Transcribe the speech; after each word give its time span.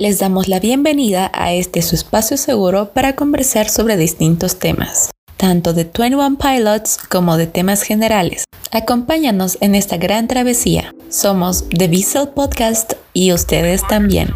Les 0.00 0.18
damos 0.18 0.48
la 0.48 0.60
bienvenida 0.60 1.30
a 1.34 1.52
este 1.52 1.82
su 1.82 1.94
espacio 1.94 2.38
seguro 2.38 2.86
para 2.94 3.16
conversar 3.16 3.68
sobre 3.68 3.98
distintos 3.98 4.58
temas, 4.58 5.10
tanto 5.36 5.74
de 5.74 5.84
21 5.84 6.38
Pilots 6.38 6.96
como 6.96 7.36
de 7.36 7.46
temas 7.46 7.82
generales. 7.82 8.44
Acompáñanos 8.72 9.58
en 9.60 9.74
esta 9.74 9.98
gran 9.98 10.26
travesía. 10.26 10.94
Somos 11.10 11.68
The 11.68 11.88
Visual 11.88 12.30
Podcast 12.30 12.94
y 13.12 13.34
ustedes 13.34 13.86
también. 13.88 14.30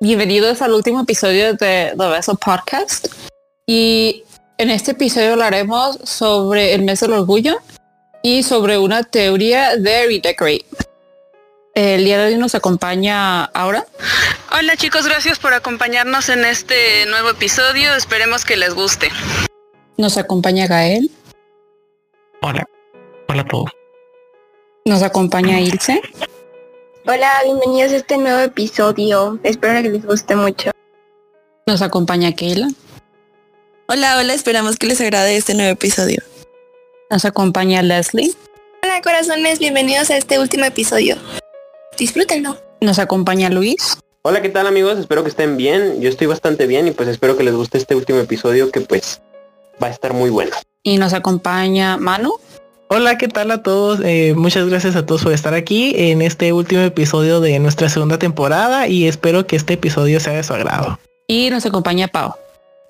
Bienvenidos 0.00 0.60
al 0.60 0.72
último 0.72 1.02
episodio 1.02 1.54
de 1.54 1.94
The 1.96 2.08
Vessel 2.08 2.36
Podcast. 2.36 3.06
Y 3.64 4.24
en 4.58 4.70
este 4.70 4.90
episodio 4.90 5.32
hablaremos 5.32 5.98
sobre 6.02 6.74
el 6.74 6.82
mes 6.82 7.00
del 7.00 7.12
orgullo 7.12 7.58
y 8.20 8.42
sobre 8.42 8.76
una 8.76 9.04
teoría 9.04 9.76
de 9.76 10.06
Redecorate. 10.06 10.66
El 11.74 12.04
día 12.04 12.18
de 12.18 12.26
hoy 12.26 12.36
nos 12.36 12.54
acompaña 12.54 13.44
Aura. 13.44 13.86
Hola 14.58 14.76
chicos, 14.76 15.06
gracias 15.06 15.38
por 15.38 15.54
acompañarnos 15.54 16.28
en 16.28 16.44
este 16.44 17.06
nuevo 17.06 17.30
episodio. 17.30 17.94
Esperemos 17.94 18.44
que 18.44 18.56
les 18.56 18.74
guste. 18.74 19.10
Nos 19.96 20.18
acompaña 20.18 20.66
Gael. 20.66 21.10
Hola. 22.42 22.68
Hola 23.28 23.42
a 23.42 23.46
todos. 23.46 23.70
Nos 24.84 25.02
acompaña 25.02 25.60
Ilse. 25.60 26.02
Hola, 27.06 27.30
bienvenidos 27.44 27.92
a 27.92 27.96
este 27.96 28.16
nuevo 28.16 28.40
episodio. 28.40 29.38
Espero 29.42 29.82
que 29.82 29.90
les 29.90 30.06
guste 30.06 30.34
mucho. 30.36 30.70
Nos 31.66 31.82
acompaña 31.82 32.32
Keila. 32.32 32.68
Hola, 33.88 34.16
hola, 34.16 34.32
esperamos 34.32 34.76
que 34.76 34.86
les 34.86 35.02
agrade 35.02 35.36
este 35.36 35.52
nuevo 35.52 35.70
episodio. 35.70 36.22
Nos 37.10 37.26
acompaña 37.26 37.82
Leslie. 37.82 38.32
Hola 38.82 39.02
corazones, 39.02 39.58
bienvenidos 39.58 40.08
a 40.08 40.16
este 40.16 40.38
último 40.38 40.64
episodio. 40.64 41.16
Disfrútenlo. 41.98 42.56
Nos 42.80 42.98
acompaña 42.98 43.50
Luis. 43.50 43.98
Hola, 44.22 44.40
¿qué 44.40 44.48
tal 44.48 44.66
amigos? 44.66 44.98
Espero 44.98 45.24
que 45.24 45.28
estén 45.28 45.58
bien. 45.58 46.00
Yo 46.00 46.08
estoy 46.08 46.26
bastante 46.26 46.66
bien 46.66 46.88
y 46.88 46.92
pues 46.92 47.10
espero 47.10 47.36
que 47.36 47.44
les 47.44 47.54
guste 47.54 47.76
este 47.76 47.94
último 47.94 48.20
episodio 48.20 48.70
que 48.70 48.80
pues 48.80 49.20
va 49.82 49.88
a 49.88 49.90
estar 49.90 50.14
muy 50.14 50.30
bueno. 50.30 50.56
Y 50.82 50.96
nos 50.96 51.12
acompaña 51.12 51.98
Manu. 51.98 52.38
Hola, 52.88 53.16
¿qué 53.16 53.28
tal 53.28 53.50
a 53.50 53.62
todos? 53.62 54.00
Eh, 54.04 54.34
muchas 54.36 54.68
gracias 54.68 54.94
a 54.94 55.06
todos 55.06 55.22
por 55.22 55.32
estar 55.32 55.54
aquí 55.54 55.94
en 55.96 56.20
este 56.20 56.52
último 56.52 56.82
episodio 56.82 57.40
de 57.40 57.58
nuestra 57.58 57.88
segunda 57.88 58.18
temporada 58.18 58.88
y 58.88 59.08
espero 59.08 59.46
que 59.46 59.56
este 59.56 59.74
episodio 59.74 60.20
sea 60.20 60.34
de 60.34 60.42
su 60.42 60.52
agrado. 60.52 60.98
Y 61.26 61.48
nos 61.48 61.64
acompaña 61.64 62.08
Pau. 62.08 62.34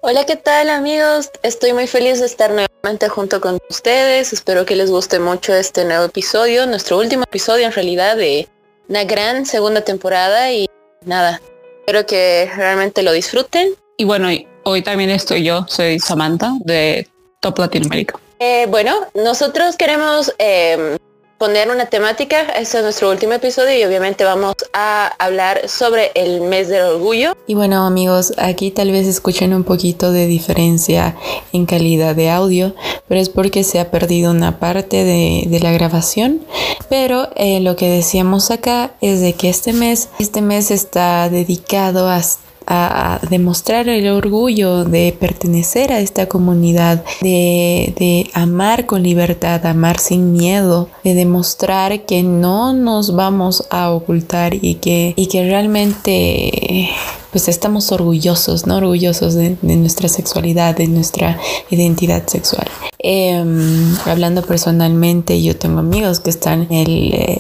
Hola, 0.01 0.27
¿qué 0.27 0.35
tal 0.37 0.69
amigos? 0.69 1.31
Estoy 1.45 1.73
muy 1.73 1.87
feliz 1.87 2.19
de 2.19 2.27
estar 2.27 2.51
nuevamente 2.51 3.09
junto 3.09 3.41
con 3.41 3.59
ustedes. 3.71 4.33
Espero 4.33 4.67
que 4.67 4.75
les 4.75 4.91
guste 4.91 5.21
mucho 5.21 5.55
este 5.55 5.85
nuevo 5.85 6.05
episodio, 6.05 6.67
nuestro 6.67 6.99
último 6.99 7.23
episodio 7.23 7.67
en 7.67 7.73
realidad 7.73 8.17
de 8.17 8.49
una 8.89 9.05
gran 9.05 9.47
segunda 9.47 9.83
temporada 9.83 10.53
y 10.53 10.69
nada, 11.05 11.41
espero 11.81 12.05
que 12.05 12.51
realmente 12.57 13.03
lo 13.05 13.13
disfruten. 13.13 13.71
Y 13.97 14.05
bueno, 14.05 14.29
hoy 14.65 14.83
también 14.83 15.11
estoy 15.11 15.45
yo, 15.45 15.65
soy 15.69 16.01
Samantha 16.01 16.53
de 16.65 17.09
Top 17.41 17.59
Latinoamérica. 17.59 18.19
Eh, 18.47 18.67
bueno, 18.69 18.93
nosotros 19.15 19.75
queremos 19.79 20.31
em, 20.37 20.99
poner 21.39 21.71
una 21.71 21.87
temática, 21.87 22.43
este 22.59 22.77
es 22.77 22.85
nuestro 22.85 23.11
último 23.11 23.33
episodio 23.33 23.75
y 23.79 23.85
obviamente 23.85 24.23
vamos 24.23 24.55
a 24.75 25.07
hablar 25.19 25.67
sobre 25.67 26.13
el 26.15 26.43
mes 26.43 26.69
del 26.69 26.83
orgullo. 26.83 27.35
Y 27.47 27.55
bueno 27.55 27.87
amigos, 27.87 28.35
aquí 28.37 28.71
tal 28.71 28.93
vez 28.93 29.07
escuchen 29.07 29.55
un 29.55 29.65
poquito 29.65 30.13
de 30.13 30.27
diferencia 30.27 31.17
en 31.55 31.65
calidad 31.65 32.15
de 32.15 32.29
audio, 32.29 32.75
pero 33.09 33.19
es 33.19 33.31
porque 33.31 33.65
se 33.65 33.81
ha 33.81 33.91
perdido 33.91 34.31
una 34.31 34.61
parte 34.61 35.05
de, 35.05 35.59
la 35.63 35.73
grabación. 35.73 36.45
Pero 36.91 37.31
eh, 37.37 37.61
lo 37.61 37.77
que 37.77 37.89
decíamos 37.89 38.51
acá 38.51 38.93
es 39.01 39.23
de 39.23 39.33
que 39.33 39.49
este 39.49 39.73
mes, 39.73 40.11
este 40.19 40.43
mes 40.43 40.71
está 40.71 41.31
dedicado 41.31 42.11
a 42.11 42.21
a, 42.67 43.21
demostrar 43.31 43.89
el 43.89 44.09
orgullo 44.09 44.85
de 44.85 45.17
pertenecer 45.19 45.93
a 45.93 46.01
esta 46.01 46.27
comunidad, 46.27 47.05
de, 47.21 47.95
de, 47.97 48.31
amar 48.35 48.87
con 48.87 49.03
libertad, 49.03 49.65
amar 49.67 49.99
sin 49.99 50.33
miedo, 50.33 50.89
de 51.03 51.15
demostrar 51.15 52.05
que 52.07 52.23
no 52.23 52.73
nos 52.73 53.15
vamos 53.15 53.67
a 53.71 53.91
ocultar 53.91 54.55
y 54.55 54.77
que, 54.77 55.15
y 55.17 55.27
que 55.27 55.45
realmente 55.45 56.91
pues 57.35 57.49
estamos 57.49 57.91
orgullosos, 57.91 58.65
¿no? 58.65 58.77
Orgullosos 58.77 59.35
de, 59.35 59.57
nuestra 59.61 60.09
sexualidad, 60.09 60.77
de 60.77 60.87
nuestra 60.87 61.37
identidad 61.69 62.29
sexual. 62.29 62.69
Em, 63.01 63.97
hablando 64.07 64.43
personalmente, 64.43 65.43
yo 65.43 65.57
tengo 65.57 65.81
amigos 65.81 66.21
que 66.21 66.31
están 66.31 66.69
en, 66.71 66.87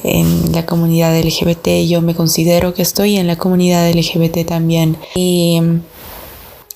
en, 0.02 0.52
la 0.52 0.66
comunidad 0.66 1.16
LGBT, 1.16 1.86
yo 1.86 2.00
me 2.00 2.16
considero 2.16 2.74
que 2.74 2.82
estoy 2.82 3.18
en 3.18 3.28
la 3.28 3.36
comunidad 3.36 3.88
LGBT 3.88 4.44
también. 4.44 4.96
Y 5.14 5.60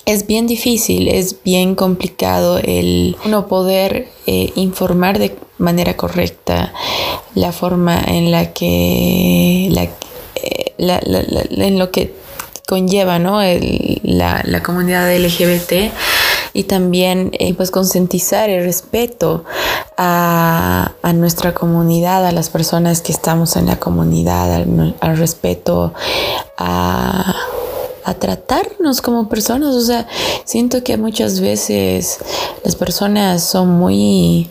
es 0.07 0.29
bien 0.29 0.47
difícil, 0.47 1.09
es 1.09 1.43
bien 1.43 1.75
complicado 1.75 2.59
el 2.59 3.17
no 3.27 3.49
poder 3.49 4.07
eh, 4.29 4.53
informar 4.55 5.19
de 5.19 5.35
manera 5.59 5.97
correcta 5.97 6.73
la 7.35 7.51
forma 7.51 8.01
en 8.07 8.31
la 8.31 8.53
que 8.53 9.67
la, 9.73 9.89
eh, 10.37 10.73
la, 10.79 11.01
en 11.01 11.81
lo 11.81 11.91
que 11.91 12.28
conlleva 12.69 13.19
¿no? 13.19 13.41
la, 14.03 14.63
comunidad 14.63 15.11
LGBT 15.17 15.91
y 16.53 16.65
también 16.65 17.31
eh, 17.39 17.55
pues 17.55 17.71
concientizar 17.71 18.51
el 18.51 18.63
respeto 18.63 19.47
a, 19.97 20.93
nuestra 21.15 21.55
comunidad, 21.55 22.27
a 22.27 22.33
las 22.33 22.51
personas 22.51 23.01
que 23.01 23.11
estamos 23.11 23.57
en 23.57 23.67
la 23.67 23.77
comunidad, 23.77 24.55
al, 24.55 24.95
al 25.01 25.17
respeto 25.17 25.95
a, 26.59 27.35
a 28.05 28.15
tratarnos 28.15 29.01
como 29.01 29.31
personas. 29.31 29.75
O 29.75 29.81
sea, 29.81 30.07
siento 30.45 30.85
que 30.85 30.99
muchas 30.99 31.41
veces 31.41 32.19
las 32.65 32.77
personas 32.77 33.43
son 33.43 33.71
muy 33.79 34.51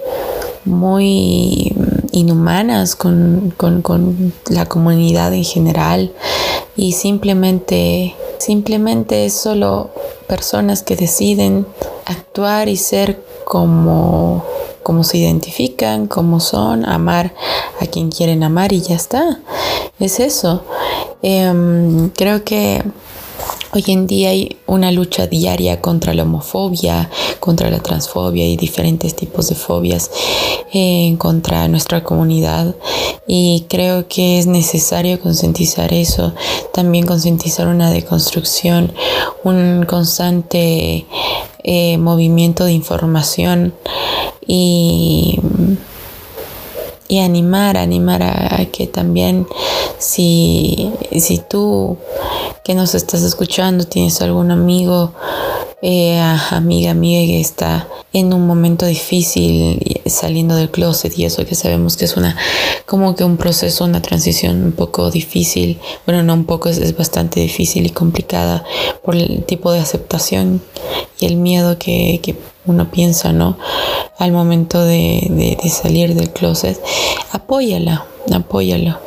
muy 0.67 1.73
inhumanas 2.11 2.95
con, 2.95 3.53
con, 3.56 3.81
con, 3.81 4.33
la 4.50 4.66
comunidad 4.66 5.33
en 5.33 5.44
general 5.44 6.11
y 6.77 6.91
simplemente, 6.93 8.15
simplemente 8.38 9.25
es 9.25 9.33
solo 9.33 9.89
personas 10.27 10.83
que 10.83 10.95
deciden 10.95 11.65
actuar 12.05 12.69
y 12.69 12.77
ser 12.77 13.21
como, 13.43 14.45
como 14.83 15.03
se 15.03 15.17
identifican, 15.17 16.07
como 16.07 16.39
son, 16.39 16.85
amar 16.85 17.33
a 17.81 17.88
quien 17.88 18.11
quieren 18.11 18.43
amar 18.43 18.71
y 18.73 18.81
ya 18.81 18.95
está. 18.95 19.39
Es 19.99 20.19
eso. 20.19 20.63
Eh, 21.23 22.09
creo 22.15 22.43
que 22.43 22.83
Hoy 23.73 23.83
en 23.88 24.07
día 24.07 24.29
hay 24.29 24.57
una 24.66 24.91
lucha 24.91 25.28
diaria 25.28 25.81
contra 25.81 26.13
la 26.13 26.23
homofobia, 26.23 27.09
contra 27.41 27.69
la 27.69 27.79
transfobia 27.79 28.47
y 28.47 28.55
diferentes 28.55 29.13
tipos 29.13 29.50
de 29.50 29.55
fobias 29.55 30.09
eh, 30.73 31.16
contra 31.17 31.67
nuestra 31.67 32.01
comunidad. 32.01 32.75
Y 33.27 33.66
creo 33.67 34.07
que 34.07 34.39
es 34.39 34.47
necesario 34.47 35.19
concientizar 35.19 35.94
eso, 35.94 36.33
también 36.73 37.06
concientizar 37.06 37.67
una 37.67 37.91
deconstrucción, 37.91 38.94
un 39.44 39.85
constante 39.85 41.06
eh, 41.63 41.97
movimiento 41.97 42.63
de 42.63 42.72
información 42.72 43.73
y 44.47 45.39
y 47.07 47.19
animar, 47.19 47.77
animar 47.77 48.24
a, 48.24 48.65
que 48.71 48.88
también 48.88 49.48
si, 49.98 50.92
si 51.19 51.39
tú 51.39 51.98
que 52.63 52.74
nos 52.75 52.95
estás 52.95 53.24
escuchando 53.24 53.86
tienes 53.86 54.21
algún 54.21 54.51
amigo, 54.51 55.13
eh, 55.81 56.19
amiga, 56.51 56.92
amiga 56.92 57.25
que 57.25 57.39
está 57.39 57.88
en 58.12 58.33
un 58.33 58.45
momento 58.45 58.86
difícil 58.86 60.01
saliendo 60.06 60.56
del 60.56 60.71
closet 60.71 61.18
y 61.18 61.25
eso 61.25 61.45
que 61.45 61.56
sabemos 61.56 61.98
que 61.98 62.06
es 62.06 62.18
una 62.18 62.36
como 62.86 63.15
que 63.15 63.24
un 63.24 63.38
proceso, 63.38 63.86
una 63.86 64.01
transición 64.01 64.63
un 64.63 64.71
poco 64.71 65.12
difícil, 65.12 65.80
bueno 66.06 66.24
no 66.24 66.33
un 66.33 66.45
poco, 66.45 66.69
es, 66.69 66.77
es 66.77 66.95
bastante 66.98 67.39
difícil 67.39 67.86
y 67.86 67.89
complicada 67.89 68.65
por 69.04 69.15
el 69.15 69.44
tipo 69.45 69.71
de 69.71 69.80
aceptación 69.80 70.62
y 71.19 71.25
el 71.25 71.38
miedo 71.38 71.77
que, 71.77 72.19
que 72.21 72.36
uno 72.68 72.92
piensa, 72.92 73.31
¿no? 73.31 73.58
Al 74.18 74.31
momento 74.31 74.84
de, 74.84 75.58
de, 75.62 75.69
salir 75.69 76.14
del 76.14 76.30
closet, 76.31 76.80
apóyala, 77.31 78.06
apóyalo, 78.34 78.98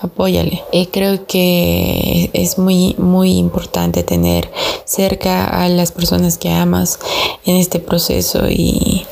apóyale. 0.00 0.62
Y 0.72 0.86
creo 0.86 1.26
que 1.26 2.30
es 2.32 2.58
muy, 2.58 2.94
muy 2.98 3.36
importante 3.36 4.02
tener 4.02 4.50
cerca 4.84 5.44
a 5.44 5.68
las 5.68 5.92
personas 5.92 6.38
que 6.38 6.50
amas 6.50 6.98
en 7.44 7.56
este 7.56 7.78
proceso 7.78 8.48
y, 8.48 9.06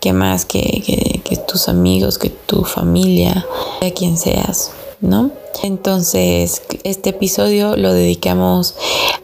que 0.00 0.12
más 0.12 0.44
que, 0.44 0.82
que, 0.84 1.20
que 1.24 1.36
tus 1.36 1.68
amigos, 1.68 2.18
que 2.18 2.30
tu 2.30 2.64
familia, 2.64 3.46
de 3.80 3.92
quien 3.92 4.16
seas, 4.16 4.70
¿no? 5.00 5.30
Entonces, 5.62 6.62
este 6.84 7.10
episodio 7.10 7.76
lo 7.76 7.92
dedicamos 7.92 8.74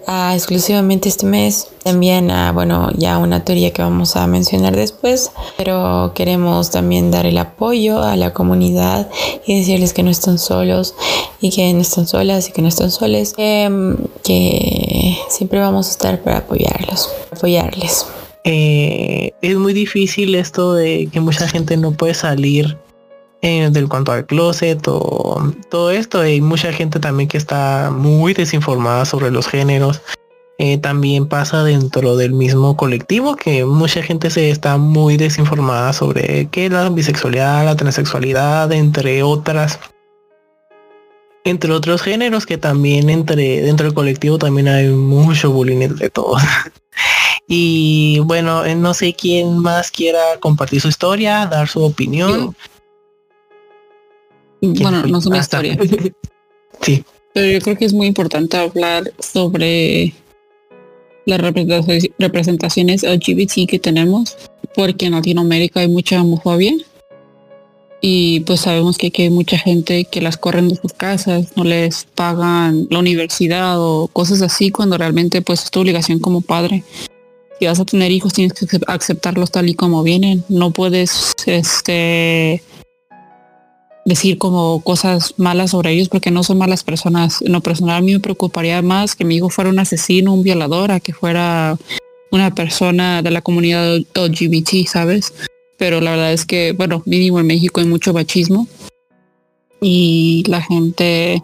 a 0.07 0.35
exclusivamente 0.35 1.09
este 1.09 1.27
mes. 1.27 1.69
También 1.83 2.31
a, 2.31 2.53
bueno, 2.53 2.91
ya 2.97 3.19
una 3.19 3.45
teoría 3.45 3.73
que 3.73 3.83
vamos 3.83 4.17
a 4.17 4.27
mencionar 4.27 4.75
después, 4.75 5.31
pero 5.57 6.13
queremos 6.15 6.71
también 6.71 7.11
dar 7.11 7.27
el 7.27 7.39
apoyo 7.39 8.03
a 8.03 8.17
la 8.17 8.33
comunidad 8.33 9.11
y 9.47 9.59
decirles 9.59 9.93
que 9.93 10.03
no 10.03 10.11
están 10.11 10.39
solos 10.39 10.95
y 11.41 11.51
que 11.51 11.73
no 11.73 11.83
están 11.83 12.07
solas 12.07 12.49
y 12.49 12.53
que 12.53 12.63
no 12.63 12.69
están 12.69 12.91
soles, 12.91 13.35
em, 13.37 13.97
que 14.23 15.17
siempre 15.29 15.61
vamos 15.61 15.89
a 15.89 15.91
estar 15.91 16.23
para 16.23 16.39
apoyarlos, 16.39 17.11
apoyarles. 17.31 18.07
Eh, 18.45 19.33
es 19.41 19.57
muy 19.57 19.73
difícil 19.73 20.35
esto 20.35 20.75
de 20.75 21.09
que 21.13 21.21
mucha 21.21 21.49
gente 21.49 21.77
no 21.77 21.93
puede 21.93 22.15
salir 22.15 22.77
eh, 23.45 23.69
del 23.71 23.91
cuanto 23.91 24.11
al 24.11 24.25
closet 24.25 24.81
o 24.89 25.53
todo 25.69 25.91
esto. 25.91 26.23
Hay 26.23 26.41
mucha 26.41 26.73
gente 26.73 26.99
también 26.99 27.29
que 27.29 27.37
está 27.37 27.91
muy 27.95 28.33
desinformada 28.33 29.05
sobre 29.05 29.31
los 29.31 29.47
géneros. 29.47 30.01
Eh, 30.57 30.79
también 30.79 31.27
pasa 31.27 31.63
dentro 31.63 32.17
del 32.17 32.33
mismo 32.33 32.75
colectivo 32.75 33.37
que 33.37 33.67
mucha 33.67 34.03
gente 34.03 34.31
se 34.31 34.49
está 34.49 34.79
muy 34.79 35.19
desinformada 35.19 35.93
sobre 35.93 36.49
qué 36.51 36.67
es 36.67 36.73
la 36.73 36.89
bisexualidad, 36.89 37.67
la 37.67 37.77
transexualidad, 37.77 38.73
entre 38.73 39.23
otras. 39.23 39.79
Entre 41.45 41.71
otros 41.71 42.01
géneros 42.01 42.47
que 42.47 42.57
también 42.57 43.11
entre 43.11 43.61
dentro 43.61 43.85
del 43.85 43.95
colectivo 43.95 44.39
también 44.39 44.69
hay 44.69 44.89
mucho 44.89 45.51
bullying 45.51 45.83
entre 45.83 46.09
todos. 46.09 46.41
y 47.47 48.21
bueno, 48.21 48.65
eh, 48.65 48.75
no 48.75 48.95
sé 48.95 49.13
quién 49.13 49.59
más 49.59 49.91
quiera 49.91 50.39
compartir 50.41 50.81
su 50.81 50.89
historia, 50.89 51.45
dar 51.45 51.69
su 51.69 51.85
opinión. 51.85 52.57
Bueno, 54.73 55.05
no 55.07 55.19
es 55.19 55.27
una 55.27 55.39
historia. 55.39 55.79
sí. 56.81 57.05
Pero 57.33 57.51
yo 57.51 57.61
creo 57.61 57.77
que 57.77 57.85
es 57.85 57.93
muy 57.93 58.07
importante 58.07 58.57
hablar 58.57 59.13
sobre 59.19 60.15
las 61.27 61.41
representaciones 61.41 63.03
LGBT 63.03 63.69
que 63.69 63.79
tenemos, 63.79 64.37
porque 64.75 65.07
en 65.07 65.13
Latinoamérica 65.13 65.81
hay 65.81 65.89
mucha 65.89 66.21
homofobia 66.23 66.75
y 68.07 68.41
pues 68.41 68.61
sabemos 68.61 68.99
que 68.99 69.07
aquí 69.07 69.23
hay 69.23 69.31
mucha 69.31 69.57
gente 69.57 70.05
que 70.05 70.21
las 70.21 70.37
corren 70.37 70.69
de 70.69 70.77
sus 70.77 70.93
casas, 70.93 71.57
no 71.57 71.65
les 71.65 72.05
pagan 72.15 72.87
la 72.91 72.99
universidad 72.99 73.81
o 73.81 74.09
cosas 74.09 74.43
así, 74.43 74.71
cuando 74.71 74.99
realmente 74.99 75.41
pues 75.41 75.65
es 75.65 75.71
tu 75.71 75.81
obligación 75.81 76.19
como 76.19 76.43
padre. 76.43 76.85
Si 77.59 77.65
vas 77.65 77.81
a 77.81 77.87
tener 77.87 78.13
hijos 78.13 78.35
tienes 78.35 78.53
que 78.53 78.67
aceptarlos 78.89 79.51
tal 79.51 79.71
y 79.71 79.75
como 79.75 80.03
vienen, 80.03 80.45
no 80.51 80.71
puedes 80.71 81.33
este 81.47 82.63
decir 84.05 84.39
como 84.39 84.81
cosas 84.83 85.35
malas 85.39 85.71
sobre 85.71 85.93
ellos 85.93 86.09
porque 86.09 86.31
no 86.31 86.43
son 86.43 86.59
malas 86.59 86.85
personas. 86.85 87.41
En 87.43 87.53
lo 87.53 87.61
personal 87.61 87.97
a 87.97 88.01
mí 88.01 88.13
me 88.13 88.21
preocuparía 88.21 88.83
más 88.83 89.15
que 89.15 89.25
mi 89.25 89.37
hijo 89.37 89.49
fuera 89.49 89.71
un 89.71 89.79
asesino, 89.79 90.35
un 90.35 90.43
violador, 90.43 90.93
a 90.93 91.01
que 91.01 91.13
fuera 91.13 91.77
una 92.31 92.55
persona 92.55 93.23
de 93.23 93.31
la 93.31 93.43
comunidad 93.43 93.99
LGBT, 94.15 94.87
¿sabes? 94.87 95.33
Pero 95.79 96.01
la 96.01 96.13
verdad 96.13 96.33
es 96.33 96.45
que, 96.45 96.73
bueno, 96.73 97.03
mínimo 97.07 97.41
en 97.41 97.47
México 97.47 97.81
hay 97.81 97.87
mucho 97.87 98.13
machismo 98.13 98.67
y 99.81 100.45
la 100.47 100.63
gente, 100.63 101.43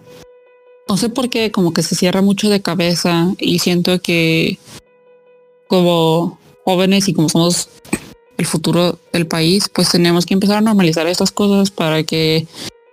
no 0.89 0.97
sé 0.97 1.09
por 1.09 1.31
qué, 1.31 1.51
como 1.51 1.73
que 1.73 1.83
se 1.83 1.95
cierra 1.95 2.23
mucho 2.23 2.49
de 2.49 2.63
cabeza 2.63 3.33
y 3.39 3.59
siento 3.59 4.01
que 4.01 4.59
como 5.69 6.39
jóvenes 6.65 7.09
y 7.09 7.13
como 7.13 7.29
somos 7.29 7.69
el 8.41 8.47
futuro 8.47 8.99
del 9.13 9.27
país, 9.27 9.71
pues 9.73 9.91
tenemos 9.91 10.25
que 10.25 10.35
empezar 10.35 10.57
a 10.57 10.61
normalizar 10.63 11.07
estas 11.07 11.31
cosas 11.31 11.71
para 11.71 12.03
que 12.03 12.47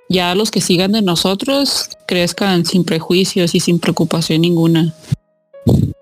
ya 0.10 0.36
los 0.36 0.52
que 0.52 0.60
sigan 0.62 0.92
de 0.92 1.02
nosotros 1.02 1.90
crezcan 2.06 2.66
sin 2.66 2.84
prejuicios 2.84 3.56
y 3.56 3.62
sin 3.62 3.80
preocupación 3.80 4.42
ninguna. 4.42 4.94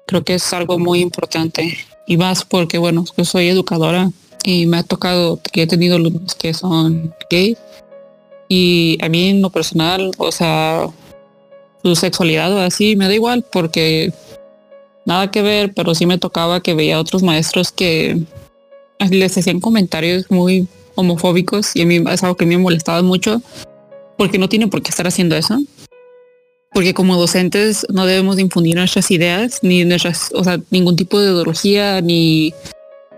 Creo 0.07 0.24
que 0.24 0.36
es 0.36 0.53
algo 0.53 0.80
muy 0.80 1.00
importante 1.00 1.77
y 2.07 2.18
más 2.18 2.44
porque, 2.44 2.80
bueno, 2.80 3.06
yo 3.15 3.24
soy 3.24 3.47
educadora 3.47 4.12
y 4.44 4.65
me 4.65 4.77
ha 4.77 4.83
tocado 4.83 5.39
que 5.51 5.63
he 5.63 5.68
tenido 5.68 5.95
alumnos 5.95 6.33
que 6.33 6.53
son 6.53 7.13
gay 7.30 7.56
y 8.48 8.98
a 9.01 9.09
mí 9.09 9.30
en 9.30 9.41
lo 9.44 9.51
personal, 9.51 10.12
o 10.18 10.31
sea, 10.31 10.88
su 11.83 11.95
sexualidad 11.95 12.51
o 12.51 12.62
así 12.62 12.95
me 12.95 13.07
da 13.07 13.13
igual 13.13 13.45
porque 13.51 14.12
nada 15.06 15.30
que 15.30 15.44
ver, 15.44 15.71
pero 15.75 15.94
sí 15.94 16.07
me 16.07 16.18
tocaba 16.18 16.62
que 16.62 16.74
veía 16.74 17.00
otros 17.00 17.21
maestros 17.21 17.71
que 17.71 18.25
les 19.09 19.38
hacían 19.38 19.59
comentarios 19.59 20.30
muy 20.30 20.68
homofóbicos 20.95 21.75
y 21.75 21.81
a 21.81 21.86
mí 21.86 22.03
es 22.09 22.24
algo 22.24 22.36
que 22.36 22.45
me 22.45 22.57
molestaba 22.57 23.01
mucho 23.01 23.42
porque 24.18 24.38
no 24.38 24.50
tiene 24.50 24.68
por 24.68 24.81
qué 24.81 24.89
estar 24.89 25.07
haciendo 25.07 25.36
eso. 25.36 25.59
Porque 26.74 26.94
como 26.94 27.15
docentes 27.15 27.86
no 27.89 28.06
debemos 28.06 28.36
de 28.36 28.42
infundir 28.42 28.75
nuestras 28.75 29.09
ideas, 29.12 29.59
ni 29.62 29.86
nuestras, 29.86 30.31
o 30.33 30.44
sea, 30.44 30.59
ningún 30.71 30.95
tipo 30.95 31.19
de 31.19 31.31
ideología, 31.31 32.01
ni, 32.01 32.53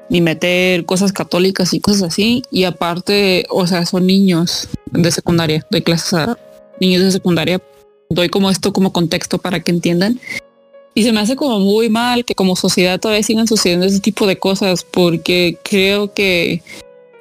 ni 0.10 0.22
meter 0.22 0.86
cosas 0.86 1.12
católicas 1.12 1.74
y 1.74 1.80
cosas 1.80 2.04
así. 2.04 2.44
Y 2.52 2.66
aparte, 2.66 3.46
o 3.50 3.66
sea, 3.66 3.86
son 3.86 4.06
niños 4.06 4.70
de 4.92 5.12
secundaria, 5.12 5.66
doy 5.72 5.82
clases 5.82 6.14
a 6.14 6.38
niños 6.80 7.02
de 7.02 7.12
secundaria. 7.12 7.60
Doy 8.10 8.30
como 8.30 8.50
esto 8.50 8.72
como 8.72 8.94
contexto 8.94 9.40
para 9.40 9.60
que 9.60 9.72
entiendan. 9.72 10.20
Y 10.98 11.04
se 11.04 11.12
me 11.12 11.20
hace 11.20 11.36
como 11.36 11.60
muy 11.60 11.90
mal 11.92 12.26
que 12.26 12.34
como 12.34 12.56
sociedad 12.56 13.00
todavía 13.00 13.22
sigan 13.22 13.48
sucediendo 13.48 13.86
ese 13.86 14.00
tipo 14.00 14.26
de 14.26 14.40
cosas 14.40 14.84
porque 14.84 15.60
creo 15.64 16.12
que 16.12 16.64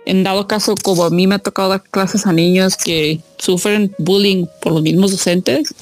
en 0.06 0.22
dado 0.22 0.48
caso 0.48 0.74
como 0.82 1.04
a 1.04 1.10
mí 1.10 1.26
me 1.26 1.34
ha 1.34 1.40
tocado 1.40 1.68
dar 1.68 1.82
clases 1.82 2.26
a 2.26 2.32
niños 2.32 2.78
que 2.78 3.20
sufren 3.36 3.94
bullying 3.98 4.46
por 4.62 4.72
los 4.72 4.80
mismos 4.80 5.10
docentes, 5.10 5.74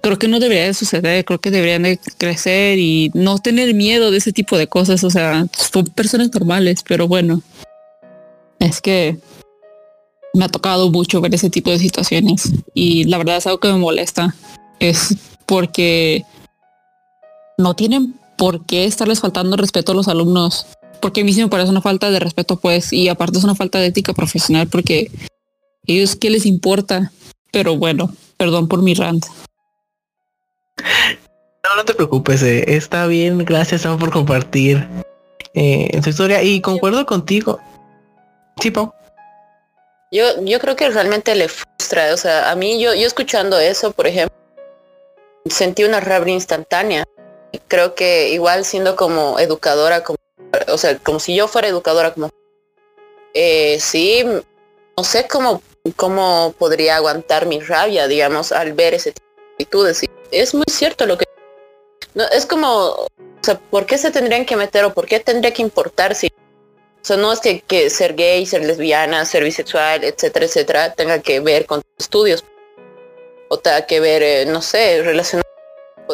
creo 0.00 0.18
que 0.18 0.26
no 0.26 0.40
debería 0.40 0.64
de 0.64 0.74
suceder, 0.74 1.24
creo 1.24 1.38
que 1.38 1.52
deberían 1.52 1.84
de 1.84 2.00
crecer 2.18 2.80
y 2.80 3.12
no 3.14 3.38
tener 3.38 3.72
miedo 3.72 4.10
de 4.10 4.18
ese 4.18 4.32
tipo 4.32 4.58
de 4.58 4.66
cosas, 4.66 5.04
o 5.04 5.10
sea, 5.10 5.46
son 5.52 5.84
personas 5.86 6.32
normales, 6.34 6.82
pero 6.84 7.06
bueno, 7.06 7.40
es 8.58 8.80
que 8.80 9.16
me 10.34 10.44
ha 10.44 10.48
tocado 10.48 10.90
mucho 10.90 11.20
ver 11.20 11.32
ese 11.36 11.50
tipo 11.50 11.70
de 11.70 11.78
situaciones 11.78 12.50
y 12.74 13.04
la 13.04 13.18
verdad 13.18 13.36
es 13.36 13.46
algo 13.46 13.60
que 13.60 13.68
me 13.68 13.78
molesta, 13.78 14.34
es 14.80 15.14
porque 15.46 16.24
no 17.56 17.74
tienen 17.74 18.14
por 18.36 18.66
qué 18.66 18.84
estarles 18.84 19.20
faltando 19.20 19.56
respeto 19.56 19.92
a 19.92 19.94
los 19.94 20.08
alumnos, 20.08 20.66
porque 21.00 21.22
a 21.22 21.24
mí 21.24 21.32
sí 21.32 21.42
me 21.42 21.48
parece 21.48 21.70
una 21.70 21.80
falta 21.80 22.10
de 22.10 22.20
respeto, 22.20 22.56
pues, 22.56 22.92
y 22.92 23.08
aparte 23.08 23.38
es 23.38 23.44
una 23.44 23.54
falta 23.54 23.78
de 23.78 23.86
ética 23.86 24.12
profesional, 24.12 24.68
porque 24.68 25.10
ellos 25.86 26.16
qué 26.16 26.30
les 26.30 26.46
importa, 26.46 27.12
pero 27.52 27.76
bueno, 27.76 28.12
perdón 28.36 28.68
por 28.68 28.82
mi 28.82 28.94
rant. 28.94 29.24
No, 30.76 31.76
no 31.76 31.84
te 31.84 31.94
preocupes, 31.94 32.42
eh. 32.42 32.76
está 32.76 33.06
bien, 33.06 33.38
gracias 33.38 33.82
por 33.82 34.10
compartir 34.10 34.86
eh, 35.54 35.98
su 36.02 36.10
historia 36.10 36.42
y 36.42 36.60
concuerdo 36.60 37.06
contigo. 37.06 37.58
Sí, 38.60 38.70
Pau. 38.70 38.92
Yo, 40.12 40.44
yo 40.44 40.60
creo 40.60 40.76
que 40.76 40.88
realmente 40.88 41.34
le 41.34 41.48
frustra, 41.48 42.14
o 42.14 42.16
sea, 42.16 42.50
a 42.50 42.54
mí 42.54 42.80
yo, 42.80 42.94
yo 42.94 43.06
escuchando 43.06 43.58
eso, 43.58 43.90
por 43.90 44.06
ejemplo, 44.06 44.36
sentí 45.46 45.82
una 45.84 46.00
rabia 46.00 46.34
instantánea 46.34 47.04
creo 47.68 47.94
que 47.94 48.30
igual 48.30 48.64
siendo 48.64 48.96
como 48.96 49.38
educadora, 49.38 50.02
como, 50.04 50.18
o 50.68 50.78
sea, 50.78 50.98
como 50.98 51.20
si 51.20 51.34
yo 51.34 51.48
fuera 51.48 51.68
educadora, 51.68 52.14
como, 52.14 52.30
eh, 53.34 53.78
sí, 53.80 54.24
no 54.96 55.04
sé 55.04 55.26
cómo, 55.28 55.62
cómo 55.94 56.54
podría 56.58 56.96
aguantar 56.96 57.46
mi 57.46 57.60
rabia, 57.60 58.08
digamos, 58.08 58.52
al 58.52 58.72
ver 58.72 58.94
ese 58.94 59.12
tipo 59.12 59.26
de 59.28 59.90
actitudes. 59.90 60.02
es 60.30 60.54
muy 60.54 60.64
cierto 60.70 61.06
lo 61.06 61.18
que... 61.18 61.26
No, 62.14 62.24
es 62.24 62.46
como, 62.46 62.68
o 62.68 63.08
sea, 63.42 63.58
¿por 63.58 63.84
qué 63.86 63.98
se 63.98 64.10
tendrían 64.10 64.46
que 64.46 64.56
meter 64.56 64.84
o 64.84 64.94
por 64.94 65.06
qué 65.06 65.20
tendría 65.20 65.52
que 65.52 65.62
importar 65.62 66.14
si... 66.14 66.28
O 66.28 67.04
sea, 67.06 67.16
no 67.16 67.32
es 67.32 67.40
que, 67.40 67.60
que 67.60 67.90
ser 67.90 68.16
gay, 68.16 68.46
ser 68.46 68.64
lesbiana, 68.64 69.24
ser 69.24 69.44
bisexual, 69.44 70.02
etcétera, 70.02 70.46
etcétera, 70.46 70.94
tenga 70.94 71.20
que 71.20 71.40
ver 71.40 71.66
con 71.66 71.82
estudios. 71.98 72.42
O 73.48 73.58
tenga 73.58 73.86
que 73.86 74.00
ver, 74.00 74.22
eh, 74.22 74.46
no 74.46 74.60
sé, 74.60 75.02
relacionado. 75.02 75.46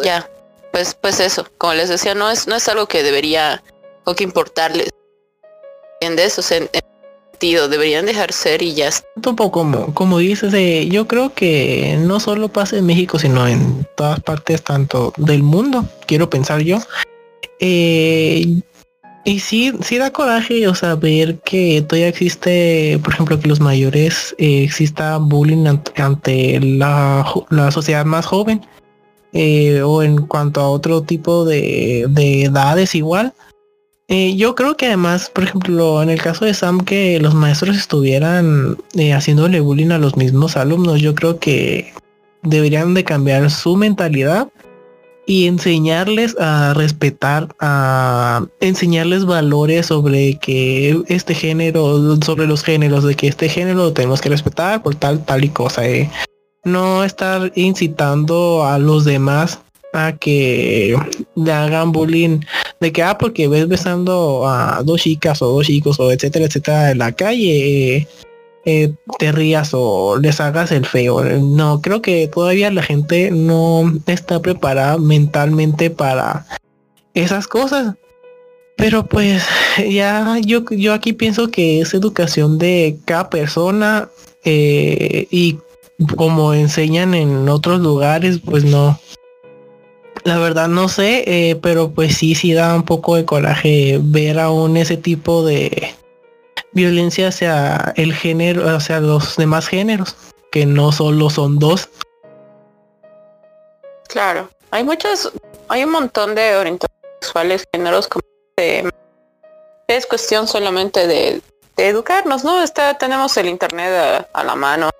Ya, 0.03 0.29
pues, 0.73 0.95
pues 1.01 1.21
eso, 1.21 1.47
como 1.59 1.75
les 1.75 1.89
decía, 1.89 2.15
no 2.15 2.31
es, 2.31 2.47
no 2.47 2.57
es 2.57 2.69
algo 2.69 2.87
que 2.87 3.03
debería 3.03 3.63
o 4.05 4.15
que 4.15 4.25
importarles. 4.25 4.91
En 6.01 6.19
eso, 6.19 6.43
en, 6.55 6.69
sentido, 7.33 7.69
deberían 7.69 8.07
dejar 8.07 8.33
ser 8.33 8.63
y 8.63 8.75
ya 8.75 8.89
está. 8.89 9.07
Como, 9.37 9.95
como 9.95 10.19
dices, 10.19 10.53
eh, 10.55 10.89
yo 10.91 11.07
creo 11.07 11.35
que 11.35 11.97
no 12.01 12.21
solo 12.21 12.49
pasa 12.49 12.77
en 12.77 12.87
México, 12.87 13.19
sino 13.19 13.47
en 13.47 13.87
todas 13.97 14.21
partes, 14.21 14.63
tanto 14.63 15.13
del 15.17 15.43
mundo, 15.43 15.85
quiero 16.07 16.31
pensar 16.31 16.63
yo. 16.63 16.79
Eh, 17.61 18.63
y 19.25 19.39
sí, 19.39 19.73
sí 19.83 19.99
da 19.99 20.11
coraje, 20.11 20.67
o 20.67 20.75
sea, 20.75 20.97
ver 20.97 21.39
que 21.41 21.83
todavía 21.83 22.09
existe, 22.09 22.99
por 23.05 23.13
ejemplo, 23.13 23.39
que 23.39 23.49
los 23.49 23.61
mayores 23.61 24.35
eh, 24.39 24.65
exista 24.65 25.19
bullying 25.19 25.67
ante, 25.97 26.59
la, 26.61 27.25
la 27.51 27.71
sociedad 27.71 28.05
más 28.05 28.27
joven. 28.27 28.67
Eh, 29.33 29.81
o 29.83 30.03
en 30.03 30.27
cuanto 30.27 30.61
a 30.61 30.69
otro 30.69 31.03
tipo 31.03 31.45
de, 31.45 32.03
edades 32.43 32.95
igual. 32.95 33.33
Eh, 34.09 34.37
yo 34.37 34.55
creo 34.55 34.77
que 34.77 34.87
además, 34.87 35.31
por 35.31 35.45
ejemplo, 35.45 36.03
en 36.03 36.11
el 36.11 36.21
caso 36.21 36.45
de 36.45 36.53
Sam, 36.53 36.81
que 36.85 37.19
los 37.19 37.35
maestros 37.35 37.77
estuvieran 37.77 38.77
eh, 38.95 39.15
haciéndole 39.15 39.61
bullying 39.61 39.91
a 39.91 39.99
los 39.99 40.17
mismos 40.17 40.57
alumnos, 40.57 41.01
yo 41.01 41.15
creo 41.15 41.39
que 41.39 41.95
deberían 42.43 42.93
de 42.93 43.05
cambiar 43.05 43.51
su 43.51 43.77
mentalidad 43.77 44.49
y 45.25 45.47
enseñarles 45.47 46.37
a 46.39 46.75
respetar, 46.75 47.55
a 47.61 48.45
enseñarles 48.61 49.25
valores 49.25 49.87
sobre 49.87 50.37
que 50.39 51.01
este 51.07 51.35
género, 51.35 52.19
sobre 52.21 52.47
los 52.47 52.63
géneros, 52.63 53.05
de 53.05 53.15
que 53.15 53.29
este 53.29 53.49
género 53.49 53.79
lo 53.79 53.93
tenemos 53.93 54.21
que 54.21 54.29
respetar 54.29 54.83
por 54.83 54.97
tal, 54.97 55.25
tal 55.25 55.45
y 55.45 55.49
cosa. 55.49 55.87
Eh. 55.89 56.11
No 56.65 57.05
estar 57.05 57.53
incitando 57.55 58.65
a 58.65 58.79
los 58.79 59.05
demás 59.05 59.61
a 59.93 60.13
que 60.13 60.97
le 61.35 61.53
hagan 61.53 61.93
bullying 61.93 62.41
de 62.81 62.93
que 62.93 63.03
ah 63.03 63.19
porque 63.19 63.47
ves 63.49 63.69
besando 63.69 64.49
a 64.49 64.83
dos 64.83 65.03
chicas 65.03 65.43
o 65.43 65.49
dos 65.49 65.67
chicos 65.67 66.01
o 66.01 66.11
etcétera 66.11 66.47
etcétera 66.47 66.93
en 66.93 66.99
la 66.99 67.13
calle 67.13 68.09
eh, 68.65 68.95
te 69.19 69.33
rías 69.33 69.71
o 69.73 70.19
les 70.19 70.41
hagas 70.41 70.71
el 70.71 70.87
feo. 70.87 71.23
No, 71.23 71.81
creo 71.81 72.01
que 72.01 72.29
todavía 72.29 72.71
la 72.71 72.83
gente 72.83 73.31
no 73.33 73.93
está 74.07 74.41
preparada 74.41 74.99
mentalmente 74.99 75.91
para 75.91 76.47
esas 77.15 77.49
cosas. 77.49 77.97
Pero 78.77 79.07
pues 79.07 79.45
ya 79.91 80.39
yo, 80.41 80.65
yo 80.71 80.93
aquí 80.95 81.13
pienso 81.13 81.51
que 81.51 81.81
es 81.81 81.93
educación 81.95 82.59
de 82.59 82.99
cada 83.05 83.31
persona 83.31 84.09
eh, 84.45 85.27
y 85.31 85.59
como 86.17 86.55
enseñan 86.55 87.15
en 87.15 87.49
otros 87.49 87.81
lugares, 87.81 88.41
pues 88.45 88.65
no. 88.65 88.99
La 90.25 90.39
verdad 90.39 90.69
no 90.69 90.89
sé, 90.89 91.25
eh, 91.27 91.57
pero 91.57 91.91
pues 91.91 92.17
sí, 92.17 92.35
sí 92.35 92.53
da 92.53 92.75
un 92.75 92.85
poco 92.85 93.17
de 93.17 93.25
coraje 93.25 93.99
ver 94.01 94.39
aún 94.39 94.77
ese 94.77 94.97
tipo 94.97 95.45
de, 95.45 95.95
violencia 96.73 97.29
hacia 97.29 97.93
el 97.97 98.15
género, 98.15 98.69
hacia 98.69 99.01
los 99.01 99.37
demás 99.37 99.69
géneros, 99.69 100.17
que 100.51 100.67
no 100.67 100.93
solo 100.93 101.31
son 101.31 101.59
dos. 101.59 101.89
Claro, 104.09 104.51
hay 104.71 104.85
muchas, 104.85 105.31
hay 105.69 105.85
un 105.85 105.91
montón 105.91 106.35
de 106.35 106.57
orientaciones 106.57 107.01
sexuales, 107.21 107.65
géneros, 107.73 108.09
como 108.09 108.23
es 109.89 110.07
cuestión 110.07 110.49
solamente 110.49 111.07
de, 111.07 111.43
educarnos, 111.77 112.45
¿no? 112.45 112.63
Está, 112.63 112.97
tenemos 112.99 113.37
el 113.37 113.49
internet 113.49 114.27
a, 114.33 114.45
la 114.45 114.55
mano. 114.55 114.91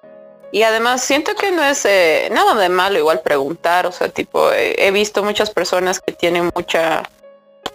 Y 0.53 0.63
además 0.63 1.03
siento 1.03 1.35
que 1.35 1.51
no 1.51 1.65
es 1.65 1.85
eh, 1.87 2.29
nada 2.31 2.55
de 2.55 2.69
malo 2.69 2.99
igual 2.99 3.23
preguntar, 3.23 3.87
o 3.87 3.93
sea, 3.93 4.11
tipo, 4.11 4.53
he 4.53 4.91
visto 4.91 5.25
muchas 5.25 5.51
personas 5.51 5.99
que 5.99 6.13
tienen 6.13 6.53
mucha 6.55 7.03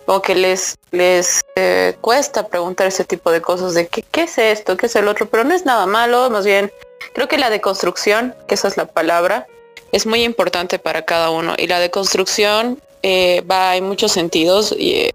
como 0.05 0.21
que 0.21 0.35
les, 0.35 0.77
les 0.91 1.41
eh, 1.55 1.97
cuesta 1.99 2.47
preguntar 2.47 2.87
ese 2.87 3.03
tipo 3.03 3.29
de 3.29 3.41
cosas 3.41 3.73
de 3.73 3.87
qué, 3.87 4.03
qué 4.03 4.23
es 4.23 4.37
esto, 4.37 4.77
qué 4.77 4.85
es 4.85 4.95
el 4.95 5.07
otro, 5.07 5.27
pero 5.27 5.43
no 5.43 5.53
es 5.53 5.65
nada 5.65 5.85
malo, 5.85 6.29
más 6.29 6.45
bien 6.45 6.71
creo 7.13 7.27
que 7.27 7.37
la 7.37 7.49
deconstrucción, 7.49 8.33
que 8.47 8.55
esa 8.55 8.69
es 8.69 8.77
la 8.77 8.85
palabra, 8.85 9.47
es 9.91 10.05
muy 10.05 10.23
importante 10.23 10.79
para 10.79 11.03
cada 11.03 11.29
uno 11.29 11.55
y 11.57 11.67
la 11.67 11.79
deconstrucción 11.79 12.81
eh, 13.03 13.43
va 13.49 13.75
en 13.75 13.85
muchos 13.85 14.13
sentidos 14.13 14.73
y, 14.77 15.09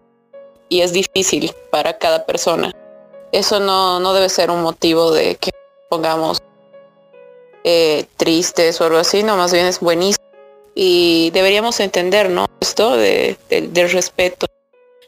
y, 0.69 0.81
es 0.83 0.93
difícil 0.93 1.55
para 1.71 1.99
cada 1.99 2.27
persona. 2.27 2.73
Eso 3.33 3.61
no, 3.61 3.99
no 3.99 4.13
debe 4.13 4.29
ser 4.29 4.51
un 4.51 4.63
motivo 4.63 5.11
de 5.11 5.37
que 5.37 5.53
pongamos 5.89 6.43
eh, 7.65 8.07
tristes 8.17 8.81
o 8.81 8.85
algo 8.85 8.99
así, 8.99 9.23
no, 9.23 9.37
más 9.37 9.53
bien 9.53 9.67
es 9.67 9.81
buenísimo. 9.81 10.25
Y 10.75 11.31
deberíamos 11.33 11.81
entender, 11.81 12.31
¿no? 12.31 12.47
Esto 12.61 12.97
de, 12.97 13.37
del 13.49 13.91
respeto 13.91 14.47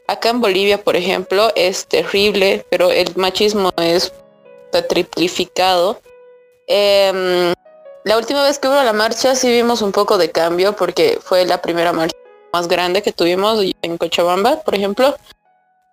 Acá 0.07 0.29
en 0.29 0.41
Bolivia, 0.43 0.83
por 0.83 0.97
ejemplo, 0.97 1.51
es 1.57 1.87
terrible, 1.87 2.67
pero 2.69 2.91
el 2.91 3.17
machismo 3.17 3.73
es 3.79 4.13
triplificado. 4.89 5.99
Em, 6.67 7.55
la 8.05 8.19
última 8.19 8.43
vez 8.43 8.59
que 8.59 8.69
hubo 8.69 8.83
la 8.83 8.93
marcha 8.93 9.35
sí 9.35 9.51
vimos 9.51 9.81
un 9.81 9.93
poco 9.93 10.19
de 10.19 10.31
cambio 10.31 10.77
porque 10.77 11.19
fue 11.23 11.47
la 11.47 11.63
primera 11.63 11.93
marcha 11.93 12.17
más 12.53 12.69
grande 12.69 13.03
que 13.03 13.13
tuvimos 13.13 13.65
en 13.81 13.97
Cochabamba, 13.97 14.61
por 14.61 14.75
ejemplo. 14.75 15.17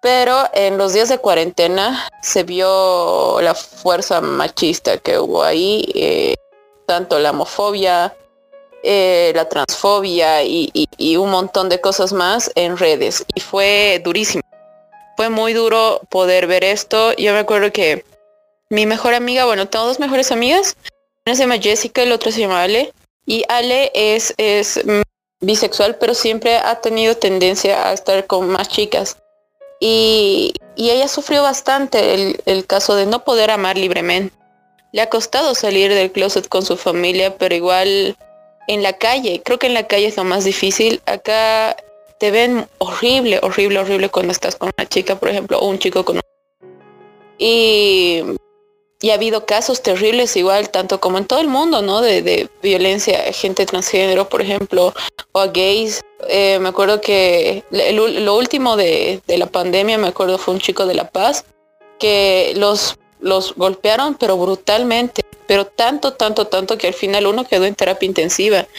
Pero 0.01 0.43
en 0.53 0.77
los 0.77 0.91
días 0.91 1.07
de 1.07 1.19
cuarentena 1.19 2.09
se 2.21 2.43
vio 2.43 3.39
la 3.39 3.55
fuerza 3.55 4.19
machista 4.19 4.97
que 4.97 5.19
hubo 5.19 5.43
ahí, 5.43 5.89
eh, 5.95 6.35
tanto 6.91 7.19
la 7.19 7.29
homofobia, 7.31 8.13
eh, 8.83 9.31
la 9.33 9.47
transfobia 9.47 10.43
y, 10.43 11.15
un 11.15 11.29
montón 11.29 11.69
de 11.69 11.79
cosas 11.79 12.11
más 12.11 12.51
en 12.55 12.75
redes. 12.75 13.23
Y 13.33 13.39
fue 13.39 14.01
durísimo. 14.03 14.43
Fue 15.15 15.29
muy 15.29 15.53
duro 15.53 16.01
poder 16.09 16.47
ver 16.47 16.65
esto. 16.65 17.13
Yo 17.13 17.31
me 17.31 17.39
acuerdo 17.39 17.71
que 17.71 18.03
mi 18.69 18.85
mejor 18.85 19.13
amiga, 19.13 19.45
bueno, 19.45 19.69
tengo 19.69 19.85
dos 19.85 20.01
mejores 20.01 20.33
amigas. 20.33 20.75
Una 21.25 21.33
se 21.35 21.43
llama 21.43 21.59
Jessica 21.59 22.03
y 22.03 22.07
la 22.07 22.15
otra 22.15 22.29
se 22.33 22.41
llama 22.41 22.61
Ale. 22.61 22.91
Y 23.25 23.45
Ale 23.47 23.89
es, 23.93 24.33
es 24.35 24.81
bisexual, 25.39 25.95
pero 25.95 26.13
siempre 26.13 26.57
ha 26.57 26.81
tenido 26.81 27.15
tendencia 27.15 27.87
a 27.87 27.93
estar 27.93 28.27
con 28.27 28.49
más 28.49 28.67
chicas. 28.67 29.15
Y, 29.79 30.53
ella 30.75 31.07
sufrió 31.07 31.41
bastante 31.41 32.15
el, 32.15 32.41
el 32.45 32.65
caso 32.65 32.95
de 32.95 33.05
no 33.05 33.23
poder 33.23 33.49
amar 33.49 33.77
libremente. 33.77 34.40
Le 34.91 35.01
ha 35.01 35.09
costado 35.09 35.55
salir 35.55 35.93
del 35.93 36.11
closet 36.11 36.47
con 36.47 36.65
su 36.65 36.77
familia, 36.77 37.37
pero 37.37 37.55
igual 37.55 38.17
en 38.67 38.83
la 38.83 38.93
calle. 38.93 39.41
Creo 39.43 39.59
que 39.59 39.67
en 39.67 39.73
la 39.73 39.87
calle 39.87 40.07
es 40.07 40.17
lo 40.17 40.23
más 40.23 40.43
difícil. 40.43 41.01
Acá 41.05 41.75
te 42.19 42.31
ven 42.31 42.67
horrible, 42.77 43.39
horrible, 43.41 43.79
horrible 43.79 44.09
cuando 44.09 44.31
estás 44.31 44.55
con 44.55 44.71
una 44.77 44.87
chica, 44.87 45.17
por 45.17 45.29
ejemplo, 45.29 45.59
o 45.59 45.67
un 45.67 45.79
chico 45.79 46.05
con 46.05 46.17
un... 46.17 46.21
Y, 47.37 48.21
y 49.01 49.09
ha 49.09 49.15
habido 49.15 49.45
casos 49.47 49.81
terribles 49.81 50.35
igual, 50.37 50.69
tanto 50.69 50.99
como 51.01 51.17
en 51.17 51.25
todo 51.25 51.39
el 51.39 51.47
mundo, 51.47 51.81
¿no? 51.81 52.01
De, 52.01 52.47
violencia, 52.61 53.33
gente 53.33 53.65
transgénero, 53.65 54.29
por 54.29 54.41
ejemplo, 54.41 54.93
o 55.31 55.39
a 55.39 55.47
gays. 55.47 56.01
Eh, 56.29 56.59
me 56.59 56.69
acuerdo 56.69 57.01
que 57.01 57.63
lo 57.71 58.35
último 58.35 58.77
de, 58.77 59.21
de 59.25 59.37
la 59.39 59.47
pandemia, 59.47 59.97
me 59.97 60.09
acuerdo, 60.09 60.37
fue 60.37 60.53
un 60.53 60.59
chico 60.59 60.85
de 60.85 60.93
La 60.93 61.09
Paz, 61.09 61.45
que 61.97 62.53
los, 62.55 62.97
los 63.21 63.55
golpearon, 63.55 64.15
pero 64.15 64.37
brutalmente 64.37 65.21
pero 65.51 65.65
tanto, 65.65 66.13
tanto, 66.13 66.47
tanto 66.47 66.77
que 66.77 66.87
al 66.87 66.93
final 66.93 67.27
uno 67.27 67.45
quedó 67.45 67.65
en 67.65 67.75
terapia 67.75 68.07
intensiva. 68.07 68.69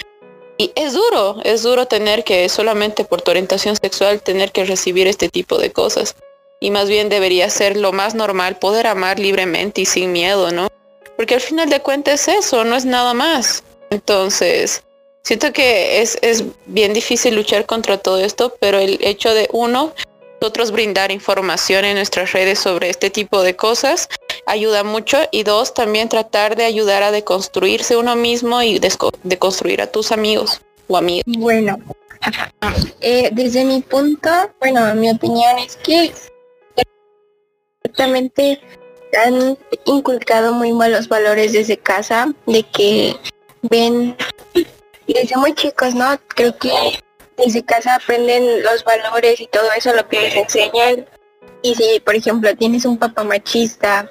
Y 0.57 0.73
es 0.75 0.95
duro, 0.95 1.37
es 1.45 1.63
duro 1.63 1.85
tener 1.85 2.25
que 2.25 2.49
solamente 2.49 3.05
por 3.05 3.21
tu 3.21 3.31
orientación 3.31 3.77
sexual 3.77 4.23
tener 4.23 4.53
que 4.53 4.65
recibir 4.65 5.07
este 5.07 5.29
tipo 5.29 5.59
de 5.59 5.71
cosas. 5.71 6.17
Y 6.61 6.71
más 6.71 6.89
bien 6.89 7.11
debería 7.11 7.51
ser 7.51 7.77
lo 7.77 7.93
más 7.93 8.15
normal 8.15 8.59
poder 8.59 8.87
amar 8.87 9.19
libremente 9.19 9.83
y 9.83 9.85
sin 9.85 10.13
miedo, 10.13 10.51
¿no? 10.51 10.69
Porque 11.15 11.35
al 11.35 11.43
final 11.43 11.69
de 11.69 11.81
cuentas 11.81 12.27
es 12.27 12.39
eso, 12.47 12.65
no 12.65 12.75
es 12.75 12.87
nada 12.87 13.13
más. 13.13 13.65
Entonces, 13.91 14.83
siento 15.25 15.53
que 15.53 16.01
es, 16.01 16.19
es 16.23 16.43
bien 16.65 16.95
difícil 16.95 17.35
luchar 17.35 17.67
contra 17.67 17.99
todo 17.99 18.19
esto, 18.19 18.57
pero 18.61 18.79
el 18.79 18.99
hecho 19.03 19.35
de 19.35 19.47
uno, 19.53 19.93
nosotros 20.41 20.71
brindar 20.71 21.13
información 21.13 21.85
en 21.85 21.97
nuestras 21.97 22.33
redes 22.33 22.61
sobre 22.61 22.89
este 22.89 23.11
tipo 23.11 23.43
de 23.43 23.57
cosas 23.57 24.09
ayuda 24.53 24.85
mucho 24.85 25.19
y 25.31 25.43
dos, 25.43 25.75
también 25.75 26.09
tratar 26.09 26.57
de 26.57 26.65
ayudar 26.65 27.03
a 27.03 27.11
deconstruirse 27.11 27.97
uno 27.97 28.17
mismo 28.17 28.63
y 28.63 28.79
deconstruir 28.79 29.81
a 29.81 29.87
tus 29.87 30.13
amigos 30.13 30.61
o 30.89 30.97
amigas. 30.97 31.25
Bueno, 31.27 31.79
eh, 33.01 33.31
desde 33.33 33.65
mi 33.65 33.81
punto, 33.81 34.31
bueno, 34.61 34.95
mi 34.95 35.11
opinión 35.11 35.59
es 35.59 35.77
que 35.77 36.13
ciertamente 37.83 38.61
han 39.25 39.59
inculcado 39.87 40.53
muy 40.53 40.73
malos 40.73 41.09
valores 41.09 41.53
desde 41.53 41.77
casa, 41.79 42.33
de 42.47 42.63
que 42.63 43.17
ven 43.63 44.17
desde 45.07 45.37
muy 45.37 45.55
chicos, 45.55 45.95
¿no? 45.95 46.19
Creo 46.29 46.57
que 46.59 46.73
desde 47.37 47.65
casa 47.65 47.95
aprenden 47.95 48.63
los 48.63 48.85
valores 48.85 49.41
y 49.41 49.47
todo 49.47 49.71
eso, 49.77 49.95
lo 49.95 50.07
que 50.09 50.21
les 50.21 50.37
enseñan. 50.37 51.07
Y 51.63 51.75
si, 51.75 52.01
por 52.01 52.15
ejemplo, 52.15 52.55
tienes 52.57 52.85
un 52.85 52.99
papá 52.99 53.25
machista 53.25 54.11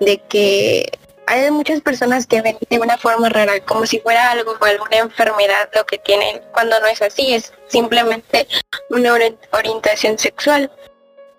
de 0.00 0.18
que 0.28 0.90
hay 1.26 1.50
muchas 1.50 1.82
personas 1.82 2.26
que 2.26 2.40
ven 2.40 2.56
de 2.70 2.78
una 2.78 2.96
forma 2.96 3.28
rara, 3.28 3.60
como 3.60 3.84
si 3.84 4.00
fuera 4.00 4.30
algo 4.30 4.56
o 4.58 4.64
alguna 4.64 4.96
enfermedad 4.96 5.68
lo 5.74 5.84
que 5.84 5.98
tienen, 5.98 6.40
cuando 6.52 6.80
no 6.80 6.86
es 6.86 7.02
así, 7.02 7.34
es 7.34 7.52
simplemente 7.66 8.48
una 8.88 9.14
orientación 9.52 10.18
sexual. 10.18 10.70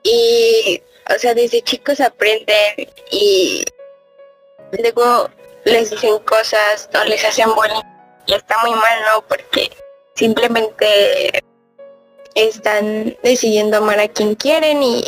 Y, 0.04 0.82
o 1.14 1.18
sea, 1.18 1.34
desde 1.34 1.64
chicos 1.64 2.00
aprenden 2.02 2.88
y 3.10 3.66
luego 4.72 5.30
les 5.66 5.90
dicen 5.90 6.20
cosas 6.20 6.88
o 6.94 7.04
les 7.06 7.26
hacen 7.26 7.54
bullying 7.56 7.82
y 8.28 8.36
está 8.36 8.58
muy 8.60 8.72
mal, 8.72 9.00
¿no? 9.12 9.22
Porque 9.28 9.72
simplemente 10.14 11.44
están 12.36 13.18
decidiendo 13.24 13.78
amar 13.78 14.00
a 14.00 14.08
quien 14.08 14.36
quieren 14.36 14.84
y, 14.84 15.04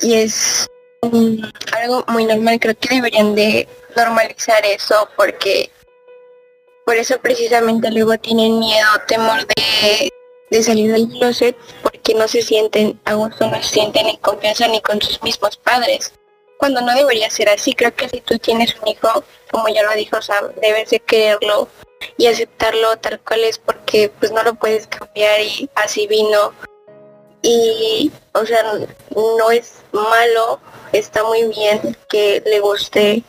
y 0.00 0.14
es 0.14 0.68
algo 1.02 2.04
muy 2.08 2.24
normal. 2.24 2.58
Creo 2.60 2.76
que 2.78 2.94
deberían 2.94 3.34
de 3.34 3.68
normalizar 3.96 4.64
eso 4.64 5.08
porque 5.16 5.70
por 6.84 6.96
eso 6.96 7.18
precisamente 7.20 7.90
luego 7.90 8.16
tienen 8.18 8.58
miedo, 8.58 8.88
temor 9.06 9.46
de, 9.46 10.62
salir 10.62 10.90
del 10.92 11.08
closet 11.08 11.56
porque 11.82 11.98
que 11.98 12.14
no 12.14 12.26
se 12.26 12.40
sienten 12.40 12.98
a 13.04 13.14
gusto, 13.14 13.46
no 13.46 13.62
se 13.62 13.68
sienten 13.74 14.06
en 14.06 14.16
confianza 14.16 14.66
ni 14.68 14.80
con 14.80 15.00
sus 15.02 15.22
mismos 15.22 15.58
padres. 15.58 16.14
Cuando 16.56 16.80
no 16.80 16.94
debería 16.94 17.28
ser 17.28 17.50
así, 17.50 17.74
creo 17.74 17.94
que 17.94 18.08
si 18.08 18.20
tú 18.22 18.38
tienes 18.38 18.74
un 18.80 18.88
hijo, 18.88 19.22
como 19.50 19.68
ya 19.68 19.82
lo 19.82 19.92
dijo 19.92 20.20
Sam, 20.22 20.46
debes 20.62 20.90
de 20.90 21.00
quererlo 21.00 21.68
y 22.16 22.26
aceptarlo 22.26 22.96
tal 22.96 23.20
cual 23.20 23.44
es 23.44 23.58
porque 23.58 24.10
pues 24.18 24.32
no 24.32 24.42
lo 24.42 24.54
puedes 24.54 24.86
cambiar 24.86 25.40
y 25.42 25.68
así 25.74 26.06
vino. 26.06 26.54
Y, 27.42 28.10
o 28.32 28.44
sea, 28.44 28.62
no 29.14 29.50
es 29.50 29.74
malo, 29.92 30.60
está 30.92 31.22
muy 31.24 31.44
bien 31.44 31.96
que 32.08 32.42
le 32.44 32.60
guste 32.60 33.22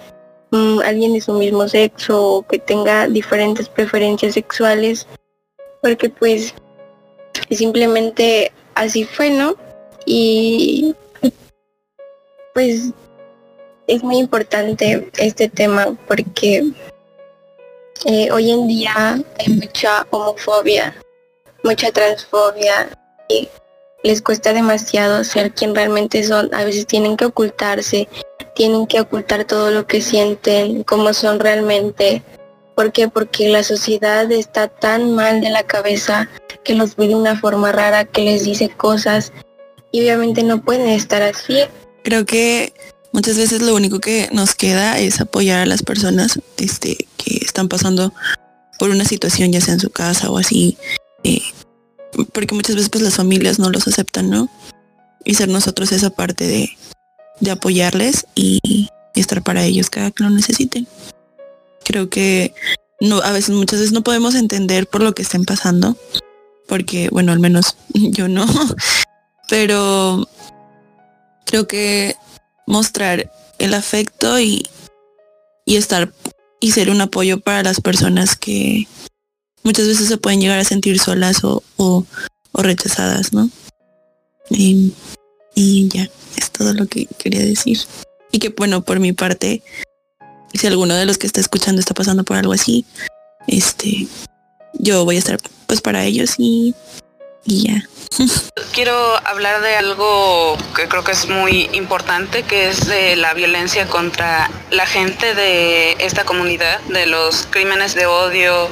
mm, 0.51 0.79
alguien 0.79 1.13
de 1.13 1.21
su 1.21 1.33
mismo 1.33 1.67
sexo 1.67 2.23
o 2.23 2.41
que 2.47 2.59
tenga 2.59 3.07
diferentes 3.07 3.69
preferencias 3.69 4.33
sexuales, 4.33 5.07
porque 5.81 6.09
pues 6.09 6.53
simplemente 7.51 8.51
así 8.75 9.05
fue, 9.05 9.29
¿no? 9.29 9.55
Y 10.05 10.95
pues 12.53 12.91
es 13.87 14.03
muy 14.03 14.17
importante 14.17 15.09
este 15.17 15.49
tema 15.49 15.95
porque 16.07 16.63
eh, 18.05 18.31
hoy 18.31 18.51
en 18.51 18.67
día 18.67 19.19
hay 19.39 19.53
mucha 19.53 20.05
homofobia, 20.09 20.95
mucha 21.63 21.91
transfobia 21.91 22.89
y 23.27 23.47
les 24.03 24.21
cuesta 24.21 24.53
demasiado 24.53 25.23
ser 25.23 25.53
quien 25.53 25.75
realmente 25.75 26.23
son. 26.23 26.53
A 26.53 26.63
veces 26.63 26.87
tienen 26.87 27.17
que 27.17 27.25
ocultarse, 27.25 28.07
tienen 28.55 28.87
que 28.87 29.01
ocultar 29.01 29.45
todo 29.45 29.71
lo 29.71 29.85
que 29.87 30.01
sienten, 30.01 30.83
cómo 30.83 31.13
son 31.13 31.39
realmente. 31.39 32.23
¿Por 32.75 32.91
qué? 32.91 33.09
Porque 33.09 33.49
la 33.49 33.63
sociedad 33.63 34.31
está 34.31 34.67
tan 34.67 35.13
mal 35.13 35.41
de 35.41 35.49
la 35.49 35.63
cabeza 35.63 36.29
que 36.63 36.75
los 36.75 36.95
ve 36.95 37.09
de 37.09 37.15
una 37.15 37.37
forma 37.37 37.71
rara, 37.71 38.05
que 38.05 38.23
les 38.23 38.45
dice 38.45 38.69
cosas 38.69 39.33
y 39.91 40.01
obviamente 40.01 40.43
no 40.43 40.61
pueden 40.61 40.87
estar 40.87 41.21
así. 41.21 41.59
Creo 42.03 42.25
que 42.25 42.73
muchas 43.11 43.37
veces 43.37 43.61
lo 43.61 43.75
único 43.75 43.99
que 43.99 44.29
nos 44.31 44.55
queda 44.55 44.99
es 44.99 45.19
apoyar 45.19 45.59
a 45.59 45.65
las 45.65 45.83
personas 45.83 46.39
este, 46.57 47.07
que 47.17 47.37
están 47.37 47.67
pasando 47.67 48.13
por 48.77 48.91
una 48.91 49.03
situación, 49.03 49.51
ya 49.51 49.61
sea 49.61 49.73
en 49.73 49.79
su 49.81 49.89
casa 49.89 50.31
o 50.31 50.37
así, 50.37 50.77
eh, 51.23 51.41
porque 52.33 52.55
muchas 52.55 52.75
veces 52.75 52.89
pues 52.89 53.03
las 53.03 53.15
familias 53.15 53.59
no 53.59 53.69
los 53.69 53.87
aceptan, 53.87 54.29
¿no? 54.29 54.49
Y 55.25 55.35
ser 55.35 55.49
nosotros 55.49 55.91
esa 55.91 56.09
parte 56.09 56.47
de, 56.47 56.69
de 57.39 57.51
apoyarles 57.51 58.25
y, 58.35 58.89
estar 59.15 59.43
para 59.43 59.65
ellos 59.65 59.89
cada 59.89 60.11
que 60.11 60.23
lo 60.23 60.29
necesiten. 60.29 60.87
Creo 61.83 62.09
que 62.09 62.53
no, 63.01 63.17
a 63.17 63.33
veces, 63.33 63.49
muchas 63.53 63.79
veces 63.79 63.91
no 63.91 64.01
podemos 64.01 64.33
entender 64.33 64.87
por 64.87 65.03
lo 65.03 65.13
que 65.13 65.23
estén 65.23 65.43
pasando, 65.43 65.97
porque, 66.69 67.09
bueno, 67.09 67.33
al 67.33 67.39
menos 67.39 67.75
yo 67.93 68.29
no, 68.29 68.45
pero 69.49 70.25
creo 71.45 71.67
que 71.67 72.15
mostrar 72.65 73.29
el 73.57 73.73
afecto 73.73 74.39
y, 74.39 74.67
y 75.65 75.75
estar 75.75 76.13
y 76.61 76.71
ser 76.71 76.89
un 76.89 77.01
apoyo 77.01 77.39
para 77.39 77.63
las 77.63 77.81
personas 77.81 78.35
que 78.35 78.87
muchas 79.63 79.87
veces 79.87 80.07
se 80.07 80.17
pueden 80.17 80.41
llegar 80.41 80.59
a 80.59 80.63
sentir 80.63 80.99
solas 80.99 81.43
o, 81.43 81.63
o, 81.77 82.05
rechazadas, 82.53 83.33
¿no? 83.33 83.49
Y, 84.49 84.93
y, 85.55 85.87
ya, 85.89 86.09
es 86.35 86.51
todo 86.51 86.73
lo 86.73 86.87
que 86.87 87.07
quería 87.17 87.41
decir. 87.41 87.79
Y 88.31 88.39
que 88.39 88.49
bueno, 88.49 88.83
por 88.83 88.99
mi 88.99 89.13
parte, 89.13 89.63
si 90.53 90.67
alguno 90.67 90.95
de 90.95 91.05
los 91.05 91.17
que 91.17 91.27
está 91.27 91.39
escuchando 91.39 91.79
está 91.79 91.93
pasando 91.93 92.23
por 92.23 92.37
algo 92.37 92.53
así, 92.53 92.85
este, 93.47 94.07
yo 94.73 95.05
voy 95.05 95.15
a 95.15 95.19
estar 95.19 95.37
pues 95.67 95.81
para 95.81 96.03
ellos 96.03 96.35
y, 96.37 96.75
y 97.45 97.67
ya. 97.67 97.87
Quiero 98.73 98.95
hablar 99.25 99.61
de 99.61 99.75
algo 99.75 100.57
que 100.75 100.87
creo 100.87 101.03
que 101.03 101.11
es 101.11 101.27
muy 101.27 101.69
importante, 101.73 102.43
que 102.43 102.69
es 102.69 102.87
de 102.87 103.15
la 103.15 103.33
violencia 103.33 103.87
contra 103.87 104.49
la 104.71 104.85
gente 104.85 105.35
de 105.35 105.93
esta 105.99 106.25
comunidad, 106.25 106.79
de 106.81 107.05
los 107.05 107.47
crímenes 107.49 107.95
de 107.95 108.05
odio, 108.05 108.69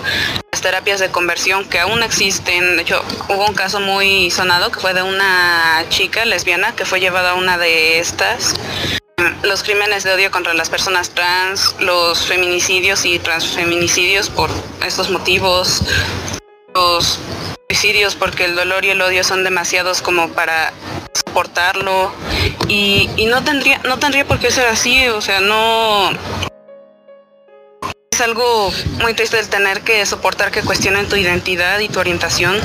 terapias 0.67 0.99
de 0.99 1.09
conversión 1.09 1.63
que 1.63 1.79
aún 1.79 2.03
existen. 2.03 2.75
De 2.75 2.81
hecho, 2.81 3.01
hubo 3.29 3.45
un 3.45 3.53
caso 3.53 3.79
muy 3.79 4.29
sonado 4.31 4.69
que 4.69 4.81
fue 4.81 4.93
de 4.93 5.01
una 5.01 5.85
chica 5.87 6.25
lesbiana 6.25 6.75
que 6.75 6.83
fue 6.83 6.99
llevada 6.99 7.31
a 7.31 7.35
una 7.35 7.57
de 7.57 7.99
estas 7.99 8.53
los 9.43 9.63
crímenes 9.63 10.03
de 10.03 10.11
odio 10.11 10.29
contra 10.29 10.53
las 10.53 10.69
personas 10.69 11.11
trans, 11.11 11.73
los 11.79 12.25
feminicidios 12.25 13.05
y 13.05 13.17
transfeminicidios 13.17 14.29
por 14.29 14.49
estos 14.85 15.09
motivos, 15.09 15.83
los 16.75 17.17
suicidios 17.69 18.15
porque 18.15 18.43
el 18.43 18.55
dolor 18.55 18.83
y 18.83 18.89
el 18.89 19.01
odio 19.01 19.23
son 19.23 19.45
demasiados 19.45 20.01
como 20.01 20.33
para 20.33 20.73
soportarlo 21.13 22.11
y, 22.67 23.09
no 23.29 23.41
tendría 23.41 23.77
no 23.85 23.99
tendría 23.99 24.25
por 24.27 24.39
qué 24.39 24.51
ser 24.51 24.67
así, 24.67 25.07
o 25.07 25.21
sea, 25.21 25.39
no 25.39 26.11
es 28.17 28.21
algo 28.21 28.73
muy 28.99 29.13
triste 29.13 29.37
el 29.37 29.47
tener 29.47 29.81
que 29.81 30.03
soportar 30.07 30.49
que 30.49 30.63
cuestionen 30.63 31.07
tu 31.07 31.15
identidad 31.15 31.77
y 31.77 31.87
tu 31.87 31.99
orientación, 31.99 32.59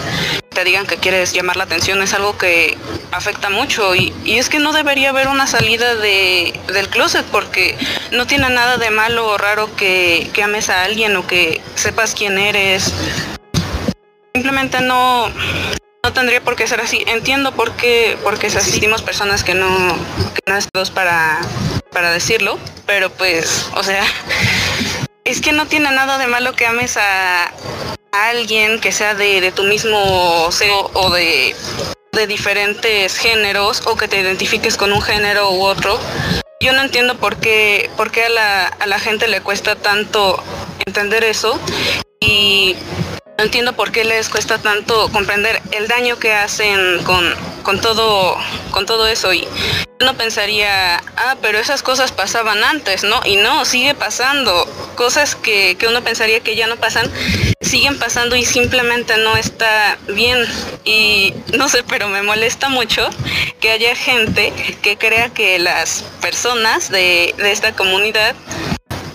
te 0.48 0.64
digan 0.64 0.86
que 0.86 0.96
quieres 0.96 1.34
llamar 1.34 1.58
la 1.58 1.64
atención, 1.64 2.00
es 2.00 2.14
algo 2.14 2.38
que 2.38 2.78
afecta 3.10 3.50
mucho 3.50 3.94
y, 3.94 4.14
y 4.24 4.38
es 4.38 4.48
que 4.48 4.60
no 4.60 4.72
debería 4.72 5.10
haber 5.10 5.28
una 5.28 5.46
salida 5.46 5.94
de, 5.94 6.58
del 6.72 6.88
closet 6.88 7.26
porque 7.26 7.76
no 8.12 8.26
tiene 8.26 8.48
nada 8.48 8.78
de 8.78 8.88
malo 8.88 9.28
o 9.28 9.36
raro 9.36 9.76
que, 9.76 10.30
que 10.32 10.42
ames 10.42 10.70
a 10.70 10.84
alguien 10.84 11.14
o 11.16 11.26
que 11.26 11.60
sepas 11.74 12.14
quién 12.14 12.38
eres. 12.38 12.90
Simplemente 14.34 14.80
no, 14.80 15.28
no 16.02 16.12
tendría 16.14 16.40
por 16.40 16.56
qué 16.56 16.66
ser 16.66 16.80
así. 16.80 17.04
Entiendo 17.06 17.52
por 17.52 17.72
qué, 17.72 18.16
porque 18.24 18.46
asistimos 18.46 19.02
personas 19.02 19.44
que 19.44 19.52
no, 19.52 19.68
que 20.32 20.50
no 20.50 20.56
estamos 20.56 20.90
para, 20.90 21.42
para 21.92 22.10
decirlo, 22.10 22.58
pero 22.86 23.10
pues, 23.10 23.66
o 23.74 23.82
sea, 23.82 24.02
es 25.24 25.40
que 25.40 25.52
no 25.52 25.66
tiene 25.66 25.90
nada 25.90 26.18
de 26.18 26.26
malo 26.26 26.54
que 26.54 26.66
ames 26.66 26.96
a, 26.96 27.52
alguien 28.12 28.78
que 28.78 28.92
sea 28.92 29.14
de, 29.14 29.40
de 29.40 29.52
tu 29.52 29.62
mismo 29.62 30.52
sexo 30.52 30.90
o 30.92 31.11
de, 31.11 31.56
de 32.12 32.26
diferentes 32.26 33.16
géneros 33.16 33.82
o 33.87 33.96
que 33.96 34.06
te 34.06 34.20
identifiques 34.20 34.76
con 34.76 34.92
un 34.92 35.00
género 35.00 35.50
u 35.52 35.62
otro. 35.62 35.98
Yo 36.61 36.72
no 36.72 36.82
entiendo 36.82 37.16
por 37.16 37.37
qué, 37.37 37.90
por 37.96 38.11
qué 38.11 38.24
a, 38.24 38.28
la, 38.28 38.66
a 38.66 38.87
la 38.87 38.98
gente 38.98 39.28
le 39.28 39.40
cuesta 39.40 39.76
tanto 39.76 40.42
entender 40.85 41.24
eso 41.24 41.58
y 42.20 42.76
no 43.38 43.45
entiendo 43.45 43.73
por 43.73 43.92
qué 43.92 44.05
les 44.05 44.29
cuesta 44.29 44.59
tanto 44.59 45.11
comprender 45.11 45.61
el 45.73 45.88
daño 45.88 46.18
que 46.18 46.33
hacen 46.33 47.03
con, 47.05 47.35
con 47.62 47.81
todo 47.81 48.37
con 48.71 48.87
todo 48.87 49.07
eso 49.07 49.33
y 49.33 49.47
uno 50.03 50.14
pensaría, 50.16 50.97
ah, 51.16 51.37
pero 51.40 51.59
esas 51.59 51.83
cosas 51.83 52.11
pasaban 52.11 52.64
antes, 52.64 53.05
¿no? 53.05 53.21
Y 53.25 53.37
no, 53.37 53.64
sigue 53.64 53.95
pasando. 53.95 54.66
Cosas 54.97 55.37
que, 55.37 55.77
que 55.77 55.87
uno 55.87 56.03
pensaría 56.03 56.40
que 56.40 56.57
ya 56.57 56.66
no 56.66 56.77
pasan, 56.77 57.09
siguen 57.61 57.99
pasando 57.99 58.35
y 58.35 58.45
simplemente 58.45 59.16
no 59.18 59.37
está 59.37 59.97
bien. 60.09 60.45
Y 60.85 61.35
no 61.57 61.68
sé, 61.68 61.85
pero 61.85 62.09
me 62.09 62.23
molesta 62.23 62.68
mucho 62.68 63.09
que 63.61 63.71
haya 63.71 63.95
gente 63.95 64.53
que 64.83 64.99
crea 64.99 65.29
que 65.29 65.61
las 65.61 66.05
personas 66.21 66.90
de, 66.90 67.33
de 67.38 67.53
esta 67.53 67.73
comunidad 67.73 68.35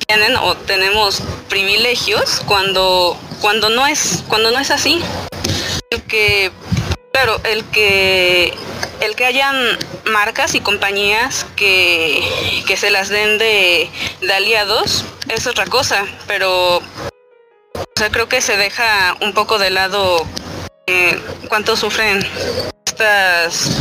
tienen 0.07 0.37
o 0.37 0.55
tenemos 0.55 1.21
privilegios 1.49 2.41
cuando 2.45 3.19
cuando 3.41 3.69
no 3.69 3.85
es 3.87 4.23
cuando 4.27 4.51
no 4.51 4.59
es 4.59 4.71
así 4.71 5.01
el 5.89 6.01
que 6.03 6.51
claro 7.13 7.39
el 7.43 7.63
que 7.65 8.53
el 9.01 9.15
que 9.15 9.25
hayan 9.25 9.55
marcas 10.05 10.55
y 10.55 10.61
compañías 10.61 11.45
que, 11.55 12.21
que 12.65 12.77
se 12.77 12.89
las 12.89 13.09
den 13.09 13.37
de, 13.37 13.89
aliados 14.33 15.05
es 15.29 15.47
otra 15.47 15.65
cosa 15.65 16.05
pero 16.27 16.77
o 16.77 17.99
sea, 17.99 18.09
creo 18.11 18.29
que 18.29 18.41
se 18.41 18.57
deja 18.57 19.15
un 19.21 19.33
poco 19.33 19.57
de 19.57 19.69
lado 19.69 20.25
eh, 20.85 21.19
cuánto 21.47 21.75
sufren 21.75 22.25
estas 22.85 23.71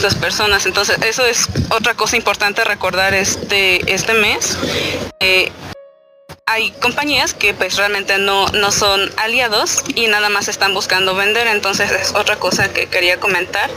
estas 0.00 0.14
personas. 0.14 0.64
Entonces, 0.64 0.96
eso 1.02 1.26
es 1.26 1.46
otra 1.68 1.92
cosa 1.94 2.16
importante 2.16 2.64
recordar 2.64 3.12
este, 3.12 3.92
este 3.92 4.14
mes. 4.14 4.56
Eh, 5.20 5.52
hay 6.50 6.72
compañías 6.72 7.32
que 7.32 7.54
pues 7.54 7.76
realmente 7.76 8.18
no, 8.18 8.48
no 8.48 8.72
son 8.72 9.08
aliados 9.16 9.84
y 9.94 10.08
nada 10.08 10.28
más 10.30 10.48
están 10.48 10.74
buscando 10.74 11.14
vender, 11.14 11.46
entonces 11.46 11.92
es 11.92 12.12
otra 12.14 12.36
cosa 12.36 12.72
que 12.72 12.86
quería 12.86 13.20
comentar. 13.20 13.70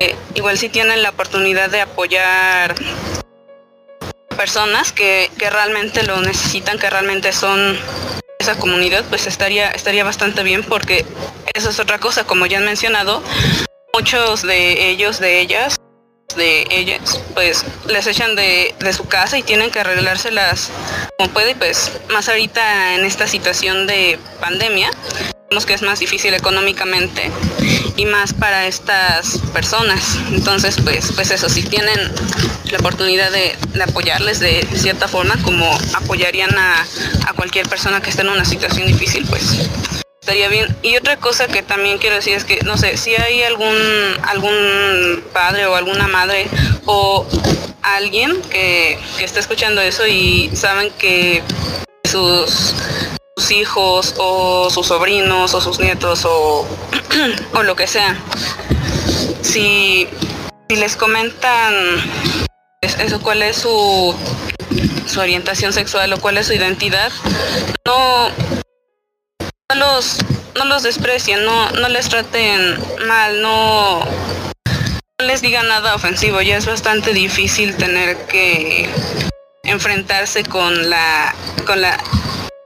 Eh, 0.00 0.16
igual 0.34 0.56
si 0.56 0.70
tienen 0.70 1.02
la 1.02 1.10
oportunidad 1.10 1.68
de 1.68 1.82
apoyar 1.82 2.74
personas 4.38 4.90
que, 4.92 5.30
que 5.38 5.50
realmente 5.50 6.02
lo 6.02 6.18
necesitan, 6.22 6.78
que 6.78 6.88
realmente 6.88 7.30
son 7.34 7.78
esa 8.38 8.56
comunidad, 8.58 9.04
pues 9.10 9.26
estaría, 9.26 9.70
estaría 9.70 10.02
bastante 10.02 10.42
bien 10.42 10.64
porque 10.64 11.04
eso 11.52 11.68
es 11.68 11.78
otra 11.78 11.98
cosa, 11.98 12.24
como 12.24 12.46
ya 12.46 12.56
han 12.56 12.64
mencionado, 12.64 13.22
muchos 13.92 14.42
de 14.42 14.88
ellos, 14.88 15.20
de 15.20 15.40
ellas, 15.40 15.76
de 16.36 16.66
ellas, 16.70 17.20
pues 17.34 17.64
les 17.86 18.06
echan 18.06 18.36
de, 18.36 18.74
de, 18.78 18.92
su 18.92 19.06
casa 19.06 19.38
y 19.38 19.42
tienen 19.42 19.70
que 19.70 19.80
arreglárselas 19.80 20.70
como 21.18 21.30
puede, 21.30 21.54
pues 21.54 21.92
más 22.10 22.28
ahorita 22.28 22.94
en 22.94 23.04
esta 23.04 23.26
situación 23.26 23.86
de 23.86 24.18
pandemia, 24.40 24.90
que 25.64 25.74
es 25.74 25.82
más 25.82 26.00
difícil 26.00 26.34
económicamente 26.34 27.30
y 27.96 28.06
más 28.06 28.32
para 28.32 28.66
estas 28.66 29.38
personas. 29.52 30.18
Entonces, 30.32 30.76
pues, 30.82 31.12
pues 31.14 31.30
eso, 31.30 31.48
si 31.48 31.62
tienen 31.62 31.96
la 32.70 32.78
oportunidad 32.78 33.30
de, 33.30 33.56
apoyarles 33.80 34.40
de 34.40 34.66
cierta 34.74 35.06
forma, 35.06 35.40
como 35.42 35.70
apoyarían 35.94 36.58
a, 36.58 36.84
a 37.26 37.32
cualquier 37.34 37.68
persona 37.68 38.00
que 38.00 38.10
esté 38.10 38.22
en 38.22 38.30
una 38.30 38.44
situación 38.44 38.88
difícil, 38.88 39.24
pues 39.26 39.68
estaría 40.24 40.48
bien. 40.48 40.74
Y 40.80 40.96
otra 40.96 41.18
cosa 41.18 41.48
que 41.48 41.62
también 41.62 41.98
quiero 41.98 42.16
decir 42.16 42.32
es 42.32 42.46
que, 42.46 42.58
no 42.64 42.78
sé, 42.78 42.96
si 42.96 43.14
hay 43.14 43.42
algún, 43.42 43.76
algún 44.22 45.22
padre 45.34 45.66
o 45.66 45.74
alguna 45.74 46.08
madre 46.08 46.46
o 46.86 47.26
alguien 47.82 48.40
que, 48.48 48.98
está 49.20 49.40
escuchando 49.40 49.82
eso 49.82 50.06
y 50.06 50.50
saben 50.56 50.90
que 50.98 51.42
sus 52.10 52.74
sus 53.36 53.50
hijos 53.50 54.14
o 54.16 54.70
sus 54.70 54.86
sobrinos 54.86 55.52
o 55.52 55.60
sus 55.60 55.78
nietos 55.78 56.24
o, 56.24 56.66
o 57.52 57.62
lo 57.62 57.76
que 57.76 57.86
sea. 57.86 58.16
Si, 59.42 60.08
si 60.70 60.76
les 60.76 60.96
comentan 60.96 61.74
eso, 62.80 63.20
cuál 63.20 63.42
es 63.42 63.56
su, 63.56 64.14
su 65.06 65.20
orientación 65.20 65.74
sexual 65.74 66.14
o 66.14 66.18
cuál 66.18 66.38
es 66.38 66.46
su 66.46 66.54
identidad, 66.54 67.12
no, 67.84 68.30
no 69.74 69.86
los 69.86 70.18
no 70.56 70.64
los 70.66 70.82
desprecien, 70.84 71.44
no, 71.44 71.70
no 71.72 71.88
les 71.88 72.08
traten 72.08 72.78
mal, 73.06 73.42
no, 73.42 74.04
no 74.04 75.26
les 75.26 75.42
digan 75.42 75.66
nada 75.66 75.94
ofensivo, 75.96 76.40
ya 76.42 76.56
es 76.56 76.66
bastante 76.66 77.12
difícil 77.12 77.76
tener 77.76 78.16
que 78.26 78.88
enfrentarse 79.64 80.44
con 80.44 80.88
la 80.88 81.34
con 81.66 81.80
la 81.80 81.98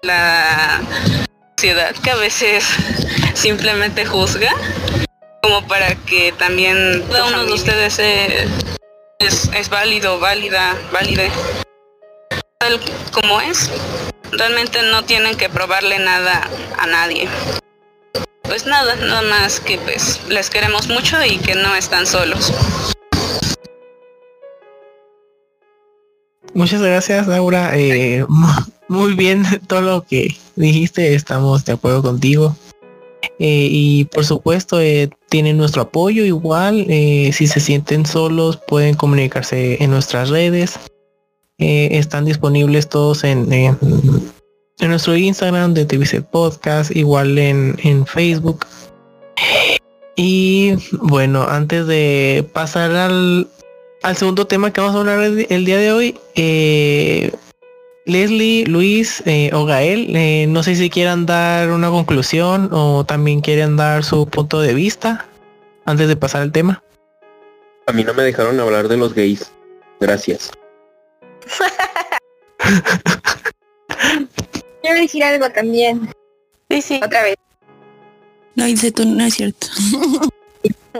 la 0.03 0.81
sociedad 1.57 1.95
que 2.03 2.11
a 2.11 2.17
veces 2.17 2.65
simplemente 3.35 4.05
juzga, 4.05 4.53
como 5.43 5.67
para 5.67 5.95
que 5.95 6.33
también 6.33 7.05
cada 7.11 7.27
uno 7.27 7.45
de 7.47 7.53
ustedes 7.53 7.99
es, 7.99 9.51
es, 9.55 9.69
válido, 9.69 10.21
válida, 10.21 10.77
válide, 10.93 11.31
tal 12.59 12.81
como 13.13 13.41
es. 13.41 13.71
Realmente 14.33 14.83
no 14.83 15.05
tienen 15.05 15.37
que 15.37 15.49
probarle 15.49 15.99
nada 15.99 16.49
a 16.79 16.87
nadie. 16.87 17.29
Pues 18.43 18.67
nada, 18.67 18.97
nada 18.97 19.23
más 19.23 19.61
que 19.61 19.79
pues 19.79 20.21
les 20.29 20.49
queremos 20.49 20.89
mucho 20.89 21.23
y 21.25 21.37
que 21.37 21.55
no 21.55 21.75
están 21.75 22.07
solos. 22.07 22.53
Muchas 26.55 26.81
gracias, 26.83 27.27
Laura. 27.27 27.79
Eh, 27.79 28.25
muy 28.89 29.15
bien 29.15 29.45
todo 29.67 29.83
lo 29.83 30.03
que 30.05 30.35
dijiste, 30.57 31.15
estamos 31.15 31.65
de 31.65 31.75
acuerdo 31.75 32.03
contigo. 32.03 32.57
Eh, 33.39 33.69
y 33.71 34.05
por 34.07 34.25
supuesto 34.25 34.81
eh, 34.81 35.11
tienen 35.29 35.57
nuestro 35.57 35.83
apoyo 35.83 36.25
igual. 36.25 36.87
si 36.89 37.47
se 37.47 37.61
sienten 37.61 38.07
solos 38.07 38.59
pueden 38.67 38.95
comunicarse 38.95 39.83
en 39.83 39.91
nuestras 39.91 40.31
redes. 40.31 40.79
Están 41.59 42.25
disponibles 42.25 42.89
todos 42.89 43.25
en, 43.25 43.53
en, 43.53 43.77
nuestro 44.81 45.17
Instagram 45.17 45.75
de 45.75 45.85
TVC 45.85 46.23
Podcast, 46.23 46.95
igual 46.95 47.37
en, 47.39 47.77
en 47.83 48.07
Facebook. 48.07 48.65
Y 50.17 50.75
bueno, 50.93 51.47
antes 51.49 51.87
de 51.87 52.49
pasar 52.53 52.91
al, 52.93 53.49
al 54.03 54.17
segundo 54.17 54.47
tema 54.47 54.73
que 54.73 54.81
vamos 54.81 54.97
a 54.97 55.01
hablar 55.01 55.21
el, 55.49 55.65
día 55.65 55.79
de 55.79 55.93
hoy. 55.93 56.19
Eh, 56.35 57.33
Leslie, 58.05 58.65
Luis 58.67 59.23
eh, 59.27 59.51
o 59.53 59.65
Gael, 59.67 60.17
eh, 60.17 60.47
no 60.49 60.63
sé 60.63 60.77
si 60.77 60.89
quieran 60.89 61.27
dar 61.27 61.71
una 61.71 61.91
conclusión 61.91 62.71
o 62.73 63.05
también 63.05 63.43
quieren 63.43 63.77
dar 63.77 64.03
su 64.03 64.27
punto 64.27 64.61
de 64.61 64.73
vista 64.73 65.27
antes 65.85 66.09
de 66.09 66.17
pasar 66.17 66.43
al 66.43 66.53
tema. 66.53 66.83
A 67.87 67.93
mí 67.93 68.05
no 68.05 68.15
me 68.15 68.23
dejaron 68.23 68.59
hablar 68.61 68.89
de 68.89 68.97
los 68.97 69.15
gays. 69.15 69.53
Gracias. 70.01 70.51
Quiero 74.83 75.01
decir 75.01 75.25
algo 75.25 75.51
también. 75.51 76.13
Sí, 76.71 76.83
sí. 76.83 77.01
Otra 77.03 77.23
vez. 77.23 77.37
No, 78.55 78.67
Ilse, 78.67 78.93
tú 78.93 79.05
no 79.05 79.25
es 79.25 79.35
cierto. 79.35 79.67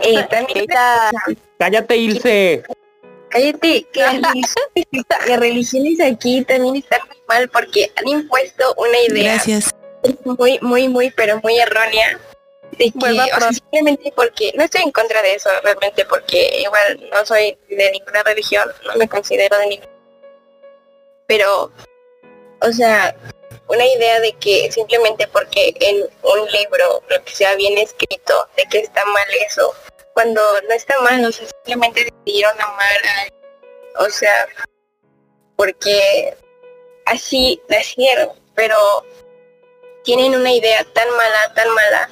eh, 0.01 0.25
también 0.29 0.65
Cállate, 1.57 1.97
Ilse. 1.97 2.63
Cállate, 3.29 3.85
que 3.91 4.01
las 5.27 5.39
religiones 5.39 5.99
aquí 6.01 6.43
también 6.45 6.77
están 6.77 7.01
muy 7.07 7.17
mal 7.27 7.49
porque 7.49 7.91
han 7.95 8.07
impuesto 8.07 8.73
una 8.77 8.99
idea 9.07 9.33
Gracias. 9.33 9.75
muy, 10.23 10.57
muy, 10.61 10.87
muy, 10.87 11.11
pero 11.11 11.39
muy 11.43 11.59
errónea. 11.59 12.19
De 12.71 12.91
que, 12.91 13.53
simplemente 13.53 14.13
porque, 14.15 14.53
no 14.55 14.63
estoy 14.63 14.83
en 14.83 14.91
contra 14.91 15.21
de 15.21 15.35
eso 15.35 15.49
realmente 15.63 16.05
porque 16.05 16.61
igual 16.61 17.09
no 17.11 17.25
soy 17.25 17.57
de 17.69 17.91
ninguna 17.91 18.23
religión, 18.23 18.69
no 18.85 18.95
me 18.95 19.09
considero 19.09 19.57
de 19.57 19.67
ninguna. 19.67 19.98
Pero, 21.29 21.71
o 22.61 22.71
sea, 22.73 23.15
una 23.67 23.85
idea 23.85 24.19
de 24.19 24.33
que 24.33 24.71
simplemente 24.71 25.27
porque 25.27 25.75
en 25.79 26.01
un 26.23 26.51
libro, 26.51 27.03
lo 27.07 27.23
que 27.23 27.31
sea 27.31 27.55
bien 27.55 27.77
escrito, 27.77 28.47
de 28.57 28.63
que 28.65 28.79
está 28.79 29.05
mal 29.05 29.27
eso, 29.45 29.71
cuando 30.15 30.41
no 30.67 30.73
está 30.73 30.99
mal, 31.01 31.23
o 31.23 31.31
sea, 31.31 31.47
simplemente 31.47 32.05
decidieron 32.05 32.59
amar 32.59 32.97
a 33.05 34.03
o 34.03 34.09
sea, 34.09 34.47
porque 35.55 36.35
así 37.05 37.61
nacieron, 37.69 38.29
pero 38.55 38.75
tienen 40.03 40.33
una 40.33 40.51
idea 40.51 40.83
tan 40.93 41.09
mala, 41.11 41.53
tan 41.53 41.69
mala, 41.69 42.09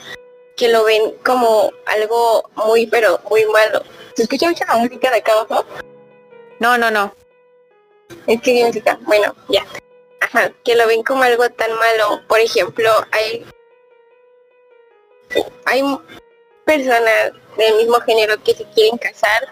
que 0.56 0.68
lo 0.68 0.84
ven 0.84 1.16
como 1.26 1.72
algo 1.86 2.50
muy, 2.56 2.86
pero 2.86 3.20
muy 3.30 3.46
malo. 3.46 3.82
¿Se 4.16 4.24
escucha 4.24 4.50
mucha 4.50 4.66
música 4.76 5.10
de 5.10 5.18
acá 5.18 5.32
abajo? 5.32 5.66
No, 6.60 6.78
no, 6.78 6.92
no. 6.92 7.14
Es 8.28 8.42
que 8.42 8.66
música, 8.66 8.98
bueno, 9.02 9.36
ya. 9.50 9.66
Ajá, 10.22 10.52
que 10.64 10.76
lo 10.76 10.88
ven 10.88 11.04
como 11.04 11.24
algo 11.24 11.50
tan 11.50 11.72
malo. 11.74 12.22
Por 12.28 12.40
ejemplo, 12.40 12.92
hay 13.12 13.46
hay 15.66 15.84
personas 16.66 17.32
del 17.58 17.76
mismo 17.76 18.00
género 18.02 18.42
que 18.44 18.54
se 18.54 18.66
quieren 18.72 18.98
casar, 18.98 19.48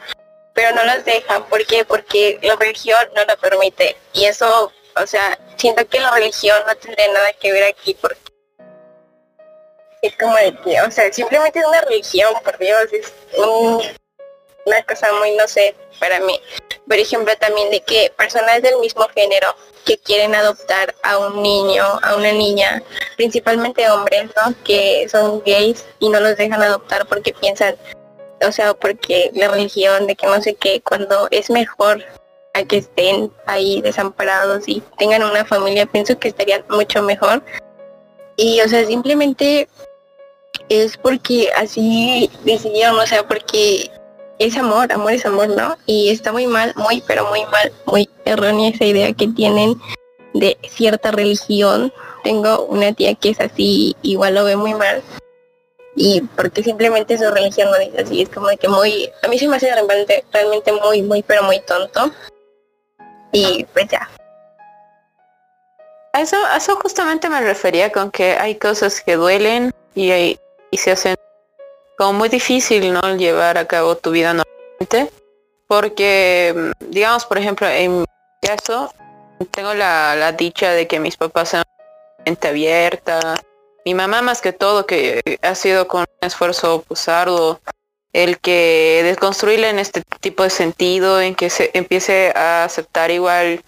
pero 0.54 0.76
no 0.76 0.84
los 0.86 1.04
dejan. 1.06 1.44
¿Por 1.46 1.66
qué? 1.66 1.86
Porque 1.86 2.40
la 2.42 2.56
religión 2.56 3.00
no 3.16 3.26
lo 3.26 3.38
permite. 3.38 3.96
Y 4.14 4.26
eso, 4.26 4.72
o 4.96 5.08
sea, 5.08 5.38
siento 5.58 5.88
que 5.88 6.00
la 6.00 6.12
religión 6.12 6.58
no 6.68 6.76
tendría 6.76 7.12
nada 7.12 7.34
que 7.34 7.52
ver 7.52 7.64
aquí 7.64 7.96
porque 8.00 8.20
es 10.02 10.16
como 10.18 10.36
de 10.36 10.56
que, 10.62 10.82
o 10.82 10.92
sea, 10.92 11.12
simplemente 11.12 11.60
es 11.60 11.66
una 11.66 11.82
religión, 11.82 12.34
por 12.44 12.58
Dios, 12.60 12.94
es 12.94 13.12
una 14.66 14.84
cosa 14.84 15.12
muy, 15.14 15.36
no 15.36 15.48
sé, 15.48 15.76
para 16.00 16.20
mí. 16.20 16.40
Por 16.88 16.98
ejemplo, 16.98 17.34
también 17.40 17.72
de 17.72 17.82
que 17.82 18.12
personas 18.16 18.62
del 18.62 18.78
mismo 18.80 19.08
género 19.10 19.48
que 19.86 19.98
quieren 19.98 20.36
adoptar 20.36 20.96
a 21.04 21.18
un 21.18 21.42
niño, 21.42 21.84
a 22.02 22.16
una 22.16 22.32
niña, 22.32 22.84
principalmente 23.16 23.90
hombres, 23.90 24.30
¿no? 24.36 24.54
Que 24.64 25.08
son 25.10 25.42
gays 25.46 25.86
y 26.00 26.10
no 26.10 26.20
los 26.20 26.38
dejan 26.38 26.62
adoptar 26.62 27.08
porque 27.08 27.34
piensan, 27.34 27.76
o 28.42 28.52
sea, 28.52 28.74
porque 28.74 29.32
la 29.34 29.48
religión 29.48 30.08
de 30.08 30.16
que 30.16 30.28
no 30.28 30.42
sé 30.42 30.56
qué, 30.56 30.82
cuando 30.82 31.28
es 31.32 31.50
mejor 31.50 32.04
a 32.54 32.64
que 32.64 32.78
estén 32.78 33.32
ahí 33.46 33.82
desamparados 33.82 34.68
y 34.68 34.82
tengan 34.98 35.24
una 35.24 35.46
familia, 35.46 35.86
pienso 35.86 36.18
que 36.18 36.30
estarían 36.30 36.64
mucho 36.70 37.02
mejor. 37.02 37.44
Y, 38.38 38.62
o 38.62 38.68
sea, 38.68 38.86
simplemente 38.86 39.68
es 40.70 40.98
porque 40.98 41.52
así 41.56 42.30
decidieron, 42.44 42.98
o 42.98 43.06
sea, 43.06 43.28
porque 43.28 43.92
es 44.40 44.58
amor, 44.58 44.92
amor 44.92 45.14
es 45.14 45.26
amor, 45.26 45.50
¿no? 45.50 45.78
Y 45.86 46.10
está 46.10 46.32
muy 46.32 46.48
mal, 46.48 46.74
muy, 46.76 47.02
pero 47.08 47.28
muy 47.30 47.46
mal, 47.46 47.72
muy 47.86 48.10
errónea 48.26 48.70
esa 48.70 48.86
idea 48.86 49.14
que 49.14 49.28
tienen 49.28 49.80
de 50.34 50.58
cierta 50.70 51.12
religión. 51.12 51.94
Tengo 52.24 52.66
una 52.66 52.92
tía 52.94 53.16
que 53.16 53.30
es 53.30 53.40
así, 53.40 53.96
igual 54.02 54.36
lo 54.36 54.44
ve 54.44 54.56
muy 54.56 54.74
mal. 54.74 55.02
Y 55.96 56.22
porque 56.36 56.62
simplemente 56.62 57.18
su 57.18 57.32
religión 57.32 57.72
no 57.72 57.78
dice 57.80 58.02
así, 58.02 58.22
es 58.22 58.30
como 58.30 58.48
de 58.48 58.58
que 58.58 58.68
muy, 58.68 59.10
a 59.24 59.28
mí 59.30 59.40
se 59.40 59.48
me 59.48 59.56
hace 59.56 59.72
realmente, 59.72 60.26
realmente 60.34 60.72
muy, 60.74 61.02
muy, 61.02 61.24
pero 61.24 61.44
muy 61.44 61.62
tonto. 61.62 62.12
Y 63.32 63.66
pues 63.74 63.88
ya. 63.88 64.10
A 66.14 66.22
eso, 66.22 66.38
eso 66.56 66.76
justamente 66.78 67.30
me 67.30 67.42
refería 67.42 67.92
con 67.92 68.12
que 68.12 68.34
hay 68.34 68.56
cosas 68.56 69.02
que 69.02 69.16
duelen 69.16 69.74
y, 69.94 70.12
hay, 70.12 70.40
y 70.72 70.78
se 70.78 70.92
hacen 70.92 71.15
como 71.98 72.14
muy 72.14 72.30
difícil 72.30 72.94
no 72.94 73.02
llevar 73.16 73.58
a 73.58 73.66
cabo 73.66 73.96
tu 73.96 74.12
vida 74.12 74.34
normalmente 74.34 75.12
porque 75.68 76.54
mm, 76.56 76.92
digamos 76.92 77.26
por 77.26 77.38
ejemplo 77.38 77.68
en 77.68 78.00
mi 78.00 78.06
caso 78.42 78.94
tengo 79.52 79.74
la, 79.74 80.32
dicha 80.34 80.72
de 80.72 80.88
que 80.88 81.00
mis 81.00 81.18
papás 81.18 81.50
sean 81.50 81.64
mente 82.26 82.48
abierta. 82.48 83.36
Mi 83.84 83.94
mamá 83.94 84.22
más 84.22 84.42
que 84.42 84.54
todo 84.54 84.86
que 84.86 85.22
ha 85.42 85.56
sido 85.56 85.88
con 85.88 86.02
un 86.02 86.28
esfuerzo 86.28 86.84
pues 86.88 87.08
arduo 87.10 87.60
el 88.14 88.40
que 88.40 89.02
desconstruirle 89.04 89.70
en 89.70 89.78
este 89.78 90.02
tipo 90.22 90.44
de 90.44 90.50
sentido 90.50 91.20
en 91.20 91.36
que 91.36 91.50
se 91.50 91.72
empiece 91.74 92.32
a 92.34 92.64
aceptar 92.64 93.12
igual 93.12 93.62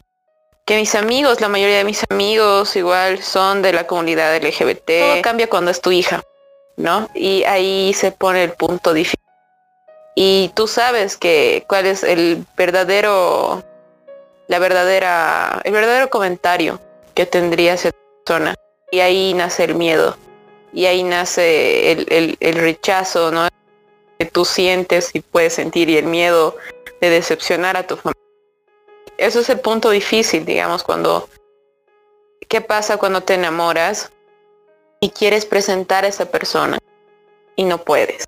que 0.65 0.77
mis 0.77 0.95
amigos, 0.95 1.41
la 1.41 1.49
mayoría 1.49 1.77
de 1.77 1.83
mis 1.83 2.03
amigos 2.09 2.75
igual 2.75 3.21
son 3.21 3.61
de 3.61 3.73
la 3.73 3.85
comunidad 3.85 4.35
LGBT. 4.37 4.85
Todo 4.85 5.21
cambia 5.21 5.49
cuando 5.49 5.71
es 5.71 5.81
tu 5.81 5.91
hija 5.91 6.23
¿no? 6.77 7.09
Y 7.13 7.43
ahí 7.43 7.93
se 7.93 8.11
pone 8.11 8.43
el 8.43 8.53
punto 8.53 8.93
difícil. 8.93 9.19
Y 10.15 10.51
tú 10.55 10.67
sabes 10.67 11.17
que 11.17 11.65
cuál 11.67 11.85
es 11.85 12.03
el 12.03 12.45
verdadero, 12.55 13.63
la 14.47 14.59
verdadera, 14.59 15.61
el 15.63 15.73
verdadero 15.73 16.09
comentario 16.09 16.79
que 17.13 17.25
tendría 17.25 17.73
esa 17.73 17.91
persona. 18.25 18.55
Y 18.91 19.01
ahí 19.01 19.33
nace 19.33 19.65
el 19.65 19.75
miedo. 19.75 20.15
Y 20.73 20.85
ahí 20.85 21.03
nace 21.03 21.91
el, 21.91 22.37
el 22.39 22.53
rechazo, 22.55 23.31
¿no? 23.31 23.47
Que 24.17 24.25
tú 24.25 24.45
sientes 24.45 25.13
y 25.13 25.21
puedes 25.21 25.53
sentir 25.53 25.89
y 25.89 25.97
el 25.97 26.05
miedo 26.05 26.55
de 27.01 27.09
decepcionar 27.09 27.77
a 27.77 27.85
tu 27.85 27.95
familia. 27.97 28.21
Eso 29.17 29.39
es 29.39 29.49
el 29.49 29.59
punto 29.59 29.89
difícil, 29.89 30.45
digamos, 30.45 30.83
cuando... 30.83 31.27
¿Qué 32.47 32.61
pasa 32.61 32.97
cuando 32.97 33.21
te 33.21 33.33
enamoras 33.33 34.11
y 34.99 35.10
quieres 35.10 35.45
presentar 35.45 36.05
a 36.05 36.07
esa 36.07 36.25
persona 36.25 36.79
y 37.55 37.63
no 37.63 37.83
puedes? 37.83 38.25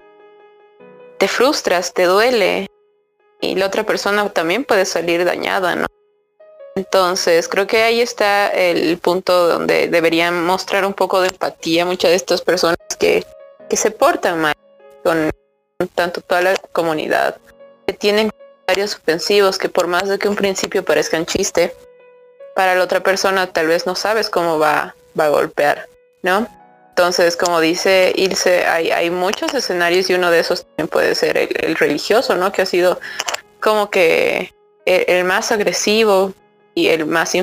Te 1.17 1.27
frustras, 1.27 1.93
te 1.93 2.03
duele 2.03 2.67
y 3.41 3.55
la 3.55 3.67
otra 3.67 3.85
persona 3.85 4.27
también 4.29 4.65
puede 4.65 4.85
salir 4.85 5.25
dañada, 5.25 5.75
¿no? 5.75 5.87
Entonces, 6.75 7.47
creo 7.49 7.67
que 7.67 7.83
ahí 7.83 7.99
está 7.99 8.47
el 8.47 8.97
punto 8.99 9.47
donde 9.47 9.87
deberían 9.87 10.45
mostrar 10.45 10.85
un 10.85 10.93
poco 10.93 11.19
de 11.21 11.27
empatía 11.27 11.85
muchas 11.85 12.11
de 12.11 12.15
estas 12.15 12.41
personas 12.41 12.77
que, 12.97 13.25
que 13.69 13.75
se 13.75 13.91
portan 13.91 14.39
mal 14.39 14.55
con 15.03 15.29
tanto 15.95 16.21
toda 16.21 16.41
la 16.41 16.55
comunidad, 16.71 17.37
que 17.85 17.93
tienen 17.93 18.29
comentarios 18.29 18.95
ofensivos 18.95 19.57
que 19.57 19.69
por 19.69 19.87
más 19.87 20.07
de 20.07 20.19
que 20.19 20.29
un 20.29 20.35
principio 20.35 20.85
parezcan 20.85 21.25
chiste, 21.25 21.75
para 22.55 22.75
la 22.75 22.83
otra 22.83 23.01
persona 23.01 23.51
tal 23.51 23.67
vez 23.67 23.85
no 23.85 23.95
sabes 23.95 24.29
cómo 24.29 24.59
va, 24.59 24.95
va 25.19 25.25
a 25.25 25.29
golpear, 25.29 25.87
¿no? 26.21 26.47
Entonces, 26.99 27.37
como 27.37 27.61
dice 27.61 28.11
Ilse, 28.13 28.65
hay, 28.65 28.91
hay 28.91 29.09
muchos 29.09 29.53
escenarios 29.53 30.09
y 30.09 30.15
uno 30.15 30.31
de 30.31 30.39
esos 30.39 30.65
también 30.65 30.89
puede 30.89 31.15
ser 31.15 31.37
el, 31.37 31.75
religioso, 31.75 32.35
¿no? 32.35 32.51
Que 32.51 32.63
ha 32.63 32.65
sido 32.65 32.99
como 33.61 33.89
que 33.89 34.53
el, 34.83 35.23
más 35.23 35.53
agresivo 35.53 36.33
y 36.75 36.89
el 36.89 37.05
más 37.05 37.37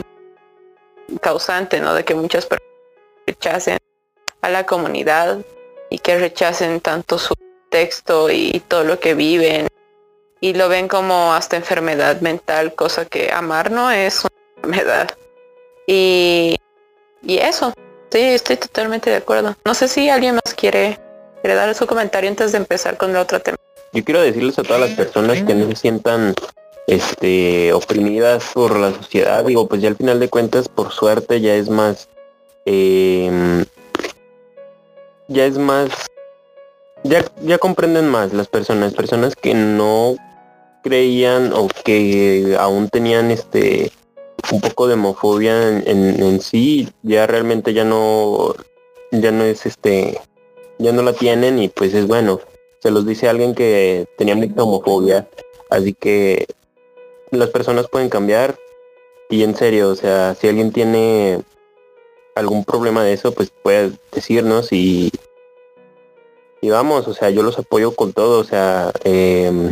causante, 1.22 1.80
¿no? 1.80 1.94
De 1.94 2.04
que 2.04 2.14
muchas 2.14 2.44
personas 2.44 2.70
rechacen 3.26 3.78
a 4.42 4.50
la 4.50 4.66
comunidad 4.66 5.38
y 5.88 6.00
que 6.00 6.18
rechacen 6.18 6.82
tanto 6.82 7.18
su 7.18 7.32
texto 7.70 8.28
y 8.28 8.62
todo 8.68 8.84
lo 8.84 9.00
que 9.00 9.14
viven 9.14 9.68
y 10.38 10.52
lo 10.52 10.68
ven 10.68 10.86
como 10.86 11.32
hasta 11.32 11.56
enfermedad 11.56 12.20
mental, 12.20 12.74
cosa 12.74 13.06
que 13.06 13.32
amar 13.32 13.70
no 13.70 13.90
es 13.90 14.22
una 14.22 14.34
enfermedad. 14.56 15.16
Y, 15.86 16.58
y 17.22 17.38
eso, 17.38 17.72
sí, 18.10 18.20
estoy 18.20 18.56
totalmente 18.56 19.10
de 19.10 19.16
acuerdo. 19.16 19.56
No 19.64 19.74
sé 19.74 19.88
si 19.88 20.08
alguien 20.08 20.34
más 20.34 20.54
quiere, 20.54 20.98
quiere 21.42 21.54
dar 21.54 21.74
su 21.74 21.86
comentario 21.86 22.30
antes 22.30 22.52
de 22.52 22.58
empezar 22.58 22.96
con 22.96 23.10
el 23.10 23.16
otro 23.16 23.40
tema. 23.40 23.56
Yo 23.92 24.04
quiero 24.04 24.20
decirles 24.20 24.58
a 24.58 24.62
todas 24.62 24.80
las 24.80 24.90
personas 24.90 25.42
que 25.42 25.54
no 25.54 25.68
se 25.68 25.76
sientan 25.76 26.34
este 26.86 27.72
oprimidas 27.72 28.44
por 28.54 28.78
la 28.78 28.92
sociedad, 28.92 29.44
digo, 29.44 29.66
pues 29.66 29.82
ya 29.82 29.88
al 29.88 29.96
final 29.96 30.20
de 30.20 30.28
cuentas, 30.28 30.68
por 30.68 30.92
suerte, 30.92 31.40
ya 31.40 31.54
es 31.54 31.68
más 31.68 32.08
eh, 32.64 33.64
ya 35.28 35.46
es 35.46 35.58
más 35.58 35.90
ya, 37.04 37.24
ya 37.42 37.58
comprenden 37.58 38.08
más 38.08 38.32
las 38.32 38.48
personas, 38.48 38.94
personas 38.94 39.36
que 39.36 39.54
no 39.54 40.16
creían 40.82 41.52
o 41.52 41.68
que 41.84 42.56
aún 42.58 42.88
tenían 42.88 43.30
este 43.30 43.92
un 44.52 44.60
poco 44.60 44.86
de 44.86 44.94
homofobia 44.94 45.68
en, 45.68 46.22
en, 46.22 46.40
sí, 46.40 46.88
ya 47.02 47.26
realmente 47.26 47.72
ya 47.72 47.84
no, 47.84 48.54
ya 49.10 49.30
no 49.30 49.44
es 49.44 49.66
este, 49.66 50.20
ya 50.78 50.92
no 50.92 51.02
la 51.02 51.12
tienen 51.12 51.58
y 51.58 51.68
pues 51.68 51.94
es 51.94 52.06
bueno, 52.06 52.40
se 52.80 52.90
los 52.90 53.06
dice 53.06 53.28
alguien 53.28 53.54
que 53.54 54.06
tenía 54.16 54.34
mucha 54.34 54.62
homofobia, 54.62 55.28
así 55.70 55.94
que 55.94 56.46
las 57.30 57.50
personas 57.50 57.88
pueden 57.88 58.08
cambiar 58.08 58.56
y 59.28 59.42
en 59.42 59.56
serio, 59.56 59.90
o 59.90 59.96
sea, 59.96 60.34
si 60.34 60.48
alguien 60.48 60.72
tiene 60.72 61.42
algún 62.34 62.64
problema 62.64 63.02
de 63.02 63.14
eso, 63.14 63.32
pues 63.32 63.50
puede 63.62 63.92
decirnos 64.12 64.72
y 64.72 65.10
y 66.60 66.70
vamos, 66.70 67.06
o 67.06 67.14
sea, 67.14 67.30
yo 67.30 67.42
los 67.42 67.58
apoyo 67.58 67.94
con 67.94 68.12
todo, 68.12 68.40
o 68.40 68.44
sea, 68.44 68.90
em, 69.04 69.70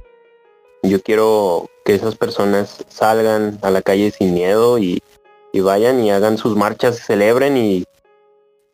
yo 0.84 1.02
quiero 1.02 1.70
que 1.84 1.94
esas 1.94 2.16
personas 2.16 2.84
salgan 2.88 3.58
a 3.62 3.70
la 3.70 3.82
calle 3.82 4.10
sin 4.10 4.34
miedo 4.34 4.78
y, 4.78 5.02
vayan 5.54 6.02
y 6.02 6.10
hagan 6.10 6.36
sus 6.36 6.56
marchas, 6.56 6.98
celebren 6.98 7.56
y, 7.56 7.84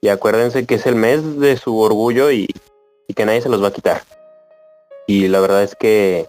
acuérdense 0.09 0.67
que 0.67 0.77
es 0.77 0.87
el 0.87 0.97
mes 0.97 1.39
de 1.39 1.57
su 1.57 1.79
orgullo 1.79 2.31
y, 2.31 2.49
y 3.07 3.15
que 3.15 3.25
nadie 3.25 3.43
se 3.43 3.49
los 3.49 3.63
va 3.63 3.69
a 3.69 3.73
quitar. 3.73 4.03
Y 5.07 5.29
la 5.29 5.41
verdad 5.41 5.63
es 5.63 5.75
que 5.75 6.27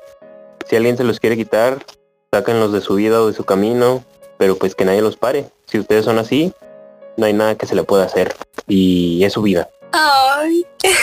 si 0.68 0.76
alguien 0.76 0.98
se 0.98 1.04
los 1.04 1.20
quiere 1.20 1.38
quitar, 1.38 1.86
sáquenlos 2.32 2.72
de 2.74 2.82
su 2.82 2.96
vida 2.96 3.22
o 3.22 3.28
de 3.28 3.34
su 3.34 3.44
camino, 3.44 4.04
pero 4.38 4.56
pues 4.56 4.76
que 4.76 4.86
nadie 4.86 5.02
los 5.02 5.18
pare. 5.18 5.50
Si 5.66 5.80
ustedes 5.80 6.06
son 6.06 6.18
así, 6.18 6.54
no 7.18 7.26
hay 7.26 7.34
nada 7.34 7.56
que 7.56 7.66
se 7.66 7.76
le 7.76 7.84
pueda 7.84 8.06
hacer 8.06 8.36
y 8.68 9.24
es 9.24 9.34
su 9.34 9.42
vida. 9.42 9.70
Ay, 9.94 10.66
qué 10.80 10.94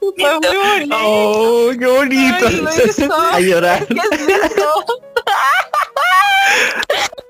bonito. 0.00 0.48
Oh, 0.96 1.70
qué 1.78 1.86
bonito. 1.86 2.46
a 3.32 3.40
llorar. 3.40 3.86
¿Qué 3.86 3.94
es 3.94 4.12
eso? 4.52 4.84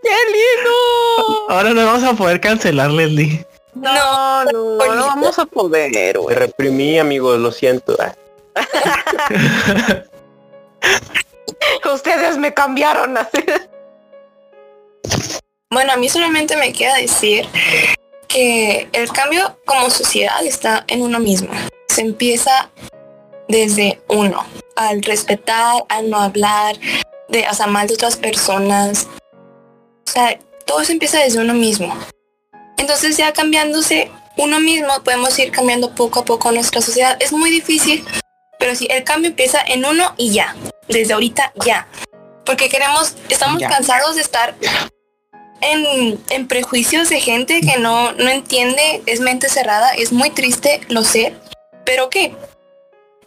¡Qué 0.02 0.10
lindo! 0.10 1.46
Ahora 1.48 1.70
no 1.70 1.84
vamos 1.84 2.04
a 2.04 2.14
poder 2.14 2.40
cancelar, 2.40 2.90
Leslie. 2.90 3.46
No, 3.74 4.44
no, 4.44 4.76
no, 4.76 4.94
no 4.94 5.06
vamos 5.06 5.38
a 5.38 5.46
poder. 5.46 6.18
Me 6.28 6.34
reprimí, 6.34 6.98
amigos, 6.98 7.38
lo 7.38 7.52
siento. 7.52 7.96
Ustedes 11.92 12.38
me 12.38 12.54
cambiaron. 12.54 13.18
bueno, 15.70 15.92
a 15.92 15.96
mí 15.96 16.08
solamente 16.08 16.56
me 16.56 16.72
queda 16.72 16.96
decir 16.96 17.46
que 18.32 18.88
el 18.92 19.12
cambio 19.12 19.58
como 19.66 19.90
sociedad 19.90 20.44
está 20.44 20.84
en 20.88 21.02
uno 21.02 21.18
mismo. 21.18 21.50
Se 21.88 22.00
empieza 22.00 22.70
desde 23.48 24.00
uno, 24.08 24.44
al 24.76 25.02
respetar, 25.02 25.84
al 25.88 26.08
no 26.08 26.18
hablar, 26.18 26.76
de, 27.28 27.46
o 27.48 27.54
sea, 27.54 27.66
mal 27.66 27.86
de 27.86 27.94
otras 27.94 28.16
personas. 28.16 29.06
O 30.06 30.10
sea, 30.10 30.38
todo 30.64 30.82
se 30.84 30.92
empieza 30.92 31.18
desde 31.18 31.40
uno 31.40 31.52
mismo. 31.52 31.94
Entonces 32.78 33.16
ya 33.16 33.32
cambiándose 33.32 34.10
uno 34.38 34.60
mismo, 34.60 34.88
podemos 35.04 35.38
ir 35.38 35.50
cambiando 35.50 35.94
poco 35.94 36.20
a 36.20 36.24
poco 36.24 36.50
nuestra 36.52 36.80
sociedad. 36.80 37.18
Es 37.20 37.32
muy 37.32 37.50
difícil, 37.50 38.04
pero 38.58 38.74
sí, 38.74 38.88
el 38.90 39.04
cambio 39.04 39.28
empieza 39.28 39.60
en 39.60 39.84
uno 39.84 40.14
y 40.16 40.32
ya. 40.32 40.56
Desde 40.88 41.12
ahorita 41.12 41.52
ya. 41.64 41.86
Porque 42.46 42.68
queremos, 42.68 43.14
estamos 43.28 43.62
cansados 43.62 44.16
de 44.16 44.22
estar 44.22 44.54
en, 45.62 46.48
prejuicios 46.48 47.08
de 47.08 47.20
gente 47.20 47.60
que 47.60 47.78
no, 47.78 48.12
no 48.12 48.28
entiende, 48.28 49.02
es 49.06 49.20
mente 49.20 49.48
cerrada, 49.48 49.90
es 49.94 50.12
muy 50.12 50.30
triste, 50.30 50.80
lo 50.88 51.04
sé, 51.04 51.34
pero 51.84 52.10
¿qué? 52.10 52.34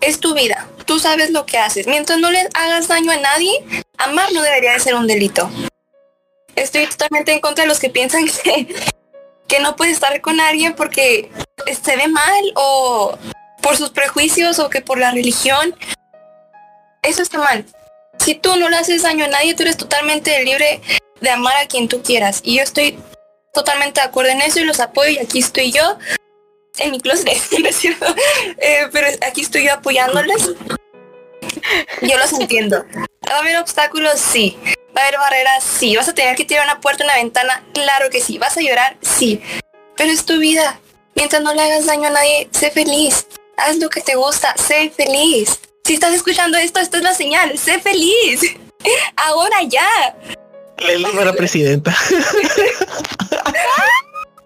Es 0.02 0.20
tu 0.20 0.34
vida, 0.36 0.68
tú 0.86 1.00
sabes 1.00 1.32
lo 1.32 1.46
que 1.46 1.58
haces. 1.58 1.88
Mientras 1.88 2.20
no 2.20 2.30
le 2.30 2.48
hagas 2.54 2.88
daño 2.88 3.12
a 3.12 3.18
nadie, 3.18 3.64
amar 3.98 4.32
no 4.34 4.42
debería 4.42 4.74
de 4.74 4.80
ser 4.80 4.96
un 4.96 5.08
delito. 5.08 5.50
Estoy 6.56 6.88
totalmente 6.88 7.32
en 7.32 7.40
contra 7.40 7.64
de 7.64 7.70
los 7.70 7.80
que 7.80 7.90
piensan 7.90 8.26
que, 8.44 8.76
que 9.48 9.60
no 9.60 9.76
puede 9.76 9.92
estar 9.92 10.20
con 10.22 10.40
alguien 10.40 10.76
porque 10.76 11.32
se 11.84 11.96
ve 11.96 12.08
mal 12.08 12.44
o 12.56 13.18
por 13.62 13.78
sus 13.78 13.90
prejuicios 13.90 14.60
o 14.60 14.70
que 14.70 14.82
por 14.82 15.00
la 15.00 15.12
religión. 15.12 15.76
Eso 17.02 17.22
está 17.22 17.38
mal. 17.38 17.66
Si 18.20 18.36
tú 18.36 18.56
no 18.58 18.70
le 18.70 18.78
haces 18.78 19.04
daño 19.04 19.26
a 19.26 19.30
nadie, 19.30 19.56
tú 19.56 19.64
eres 19.64 19.78
totalmente 19.78 20.44
libre 20.44 20.82
de 21.22 21.30
amar 21.30 21.56
a 21.58 21.68
quien 21.68 21.88
tú 21.88 22.02
quieras. 22.02 22.42
Y 22.44 22.58
yo 22.58 22.64
estoy 22.64 22.98
totalmente 23.54 24.02
de 24.02 24.08
acuerdo 24.08 24.32
en 24.32 24.42
eso 24.42 24.60
y 24.60 24.64
los 24.64 24.80
apoyo 24.80 25.10
y 25.10 25.18
aquí 25.20 25.40
estoy 25.40 25.72
yo 25.72 25.98
en 26.78 26.92
mi 26.92 27.00
closet, 27.00 27.28
eh, 28.58 28.88
pero 28.92 29.08
aquí 29.26 29.42
estoy 29.42 29.66
yo 29.66 29.74
apoyándoles. 29.74 30.52
Yo 32.02 32.18
los 32.18 32.34
entiendo. 32.34 32.86
¿Va 33.30 33.38
a 33.38 33.40
haber 33.40 33.58
obstáculos? 33.58 34.20
Sí. 34.20 34.58
¿Va 34.96 35.02
a 35.02 35.08
haber 35.08 35.20
barreras? 35.20 35.64
Sí. 35.64 35.96
¿Vas 35.96 36.10
a 36.10 36.14
tener 36.14 36.36
que 36.36 36.46
tirar 36.46 36.66
una 36.66 36.82
puerta, 36.82 37.04
una 37.04 37.16
ventana? 37.16 37.64
Claro 37.74 38.10
que 38.10 38.22
sí. 38.22 38.38
¿Vas 38.38 38.58
a 38.58 38.62
llorar? 38.62 38.98
Sí. 39.02 39.42
Pero 39.96 40.12
es 40.12 40.26
tu 40.26 40.38
vida. 40.38 40.80
Mientras 41.16 41.42
no 41.42 41.54
le 41.54 41.62
hagas 41.62 41.86
daño 41.86 42.08
a 42.08 42.12
nadie, 42.12 42.50
sé 42.52 42.72
feliz. 42.72 43.28
Haz 43.58 43.78
lo 43.78 43.90
que 43.90 44.02
te 44.02 44.16
gusta, 44.16 44.54
sé 44.58 44.90
feliz. 44.90 45.60
Si 45.86 45.94
estás 45.94 46.14
escuchando 46.14 46.58
esto, 46.58 46.80
esto 46.80 46.98
es 46.98 47.04
la 47.04 47.14
señal. 47.14 47.58
Sé 47.58 47.80
feliz. 47.80 48.42
Ahora 49.16 49.62
ya. 49.64 50.16
Leslie 50.80 51.12
para 51.16 51.34
presidenta. 51.34 51.96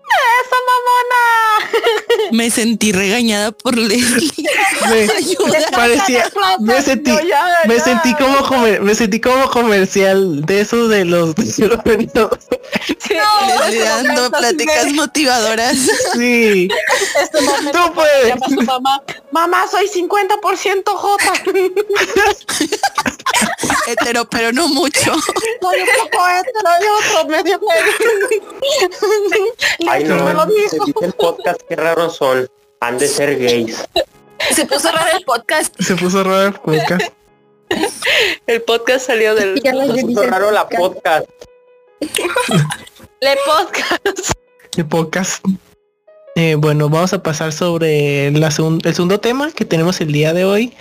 ¡Esa 0.09 0.55
mamona! 0.69 2.31
Me 2.31 2.49
sentí 2.49 2.91
regañada 2.91 3.51
por 3.51 3.77
Leslie. 3.77 4.31
Me, 4.89 5.07
parecía, 5.71 6.31
me 6.59 6.81
sentí, 6.81 7.11
me 7.65 7.79
sentí 7.79 8.13
como 8.15 8.37
comer, 8.47 8.81
me 8.81 8.95
sentí 8.95 9.19
como 9.19 9.49
comercial 9.49 10.45
de 10.45 10.61
esos 10.61 10.89
de 10.89 11.05
los 11.05 11.35
de 11.35 11.67
los 11.67 11.83
perritos. 11.83 12.31
Leslie 13.09 13.83
dando 13.83 14.31
pláticas 14.31 14.91
motivadoras. 14.93 15.77
Sí. 16.13 16.69
Este 17.21 17.41
momento 17.41 17.71
Tú 17.71 17.93
puedes. 17.93 18.35
mamá. 18.65 19.03
Mamá, 19.31 19.65
soy 19.69 19.87
50% 19.87 20.83
J. 20.85 21.33
Hetero, 23.87 24.25
pero 24.29 24.51
no 24.51 24.67
mucho. 24.69 25.13
Soy 25.61 25.81
un 25.81 25.87
poco 26.03 26.27
hetero 26.27 26.69
y 26.81 26.85
otro 26.97 27.27
medio 27.27 27.59
Ay 29.99 30.05
no, 30.33 30.45
dice 30.45 30.77
el 31.01 31.13
podcast, 31.13 31.61
qué 31.67 31.75
raros 31.75 32.15
son. 32.15 32.47
Han 32.81 32.97
de 32.97 33.07
ser 33.07 33.37
gays. 33.37 33.85
Se 34.51 34.65
puso 34.65 34.89
raro 34.91 35.17
el 35.17 35.23
podcast. 35.25 35.75
Se 35.81 35.95
puso 35.95 36.23
raro 36.23 36.47
el 36.47 36.53
podcast. 36.53 37.13
El 38.47 38.61
podcast 38.61 39.07
salió 39.07 39.35
del... 39.35 39.61
Ya 39.61 39.73
lo 39.73 39.85
Se 39.85 39.93
dice 39.93 40.05
puso 40.05 40.23
el 40.23 40.29
raro 40.31 40.51
la 40.51 40.67
podcast. 40.69 41.27
Le 41.99 43.35
podcast. 43.45 44.31
El 44.77 44.85
podcast. 44.85 45.45
Eh, 46.35 46.55
bueno, 46.55 46.87
vamos 46.89 47.11
a 47.11 47.21
pasar 47.21 47.51
sobre 47.51 48.31
la 48.31 48.49
segun- 48.49 48.79
el 48.85 48.95
segundo 48.95 49.19
tema 49.19 49.51
que 49.51 49.65
tenemos 49.65 49.99
el 49.99 50.13
día 50.13 50.31
de 50.33 50.45
hoy, 50.45 50.73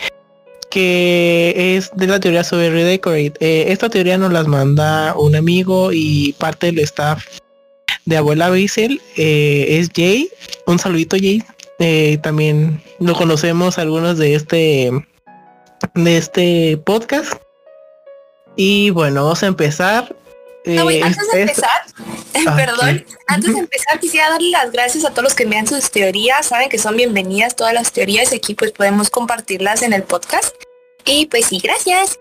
que 0.70 1.76
es 1.76 1.90
de 1.96 2.06
la 2.06 2.20
teoría 2.20 2.44
sobre 2.44 2.70
Redecorate. 2.70 3.32
Eh, 3.40 3.72
esta 3.72 3.88
teoría 3.88 4.16
nos 4.18 4.32
las 4.32 4.46
manda 4.46 5.14
un 5.16 5.34
amigo 5.34 5.90
y 5.92 6.34
parte 6.34 6.66
del 6.66 6.78
staff 6.80 7.24
de 8.08 8.16
Abuela 8.16 8.48
Bissell, 8.48 9.02
eh, 9.16 9.66
es 9.78 9.90
Jay. 9.94 10.30
Un 10.66 10.78
saludito 10.78 11.16
Jay. 11.16 11.42
Eh, 11.78 12.18
también 12.22 12.82
lo 12.98 13.14
conocemos 13.14 13.78
algunos 13.78 14.16
de 14.16 14.34
este 14.34 14.90
de 15.94 16.16
este 16.16 16.78
podcast. 16.78 17.34
Y 18.56 18.90
bueno, 18.90 19.24
vamos 19.24 19.42
a 19.42 19.46
empezar. 19.46 20.16
No, 20.64 20.90
Eh, 20.90 21.02
antes 21.02 21.30
de 21.32 21.42
empezar, 21.42 21.70
Ah, 22.46 22.56
perdón, 22.56 23.04
antes 23.26 23.52
de 23.52 23.60
empezar 23.60 24.00
quisiera 24.00 24.30
darle 24.30 24.50
las 24.50 24.70
gracias 24.72 25.04
a 25.04 25.10
todos 25.10 25.24
los 25.24 25.34
que 25.34 25.44
envían 25.44 25.66
sus 25.66 25.90
teorías, 25.90 26.46
saben 26.46 26.68
que 26.68 26.78
son 26.78 26.96
bienvenidas 26.96 27.56
todas 27.56 27.72
las 27.74 27.92
teorías 27.92 28.32
y 28.32 28.36
aquí 28.36 28.54
pues 28.54 28.72
podemos 28.72 29.10
compartirlas 29.10 29.82
en 29.82 29.92
el 29.92 30.02
podcast. 30.02 30.54
Y 31.04 31.26
pues 31.26 31.46
sí, 31.46 31.58
gracias. 31.62 32.18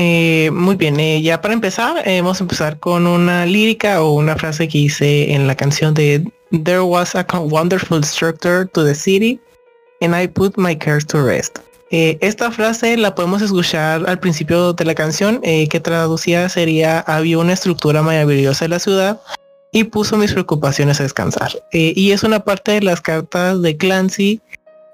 Eh, 0.00 0.52
muy 0.52 0.76
bien, 0.76 1.00
eh, 1.00 1.20
ya 1.20 1.40
para 1.40 1.54
empezar, 1.54 2.08
eh, 2.08 2.20
vamos 2.20 2.40
a 2.40 2.44
empezar 2.44 2.78
con 2.78 3.08
una 3.08 3.44
lírica 3.46 4.00
o 4.00 4.12
una 4.12 4.36
frase 4.36 4.68
que 4.68 4.78
hice 4.78 5.32
en 5.32 5.48
la 5.48 5.56
canción 5.56 5.92
de 5.92 6.24
There 6.52 6.82
was 6.82 7.16
a 7.16 7.26
wonderful 7.40 8.04
structure 8.04 8.64
to 8.66 8.84
the 8.84 8.94
city 8.94 9.40
and 10.00 10.14
I 10.14 10.28
put 10.28 10.56
my 10.56 10.76
cares 10.76 11.04
to 11.08 11.24
rest. 11.24 11.58
Esta 11.90 12.52
frase 12.52 12.96
la 12.96 13.14
podemos 13.14 13.42
escuchar 13.42 14.08
al 14.08 14.20
principio 14.20 14.74
de 14.74 14.84
la 14.84 14.94
canción, 14.94 15.40
que 15.40 15.80
traducida 15.82 16.48
sería 16.50 17.00
había 17.00 17.38
una 17.38 17.54
estructura 17.54 18.02
maravillosa 18.02 18.66
en 18.66 18.72
la 18.72 18.78
ciudad 18.78 19.20
y 19.72 19.84
puso 19.84 20.18
mis 20.18 20.32
preocupaciones 20.32 21.00
a 21.00 21.04
descansar. 21.04 21.50
Y 21.72 22.12
es 22.12 22.22
una 22.22 22.40
parte 22.40 22.72
de 22.72 22.82
las 22.82 23.00
cartas 23.00 23.62
de 23.62 23.76
Clancy 23.78 24.42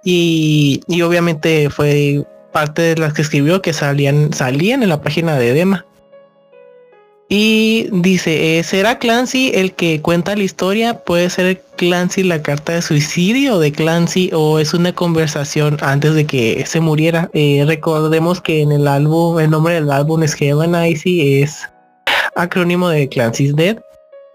y, 0.04 0.80
y 0.86 1.02
obviamente 1.02 1.68
fue 1.68 2.24
parte 2.54 2.82
de 2.82 2.96
las 2.96 3.12
que 3.12 3.22
escribió 3.22 3.60
que 3.60 3.72
salían, 3.72 4.32
salían 4.32 4.84
en 4.84 4.88
la 4.88 5.02
página 5.02 5.36
de 5.36 5.52
Dema. 5.52 5.84
Y 7.28 7.88
dice, 7.90 8.58
eh, 8.58 8.62
¿será 8.62 9.00
Clancy 9.00 9.50
el 9.54 9.72
que 9.72 10.00
cuenta 10.00 10.36
la 10.36 10.44
historia? 10.44 11.02
¿Puede 11.02 11.30
ser 11.30 11.60
Clancy 11.76 12.22
la 12.22 12.42
carta 12.42 12.74
de 12.74 12.82
suicidio 12.82 13.58
de 13.58 13.72
Clancy 13.72 14.30
o 14.32 14.60
es 14.60 14.72
una 14.72 14.92
conversación 14.92 15.78
antes 15.80 16.14
de 16.14 16.26
que 16.26 16.64
se 16.64 16.78
muriera? 16.78 17.28
Eh, 17.32 17.64
recordemos 17.66 18.40
que 18.40 18.62
en 18.62 18.70
el 18.70 18.86
álbum, 18.86 19.40
el 19.40 19.50
nombre 19.50 19.74
del 19.74 19.90
álbum 19.90 20.22
es 20.22 20.34
Heaven 20.34 20.76
Icy, 20.76 21.42
es 21.42 21.68
acrónimo 22.36 22.88
de 22.88 23.08
Clancy's 23.08 23.56
Dead. 23.56 23.78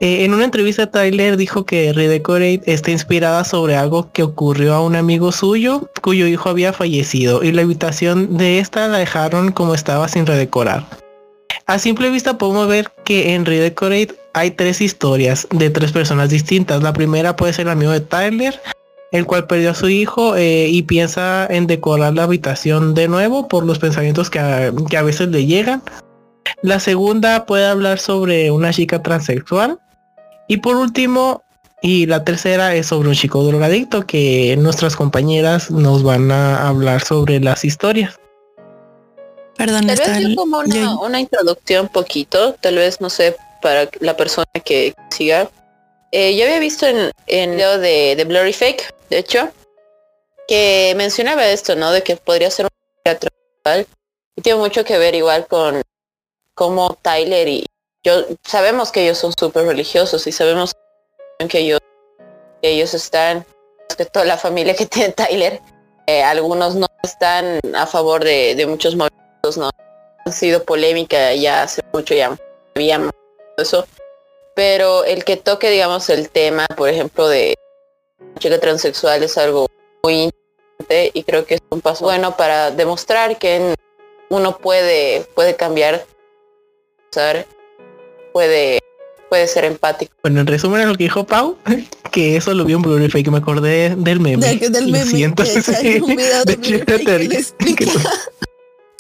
Eh, 0.02 0.24
en 0.24 0.34
una 0.34 0.46
entrevista 0.46 0.90
Tyler 0.90 1.36
dijo 1.36 1.66
que 1.66 1.92
Redecorate 1.92 2.62
está 2.66 2.92
inspirada 2.92 3.44
sobre 3.44 3.76
algo 3.76 4.10
que 4.14 4.24
ocurrió 4.24 4.74
a 4.74 4.82
un 4.82 4.96
amigo 4.96 5.34
suyo 5.34 5.90
cuyo 6.02 6.26
hijo 6.26 6.48
había 6.48 6.72
fallecido 6.72 7.44
y 7.44 7.52
la 7.52 7.64
habitación 7.64 8.38
de 8.38 8.60
esta 8.60 8.88
la 8.88 9.00
dejaron 9.00 9.52
como 9.52 9.76
estaba 9.76 10.08
sin 10.08 10.26
redecorar. 10.26 10.86
A 11.66 11.80
simple 11.80 12.10
vista 12.12 12.38
podemos 12.38 12.70
ver 12.70 12.90
que 13.04 13.34
en 13.36 13.46
Redecorate 13.46 14.16
hay 14.34 14.52
tres 14.52 14.80
historias 14.80 15.48
de 15.52 15.70
tres 15.70 15.92
personas 15.92 16.30
distintas. 16.30 16.82
La 16.82 16.94
primera 16.94 17.36
puede 17.36 17.52
ser 17.52 17.68
el 17.68 17.74
amigo 17.74 17.92
de 17.92 18.00
Tyler, 18.00 18.58
el 19.12 19.26
cual 19.26 19.48
perdió 19.48 19.72
a 19.72 19.76
su 19.76 19.90
hijo 19.90 20.38
eh, 20.38 20.70
y 20.70 20.84
piensa 20.84 21.46
en 21.50 21.68
decorar 21.68 22.14
la 22.14 22.24
habitación 22.24 22.94
de 22.94 23.10
nuevo 23.10 23.50
por 23.50 23.66
los 23.66 23.80
pensamientos 23.80 24.30
que 24.30 24.72
que 24.90 24.98
a 24.98 25.04
veces 25.04 25.28
le 25.28 25.46
llegan. 25.46 25.84
La 26.62 26.80
segunda 26.80 27.46
puede 27.46 27.66
hablar 27.66 28.00
sobre 28.00 28.50
una 28.50 28.72
chica 28.72 29.04
transexual. 29.04 29.78
Y 30.50 30.58
por 30.58 30.76
último, 30.78 31.44
y 31.82 32.08
la 32.08 32.24
tercera 32.26 32.74
es 32.76 32.88
sobre 32.88 33.08
un 33.10 33.14
chico 33.16 33.44
drogadicto 33.44 34.06
que 34.08 34.56
nuestras 34.58 34.96
compañeras 34.96 35.70
nos 35.70 36.02
van 36.04 36.32
a 36.32 36.68
hablar 36.68 37.02
sobre 37.06 37.40
las 37.40 37.64
historias. 37.64 38.20
Perdón, 39.56 39.86
Tal 39.86 39.98
vez 39.98 40.08
el- 40.08 40.36
como 40.36 40.58
una, 40.60 41.00
una 41.00 41.20
introducción 41.20 41.88
poquito, 41.88 42.56
tal 42.62 42.76
vez 42.78 43.00
no 43.00 43.10
sé, 43.12 43.38
para 43.62 43.88
la 44.00 44.18
persona 44.18 44.48
que 44.66 44.96
siga. 45.12 45.50
Eh, 46.12 46.36
yo 46.36 46.46
había 46.46 46.60
visto 46.60 46.88
en, 46.88 47.12
en 47.28 47.50
el 47.52 47.56
video 47.58 47.78
de, 47.78 48.16
de 48.16 48.24
Blurry 48.26 48.54
Fake, 48.54 48.92
de 49.12 49.20
hecho, 49.20 49.50
que 50.48 50.94
mencionaba 50.98 51.46
esto, 51.48 51.76
¿no? 51.76 51.92
De 51.92 52.02
que 52.02 52.16
podría 52.16 52.50
ser 52.50 52.66
un 52.66 52.72
teatro 53.04 53.30
igual. 53.64 53.86
Y 54.36 54.42
tiene 54.42 54.58
mucho 54.58 54.84
que 54.84 54.98
ver 54.98 55.14
igual 55.14 55.46
con 55.48 55.82
cómo 56.56 56.98
Tyler 57.04 57.48
y 57.48 57.66
yo 58.04 58.26
sabemos 58.46 58.92
que 58.92 59.04
ellos 59.04 59.18
son 59.18 59.34
súper 59.38 59.66
religiosos 59.66 60.26
y 60.28 60.32
sabemos 60.32 60.74
que 61.50 61.60
ellos, 61.60 61.80
que 62.62 62.70
ellos 62.70 62.94
están, 62.94 63.46
que 63.98 64.06
toda 64.06 64.26
la 64.26 64.38
familia 64.38 64.76
que 64.76 64.86
tiene 64.86 65.14
Tyler, 65.14 65.62
eh, 66.08 66.24
algunos 66.24 66.76
no 66.76 66.88
están 67.04 67.60
a 67.76 67.86
favor 67.86 68.24
de, 68.24 68.66
muchos 68.68 68.96
movimientos, 68.96 69.58
¿no? 69.58 69.70
Ha 70.26 70.32
sido 70.32 70.64
polémica 70.64 71.34
ya 71.34 71.64
hace 71.64 71.82
mucho, 71.94 72.14
ya 72.14 72.38
sabíamos 72.74 73.12
eso. 73.58 73.86
Pero 74.56 75.04
el 75.06 75.24
que 75.24 75.38
toque, 75.38 75.70
digamos, 75.70 76.10
el 76.10 76.30
tema, 76.30 76.66
por 76.76 76.90
ejemplo, 76.90 77.28
de 77.28 77.56
chica 78.40 78.60
transexual 78.60 79.24
es 79.24 79.38
algo 79.38 79.68
muy 80.04 80.24
interesante 80.24 81.12
y 81.14 81.24
creo 81.24 81.46
que 81.46 81.56
es 81.56 81.62
un 81.70 81.82
paso 81.82 82.06
bueno 82.06 82.36
para 82.36 82.72
demostrar 82.72 83.38
que 83.38 83.76
uno 84.30 84.58
puede, 84.58 85.22
puede 85.36 85.56
cambiar. 85.56 86.06
Puede, 88.34 88.80
puede 89.30 89.48
ser 89.48 89.66
empático. 89.66 90.14
Bueno, 90.22 90.42
en 90.42 90.48
resumen 90.48 90.82
a 90.82 90.86
lo 90.86 90.96
que 90.96 91.04
dijo 91.06 91.26
Pau, 91.26 91.58
que 92.12 92.36
eso 92.38 92.54
lo 92.54 92.66
vi 92.66 92.74
en 92.74 92.82
Blu-ray 92.82 93.10
Fake, 93.10 93.30
me 93.32 93.38
acordé 93.38 93.96
del 93.96 94.20
meme. 94.20 94.46
Del- 94.46 94.86
Lo 94.86 94.92
meme, 94.92 95.06
siento, 95.06 95.44
que 95.44 95.62
sí. 95.62 96.00
un 96.02 96.16
video 96.16 96.44
de 96.46 96.56
De 96.56 96.62
que 97.76 97.88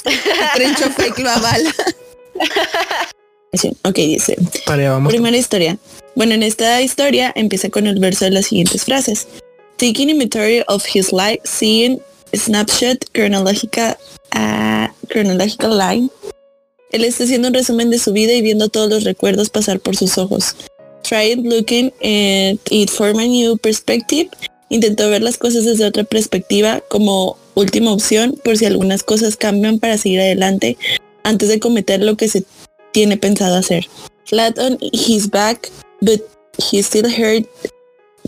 Trencho 0.55 0.89
fake 0.91 1.19
lo 1.19 1.29
avala. 1.29 1.73
Ok, 3.83 3.95
dice. 3.95 4.35
Vale, 4.65 4.87
vamos. 4.87 5.11
Primera 5.11 5.35
historia. 5.35 5.77
Bueno, 6.15 6.33
en 6.33 6.43
esta 6.43 6.81
historia 6.81 7.31
empieza 7.35 7.69
con 7.69 7.87
el 7.87 7.99
verso 7.99 8.25
de 8.25 8.31
las 8.31 8.45
siguientes 8.45 8.85
frases. 8.85 9.27
Taking 9.77 10.09
inventory 10.09 10.63
of 10.67 10.85
his 10.93 11.11
life, 11.11 11.39
seeing 11.43 11.99
snapshot 12.33 13.05
chronological, 13.13 13.95
ah, 14.33 14.91
chronological 15.09 15.77
line. 15.77 16.09
Él 16.91 17.03
está 17.03 17.23
haciendo 17.23 17.49
un 17.49 17.53
resumen 17.53 17.89
de 17.91 17.99
su 17.99 18.13
vida 18.13 18.33
y 18.33 18.41
viendo 18.41 18.69
todos 18.69 18.89
los 18.89 19.03
recuerdos 19.03 19.49
pasar 19.49 19.79
por 19.79 19.95
sus 19.95 20.17
ojos. 20.17 20.55
Trying 21.03 21.47
looking 21.49 21.87
at 22.01 22.59
it 22.71 22.89
from 22.89 23.19
a 23.19 23.25
new 23.25 23.57
perspective. 23.57 24.29
Intentó 24.69 25.09
ver 25.09 25.21
las 25.21 25.37
cosas 25.37 25.65
desde 25.65 25.85
otra 25.85 26.03
perspectiva 26.03 26.81
como 26.89 27.37
última 27.55 27.91
opción 27.91 28.39
por 28.43 28.57
si 28.57 28.65
algunas 28.65 29.03
cosas 29.03 29.35
cambian 29.35 29.79
para 29.79 29.97
seguir 29.97 30.19
adelante 30.19 30.77
antes 31.23 31.49
de 31.49 31.59
cometer 31.59 32.01
lo 32.01 32.15
que 32.17 32.27
se 32.27 32.43
tiene 32.91 33.17
pensado 33.17 33.55
hacer. 33.55 33.87
Flat 34.25 34.57
on 34.59 34.77
his 34.81 35.29
back, 35.29 35.69
but 36.01 36.21
he 36.57 36.81
still 36.81 37.07
heard 37.09 37.45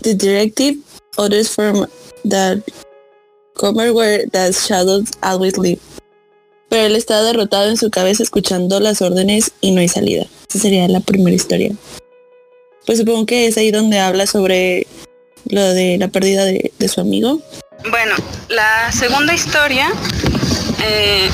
the 0.02 0.14
directive 0.14 0.76
orders 1.16 1.48
from 1.48 1.86
the 2.24 2.62
comer 3.54 3.92
where 3.92 4.26
the 4.26 4.52
shadows 4.52 5.10
always 5.22 5.56
live. 5.58 5.80
Pero 6.72 6.86
él 6.86 6.96
está 6.96 7.22
derrotado 7.22 7.68
en 7.68 7.76
su 7.76 7.90
cabeza 7.90 8.22
escuchando 8.22 8.80
las 8.80 9.02
órdenes 9.02 9.52
y 9.60 9.72
no 9.72 9.82
hay 9.82 9.88
salida. 9.88 10.24
Esa 10.48 10.58
sería 10.58 10.88
la 10.88 11.00
primera 11.00 11.36
historia. 11.36 11.70
Pues 12.86 12.96
supongo 12.96 13.26
que 13.26 13.46
es 13.46 13.58
ahí 13.58 13.70
donde 13.70 13.98
habla 13.98 14.26
sobre 14.26 14.86
lo 15.50 15.60
de 15.74 15.98
la 15.98 16.08
pérdida 16.08 16.46
de, 16.46 16.72
su 16.88 17.02
amigo. 17.02 17.42
Bueno, 17.90 18.14
la 18.48 18.90
segunda 18.90 19.34
historia 19.34 19.92
eh, 20.82 21.28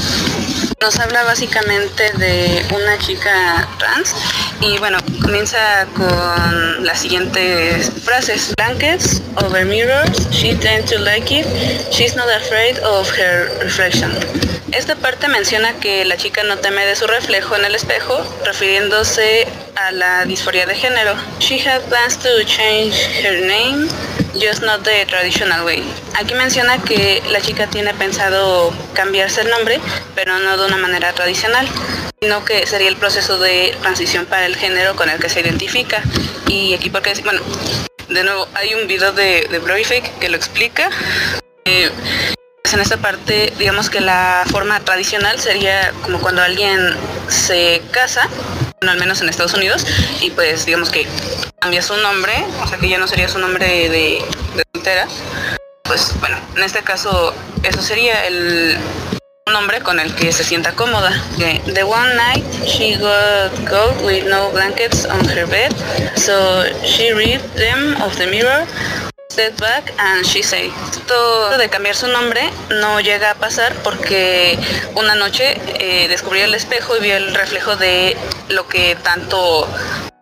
nos 0.80 0.98
habla 1.00 1.24
básicamente 1.24 2.12
de 2.18 2.64
una 2.74 2.98
chica 2.98 3.68
trans 3.78 4.14
y 4.60 4.78
bueno, 4.78 4.98
comienza 5.22 5.86
con 5.96 6.84
las 6.84 7.00
siguientes 7.00 7.90
frases. 8.04 8.54
Blankets 8.56 9.20
over 9.44 9.64
mirrors, 9.64 10.30
she 10.30 10.54
tends 10.54 10.90
to 10.90 10.98
like 11.00 11.32
it, 11.34 11.46
she's 11.90 12.14
not 12.14 12.28
afraid 12.28 12.78
of 12.78 13.10
her 13.10 13.50
reflection. 13.60 14.12
Esta 14.72 14.94
parte 14.94 15.28
menciona 15.28 15.72
que 15.80 16.04
la 16.04 16.16
chica 16.16 16.42
no 16.44 16.58
teme 16.58 16.84
de 16.86 16.94
su 16.94 17.06
reflejo 17.06 17.56
en 17.56 17.64
el 17.64 17.74
espejo, 17.74 18.22
refiriéndose 18.44 19.48
a 19.76 19.90
la 19.92 20.24
disforia 20.26 20.66
de 20.66 20.74
género. 20.74 21.16
She 21.40 21.58
had 21.58 21.82
plans 21.88 22.18
to 22.18 22.44
change 22.44 22.94
her 23.24 23.40
name, 23.46 23.88
just 24.34 24.62
not 24.62 24.82
the 24.82 25.06
traditional 25.06 25.64
way. 25.64 25.82
Aquí 26.18 26.34
menciona 26.34 26.78
que 26.78 27.22
la 27.30 27.40
chica 27.40 27.66
tiene 27.68 27.94
pensado 27.94 28.72
cambiarse 28.94 29.42
el 29.42 29.50
nombre, 29.50 29.80
pero 30.14 30.38
no 30.38 30.56
de 30.56 30.66
una 30.66 30.76
manera 30.76 31.12
tradicional, 31.12 31.68
sino 32.20 32.44
que 32.44 32.66
sería 32.66 32.88
el 32.88 32.96
proceso 32.96 33.38
de 33.38 33.76
transición 33.80 34.26
para 34.26 34.46
el 34.46 34.56
género 34.56 34.96
con 34.96 35.08
el 35.08 35.18
que 35.18 35.28
se 35.28 35.40
identifica. 35.40 36.02
Y 36.46 36.74
aquí 36.74 36.90
porque, 36.90 37.14
bueno, 37.24 37.40
de 38.08 38.24
nuevo, 38.24 38.48
hay 38.54 38.74
un 38.74 38.86
video 38.86 39.12
de, 39.12 39.46
de 39.50 39.58
Blurryfake 39.58 40.18
que 40.18 40.28
lo 40.28 40.36
explica. 40.36 40.90
Eh, 41.64 41.90
en 42.72 42.80
esta 42.80 42.98
parte, 42.98 43.52
digamos 43.58 43.90
que 43.90 44.00
la 44.00 44.44
forma 44.50 44.80
tradicional 44.80 45.40
sería 45.40 45.92
como 46.02 46.20
cuando 46.20 46.42
alguien 46.42 46.94
se 47.28 47.82
casa, 47.90 48.28
bueno, 48.80 48.92
al 48.92 48.98
menos 48.98 49.20
en 49.20 49.28
Estados 49.28 49.54
Unidos, 49.54 49.84
y 50.20 50.30
pues 50.30 50.66
digamos 50.66 50.90
que 50.90 51.06
cambia 51.58 51.82
su 51.82 51.96
nombre, 51.96 52.32
o 52.62 52.66
sea 52.66 52.78
que 52.78 52.88
ya 52.88 52.98
no 52.98 53.06
sería 53.06 53.28
su 53.28 53.38
nombre 53.38 53.66
de, 53.66 54.22
de 54.54 54.62
soltera. 54.72 55.06
Pues 55.84 56.12
bueno, 56.20 56.36
en 56.56 56.62
este 56.62 56.82
caso 56.82 57.34
eso 57.62 57.82
sería 57.82 58.26
el 58.26 58.76
nombre 59.50 59.80
con 59.80 59.98
el 59.98 60.14
que 60.14 60.30
se 60.32 60.44
sienta 60.44 60.72
cómoda. 60.72 61.10
Okay. 61.34 61.60
The 61.74 61.82
one 61.82 62.16
night 62.16 62.44
she 62.66 62.96
got 62.96 63.50
cold 63.66 64.04
with 64.04 64.28
no 64.28 64.50
blankets 64.50 65.06
on 65.06 65.24
her 65.24 65.46
bed, 65.46 65.72
so 66.16 66.64
she 66.84 67.12
ripped 67.12 67.56
them 67.56 67.96
off 68.02 68.16
the 68.16 68.26
mirror 68.26 68.66
step 69.38 69.84
and 69.98 70.26
she 70.26 70.42
said. 70.42 70.72
Esto 70.90 71.56
de 71.56 71.68
cambiar 71.68 71.94
su 71.94 72.08
nombre 72.08 72.40
no 72.70 73.00
llega 73.00 73.30
a 73.30 73.34
pasar 73.36 73.72
porque 73.84 74.58
una 74.96 75.14
noche 75.14 75.60
eh, 75.78 76.08
descubrió 76.08 76.44
el 76.44 76.54
espejo 76.54 76.96
y 76.96 77.00
vio 77.00 77.16
el 77.16 77.34
reflejo 77.34 77.76
de 77.76 78.16
lo 78.48 78.66
que 78.66 78.96
tanto 78.96 79.68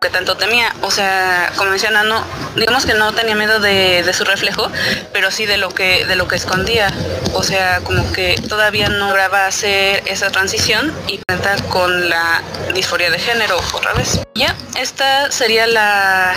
que 0.01 0.09
tanto 0.09 0.37
temía. 0.37 0.73
O 0.81 0.91
sea, 0.91 1.51
como 1.57 1.71
menciona, 1.71 2.03
no, 2.03 2.23
digamos 2.55 2.85
que 2.85 2.93
no 2.93 3.13
tenía 3.13 3.35
miedo 3.35 3.59
de, 3.59 4.05
su 4.13 4.23
reflejo, 4.23 4.71
pero 5.13 5.31
sí 5.31 5.45
de 5.45 5.57
lo 5.57 5.69
que, 5.69 6.05
de 6.05 6.15
lo 6.15 6.27
que 6.27 6.35
escondía. 6.35 6.91
O 7.33 7.43
sea, 7.43 7.81
como 7.81 8.11
que 8.11 8.35
todavía 8.47 8.89
no 8.89 9.07
lograba 9.07 9.45
hacer 9.45 10.03
esa 10.05 10.29
transición 10.29 10.93
y 11.07 11.19
conectar 11.27 11.63
con 11.65 12.09
la 12.09 12.41
disforia 12.73 13.09
de 13.09 13.19
género 13.19 13.57
otra 13.73 13.93
vez. 13.93 14.21
Ya, 14.35 14.55
esta 14.79 15.31
sería 15.31 15.67
la, 15.67 16.33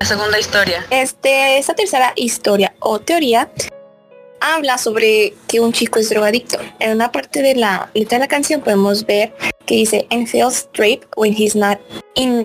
la 0.00 0.06
segunda 0.06 0.38
historia. 0.38 0.86
Este, 0.90 1.58
esta 1.58 1.74
tercera 1.74 2.12
historia 2.16 2.74
o 2.80 2.98
teoría 3.00 3.48
habla 4.40 4.78
sobre 4.78 5.34
que 5.46 5.60
un 5.60 5.72
chico 5.72 5.98
es 5.98 6.08
drogadicto. 6.10 6.58
En 6.78 6.92
una 6.92 7.12
parte 7.12 7.42
de 7.42 7.54
la 7.54 7.90
letra 7.94 8.18
de 8.18 8.24
la 8.24 8.28
canción 8.28 8.60
podemos 8.60 9.04
ver 9.04 9.32
que 9.66 9.76
dice, 9.76 10.06
and 10.10 10.26
feels 10.26 10.54
straight 10.54 11.04
when 11.16 11.32
he's 11.32 11.54
not 11.54 11.78
in. 12.14 12.44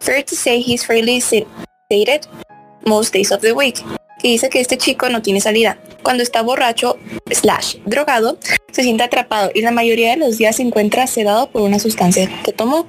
Fair 0.00 0.22
to 0.22 0.36
say 0.36 0.60
he's 0.60 0.84
fairly 0.86 1.20
sedated 1.20 2.26
most 2.84 3.12
days 3.12 3.32
of 3.32 3.40
the 3.40 3.52
week. 3.52 3.82
Que 4.20 4.28
dice 4.28 4.48
que 4.48 4.60
este 4.60 4.78
chico 4.78 5.08
no 5.08 5.20
tiene 5.20 5.40
salida. 5.40 5.78
Cuando 6.02 6.22
está 6.22 6.42
borracho, 6.42 6.96
slash, 7.30 7.76
drogado, 7.84 8.38
se 8.70 8.82
siente 8.82 9.02
atrapado 9.02 9.50
y 9.54 9.62
la 9.62 9.72
mayoría 9.72 10.10
de 10.10 10.16
los 10.16 10.38
días 10.38 10.56
se 10.56 10.62
encuentra 10.62 11.06
sedado 11.06 11.50
por 11.50 11.62
una 11.62 11.78
sustancia 11.78 12.30
que 12.44 12.52
tomó. 12.52 12.86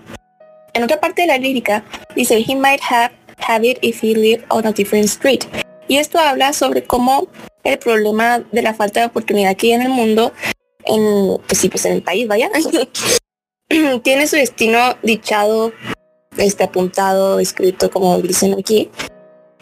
En 0.74 0.84
otra 0.84 1.00
parte 1.00 1.24
de 1.24 1.28
la 1.28 1.38
lírica 1.38 1.84
dice, 2.16 2.44
he 2.48 2.56
might 2.56 2.82
have, 2.82 3.12
have 3.40 3.68
it 3.68 3.80
if 3.82 4.04
he 4.04 4.14
lived 4.14 4.46
on 4.50 4.66
a 4.68 4.72
different 4.72 5.06
street. 5.06 5.46
Y 5.88 5.98
esto 5.98 6.20
habla 6.20 6.54
sobre 6.54 6.84
cómo 6.84 7.28
el 7.68 7.80
problema 7.80 8.40
de 8.52 8.62
la 8.62 8.74
falta 8.74 9.02
de 9.02 9.08
oportunidad 9.08 9.56
que 9.56 9.68
hay 9.68 9.74
en 9.74 9.82
el 9.84 9.90
mundo, 9.90 10.32
en, 10.86 11.38
pues 11.48 11.60
sí, 11.60 11.70
pues 11.70 11.86
en 11.86 11.94
el 11.94 12.02
país, 12.02 12.28
vaya, 12.28 12.50
tiene 14.04 14.28
su 14.28 14.38
destino 14.38 14.98
dichado, 15.04 15.74
este 16.38 16.64
apuntado, 16.64 17.40
escrito 17.40 17.90
como 17.92 18.20
dicen 18.22 18.56
aquí. 18.58 18.90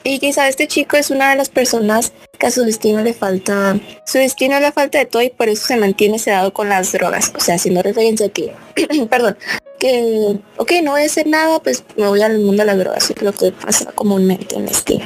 Y 0.03 0.19
quizá 0.19 0.47
este 0.47 0.67
chico 0.67 0.97
es 0.97 1.09
una 1.09 1.31
de 1.31 1.35
las 1.35 1.49
personas 1.49 2.13
que 2.37 2.45
a 2.45 2.51
su 2.51 2.63
destino 2.63 3.01
le 3.01 3.13
falta, 3.13 3.79
su 4.05 4.19
destino 4.19 4.55
es 4.55 4.61
la 4.61 4.71
falta 4.71 4.99
de 4.99 5.07
todo 5.07 5.23
y 5.23 5.31
por 5.31 5.49
eso 5.49 5.65
se 5.65 5.77
mantiene 5.77 6.19
sedado 6.19 6.53
con 6.53 6.69
las 6.69 6.91
drogas. 6.91 7.33
O 7.35 7.39
sea, 7.39 7.55
haciendo 7.55 7.81
referencia 7.81 8.29
que, 8.29 8.53
perdón, 9.09 9.35
que, 9.79 10.37
ok, 10.57 10.73
no 10.83 10.91
voy 10.91 11.01
a 11.01 11.05
hacer 11.05 11.25
nada, 11.25 11.59
pues 11.59 11.83
me 11.97 12.07
voy 12.07 12.21
al 12.21 12.37
mundo 12.37 12.61
de 12.61 12.67
las 12.67 12.77
drogas, 12.77 13.09
es 13.09 13.19
lo 13.23 13.33
que 13.33 13.51
pasa 13.51 13.91
comúnmente 13.93 14.55
en 14.55 14.67
este 14.67 15.01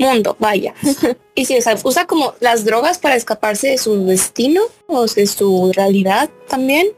mundo, 0.00 0.36
vaya. 0.38 0.74
y 1.34 1.44
si 1.44 1.56
o 1.56 1.62
sea, 1.62 1.76
usa 1.84 2.06
como 2.06 2.34
las 2.40 2.64
drogas 2.64 2.98
para 2.98 3.16
escaparse 3.16 3.68
de 3.68 3.78
su 3.78 4.06
destino 4.06 4.62
o 4.86 5.06
de 5.06 5.26
su 5.26 5.72
realidad 5.74 6.30
también. 6.48 6.88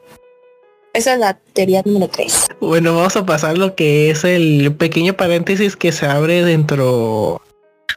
Esa 0.95 1.15
es 1.15 1.21
la 1.21 1.35
teoría 1.55 1.83
número 1.85 2.09
3. 2.09 2.49
Bueno, 2.61 2.95
vamos 2.95 3.17
a 3.17 3.25
pasar 3.25 3.57
lo 3.57 3.75
que 3.75 4.11
es 4.11 4.25
el 4.25 4.75
pequeño 4.77 5.15
paréntesis 5.15 5.75
que 5.75 5.91
se 5.91 6.07
abre 6.07 6.45
dentro 6.45 7.41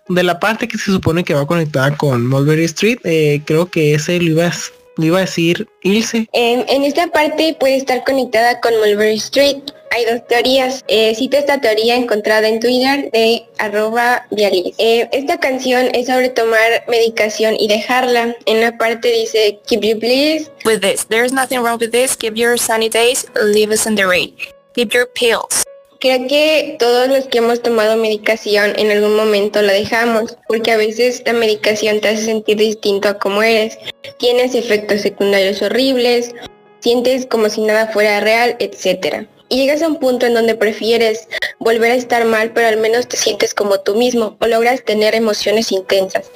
de 0.08 0.24
la 0.24 0.40
parte 0.40 0.68
que 0.68 0.78
se 0.78 0.92
supone 0.92 1.24
que 1.24 1.34
va 1.34 1.46
conectada 1.46 1.96
con 1.98 2.26
Mulberry 2.28 2.66
Street. 2.66 3.00
Eh, 3.04 3.42
creo 3.46 3.66
que 3.66 3.96
ese 3.96 4.20
lo 4.20 4.32
iba, 4.32 4.52
lo 4.98 5.06
iba 5.06 5.18
a 5.18 5.22
decir 5.22 5.68
Ilse. 5.82 6.28
En, 6.34 6.66
en 6.68 6.84
esta 6.84 7.08
parte 7.08 7.56
puede 7.60 7.78
estar 7.78 8.04
conectada 8.04 8.60
con 8.62 8.74
Mulberry 8.80 9.16
Street 9.16 9.64
hay 9.96 10.06
dos 10.06 10.28
teorías. 10.28 10.84
Eh, 10.88 11.14
cito 11.16 11.38
esta 11.38 11.60
teoría 11.62 11.96
encontrada 11.96 12.48
en 12.48 12.60
Twitter 12.60 13.10
de 13.12 13.46
arroba 13.58 14.26
Vialis. 14.32 14.76
Eh, 14.78 15.08
esta 15.12 15.40
canción 15.40 15.88
es 15.94 16.08
sobre 16.08 16.30
tomar 16.30 16.84
medicación 16.88 17.56
y 17.58 17.68
dejarla. 17.68 18.36
En 18.46 18.62
la 18.62 18.78
parte 18.78 19.10
dice, 19.10 19.60
keep 19.68 19.82
you 19.82 19.98
please. 19.98 20.52
With 20.66 20.82
this, 20.82 21.06
there's 21.06 21.32
nothing 21.32 21.62
wrong 21.62 21.78
with 21.80 21.92
this. 21.92 22.16
Keep 22.16 22.36
your 22.36 22.58
sunny 22.58 22.90
days, 22.90 23.26
leave 23.42 23.72
us 23.72 23.86
in 23.86 23.96
the 23.96 24.06
rain. 24.06 24.36
Keep 24.74 24.94
your 24.94 25.08
pills. 25.08 25.65
Creo 26.06 26.28
que 26.28 26.76
todos 26.78 27.08
los 27.08 27.26
que 27.26 27.40
hemos 27.40 27.64
tomado 27.64 27.98
medicación 27.98 28.74
en 28.78 28.92
algún 28.92 29.16
momento 29.16 29.64
la 29.64 29.74
dejamos, 29.74 30.38
porque 30.48 30.70
a 30.72 30.78
veces 30.78 31.24
la 31.26 31.34
medicación 31.34 32.00
te 32.00 32.10
hace 32.10 32.26
sentir 32.26 32.58
distinto 32.58 33.10
a 33.10 33.18
como 33.18 33.42
eres. 33.42 33.80
Tienes 34.20 34.54
efectos 34.54 35.02
secundarios 35.02 35.64
horribles, 35.64 36.36
sientes 36.80 37.26
como 37.26 37.50
si 37.50 37.62
nada 37.62 37.88
fuera 37.88 38.20
real, 38.20 38.56
etcétera 38.60 39.28
y 39.50 39.58
llegas 39.58 39.82
a 39.82 39.88
un 39.88 40.00
punto 40.00 40.28
en 40.28 40.36
donde 40.36 40.54
prefieres 40.54 41.28
volver 41.58 41.90
a 41.90 41.96
estar 41.96 42.24
mal, 42.26 42.52
pero 42.54 42.68
al 42.68 42.78
menos 42.78 43.08
te 43.08 43.18
sientes 43.18 43.56
como 43.56 43.80
tú 43.80 43.96
mismo 43.96 44.38
o 44.40 44.46
logras 44.46 44.86
tener 44.86 45.16
emociones 45.16 45.72
intensas. 45.72 46.30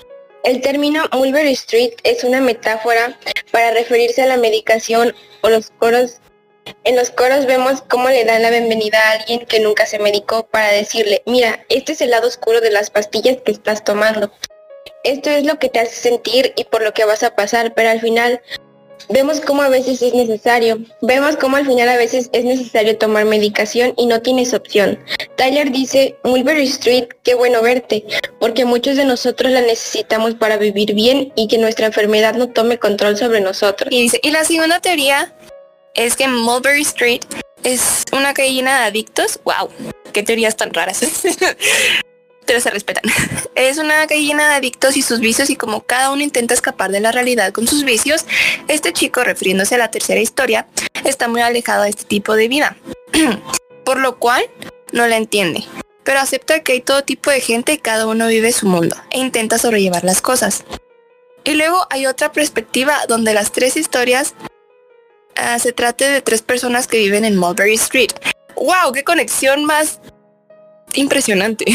El 0.43 0.61
término 0.61 1.03
Mulberry 1.13 1.51
Street 1.51 1.93
es 2.03 2.23
una 2.23 2.41
metáfora 2.41 3.19
para 3.51 3.69
referirse 3.69 4.23
a 4.23 4.27
la 4.27 4.37
medicación 4.37 5.13
o 5.41 5.49
los 5.49 5.69
coros. 5.77 6.21
En 6.83 6.95
los 6.95 7.11
coros 7.11 7.45
vemos 7.45 7.81
cómo 7.87 8.09
le 8.09 8.25
dan 8.25 8.41
la 8.41 8.49
bienvenida 8.49 8.99
a 8.99 9.11
alguien 9.13 9.45
que 9.45 9.59
nunca 9.59 9.85
se 9.85 9.99
medicó 9.99 10.47
para 10.47 10.71
decirle, 10.71 11.21
mira, 11.25 11.65
este 11.69 11.93
es 11.93 12.01
el 12.01 12.11
lado 12.11 12.27
oscuro 12.27 12.61
de 12.61 12.71
las 12.71 12.89
pastillas 12.89 13.37
que 13.43 13.51
estás 13.51 13.83
tomando. 13.83 14.31
Esto 15.03 15.29
es 15.29 15.45
lo 15.45 15.59
que 15.59 15.69
te 15.69 15.79
hace 15.79 15.95
sentir 15.95 16.53
y 16.55 16.65
por 16.65 16.81
lo 16.83 16.93
que 16.93 17.05
vas 17.05 17.23
a 17.23 17.35
pasar, 17.35 17.73
pero 17.73 17.89
al 17.89 18.01
final 18.01 18.41
Vemos 19.11 19.41
cómo 19.41 19.63
a 19.63 19.69
veces 19.69 20.03
es 20.03 20.13
necesario. 20.13 20.77
Vemos 21.01 21.35
cómo 21.35 21.57
al 21.57 21.65
final 21.65 21.89
a 21.89 21.97
veces 21.97 22.29
es 22.31 22.45
necesario 22.45 22.95
tomar 22.95 23.25
medicación 23.25 23.95
y 23.97 24.05
no 24.05 24.21
tienes 24.21 24.53
opción. 24.53 24.99
Tyler 25.35 25.71
dice, 25.71 26.15
Mulberry 26.23 26.67
Street, 26.67 27.05
qué 27.23 27.33
bueno 27.33 27.63
verte, 27.63 28.05
porque 28.39 28.65
muchos 28.65 28.97
de 28.97 29.05
nosotros 29.05 29.51
la 29.51 29.61
necesitamos 29.61 30.35
para 30.35 30.57
vivir 30.57 30.93
bien 30.93 31.33
y 31.35 31.47
que 31.47 31.57
nuestra 31.57 31.87
enfermedad 31.87 32.35
no 32.35 32.49
tome 32.49 32.77
control 32.77 33.17
sobre 33.17 33.41
nosotros. 33.41 33.91
Y 33.91 34.03
dice, 34.03 34.19
y 34.21 34.29
la 34.29 34.43
segunda 34.43 34.79
teoría 34.79 35.33
es 35.95 36.15
que 36.15 36.27
Mulberry 36.27 36.81
Street 36.81 37.21
es 37.63 38.03
una 38.11 38.33
calle 38.33 38.53
llena 38.53 38.79
de 38.79 38.85
adictos. 38.85 39.39
Wow, 39.43 39.69
qué 40.13 40.23
teorías 40.23 40.55
tan 40.55 40.73
raras. 40.73 41.01
pero 42.49 42.61
se 42.61 42.71
respetan. 42.71 43.03
Es 43.53 43.77
una 43.77 44.07
calle 44.07 44.23
llena 44.23 44.49
de 44.49 44.55
adictos 44.55 44.97
y 44.97 45.03
sus 45.03 45.19
vicios 45.19 45.51
y 45.51 45.55
como 45.55 45.81
cada 45.81 46.11
uno 46.11 46.23
intenta 46.23 46.55
escapar 46.55 46.89
de 46.89 46.99
la 46.99 47.11
realidad 47.11 47.53
con 47.53 47.67
sus 47.67 47.83
vicios, 47.83 48.25
este 48.67 48.91
chico, 48.91 49.23
refiriéndose 49.23 49.75
a 49.75 49.77
la 49.77 49.91
tercera 49.91 50.19
historia, 50.19 50.65
está 51.05 51.27
muy 51.27 51.41
alejado 51.41 51.83
de 51.83 51.89
este 51.89 52.05
tipo 52.05 52.35
de 52.35 52.47
vida. 52.47 52.75
Por 53.85 53.99
lo 53.99 54.17
cual, 54.17 54.43
no 54.93 55.05
la 55.05 55.17
entiende. 55.17 55.63
Pero 56.03 56.21
acepta 56.21 56.63
que 56.63 56.71
hay 56.71 56.81
todo 56.81 57.03
tipo 57.03 57.29
de 57.29 57.39
gente 57.39 57.73
y 57.73 57.77
cada 57.77 58.07
uno 58.07 58.25
vive 58.25 58.51
su 58.51 58.65
mundo 58.65 58.95
e 59.11 59.19
intenta 59.19 59.59
sobrellevar 59.59 60.03
las 60.03 60.23
cosas. 60.23 60.63
Y 61.43 61.53
luego 61.53 61.85
hay 61.91 62.07
otra 62.07 62.31
perspectiva 62.31 62.97
donde 63.07 63.35
las 63.35 63.51
tres 63.51 63.77
historias 63.77 64.33
uh, 65.41 65.59
se 65.59 65.71
trate 65.71 66.09
de 66.09 66.21
tres 66.21 66.41
personas 66.41 66.87
que 66.87 66.97
viven 66.97 67.25
en 67.25 67.35
Mulberry 67.37 67.75
Street. 67.75 68.11
¡Wow! 68.55 68.91
¡Qué 68.93 69.03
conexión 69.03 69.65
más 69.65 69.99
impresionante. 70.93 71.65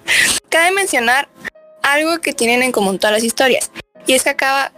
Cabe 0.48 0.72
mencionar 0.72 1.28
algo 1.82 2.20
que 2.20 2.32
tienen 2.32 2.62
en 2.62 2.72
común 2.72 2.98
todas 2.98 3.14
las 3.14 3.24
historias. 3.24 3.70
Y 4.06 4.14
es 4.14 4.22
que 4.22 4.30
acaba, 4.30 4.72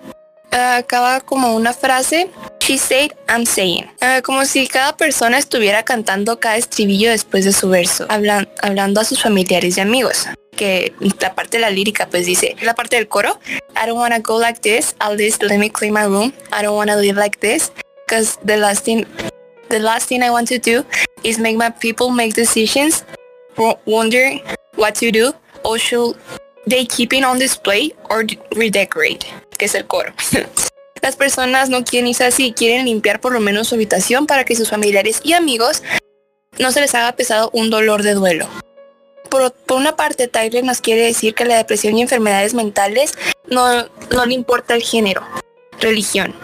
acaba 0.50 1.20
como 1.20 1.54
una 1.54 1.72
frase 1.72 2.30
She 2.66 2.78
said, 2.78 3.12
I'm 3.28 3.46
saying. 3.46 3.86
Ah, 4.00 4.22
como 4.24 4.44
si 4.44 4.66
cada 4.66 4.96
persona 4.96 5.38
estuviera 5.38 5.84
cantando 5.84 6.40
cada 6.40 6.56
estribillo 6.56 7.10
después 7.10 7.44
de 7.44 7.52
su 7.52 7.68
verso, 7.68 8.08
hablan- 8.08 8.48
hablando 8.60 9.00
a 9.00 9.04
sus 9.04 9.22
familiares 9.22 9.76
y 9.76 9.80
amigos. 9.80 10.26
Que 10.56 10.92
la 11.20 11.36
parte 11.36 11.58
de 11.58 11.60
la 11.60 11.70
lírica 11.70 12.08
pues 12.08 12.26
dice, 12.26 12.56
la 12.62 12.74
parte 12.74 12.96
del 12.96 13.06
coro, 13.06 13.38
I 13.80 13.86
don't 13.86 14.00
wanna 14.00 14.18
go 14.18 14.40
like 14.40 14.58
this, 14.62 14.96
at 14.98 15.16
least 15.16 15.44
let 15.44 15.58
me 15.58 15.70
clean 15.70 15.92
my 15.92 16.06
room. 16.06 16.32
I 16.50 16.64
don't 16.64 16.74
wanna 16.74 16.96
live 16.96 17.16
like 17.16 17.38
this, 17.38 17.70
cause 18.08 18.38
the 18.44 18.56
last 18.56 18.84
thing, 18.84 19.04
the 19.68 19.78
last 19.78 20.08
thing 20.08 20.22
I 20.22 20.30
want 20.30 20.48
to 20.48 20.58
do 20.58 20.84
is 21.24 21.38
make 21.38 21.56
my 21.56 21.70
people 21.70 22.10
make 22.10 22.34
decisions, 22.34 23.04
wo- 23.56 23.78
wonder 23.84 24.40
what 24.76 24.94
to 24.96 25.10
do, 25.10 25.32
or 25.64 25.78
should 25.78 26.16
they 26.66 26.86
keep 26.86 27.12
it 27.12 27.24
on 27.24 27.38
display 27.38 27.94
or 28.10 28.24
redecorate, 28.54 29.26
que 29.58 29.66
es 29.66 29.74
el 29.74 29.86
coro. 29.86 30.12
Las 31.02 31.16
personas 31.16 31.68
no 31.68 31.84
quieren 31.84 32.08
irse 32.08 32.24
así, 32.24 32.52
quieren 32.52 32.86
limpiar 32.86 33.20
por 33.20 33.32
lo 33.32 33.40
menos 33.40 33.68
su 33.68 33.74
habitación 33.74 34.26
para 34.26 34.44
que 34.44 34.56
sus 34.56 34.70
familiares 34.70 35.20
y 35.22 35.34
amigos 35.34 35.82
no 36.58 36.72
se 36.72 36.80
les 36.80 36.94
haga 36.94 37.12
pesado 37.12 37.50
un 37.52 37.70
dolor 37.70 38.02
de 38.02 38.14
duelo. 38.14 38.48
Por, 39.28 39.52
por 39.52 39.76
una 39.76 39.94
parte, 39.94 40.26
Tyler 40.26 40.64
nos 40.64 40.80
quiere 40.80 41.02
decir 41.02 41.34
que 41.34 41.44
la 41.44 41.56
depresión 41.56 41.96
y 41.96 42.02
enfermedades 42.02 42.54
mentales 42.54 43.12
no, 43.48 43.86
no 44.10 44.26
le 44.26 44.34
importa 44.34 44.74
el 44.74 44.82
género, 44.82 45.22
religión, 45.80 46.34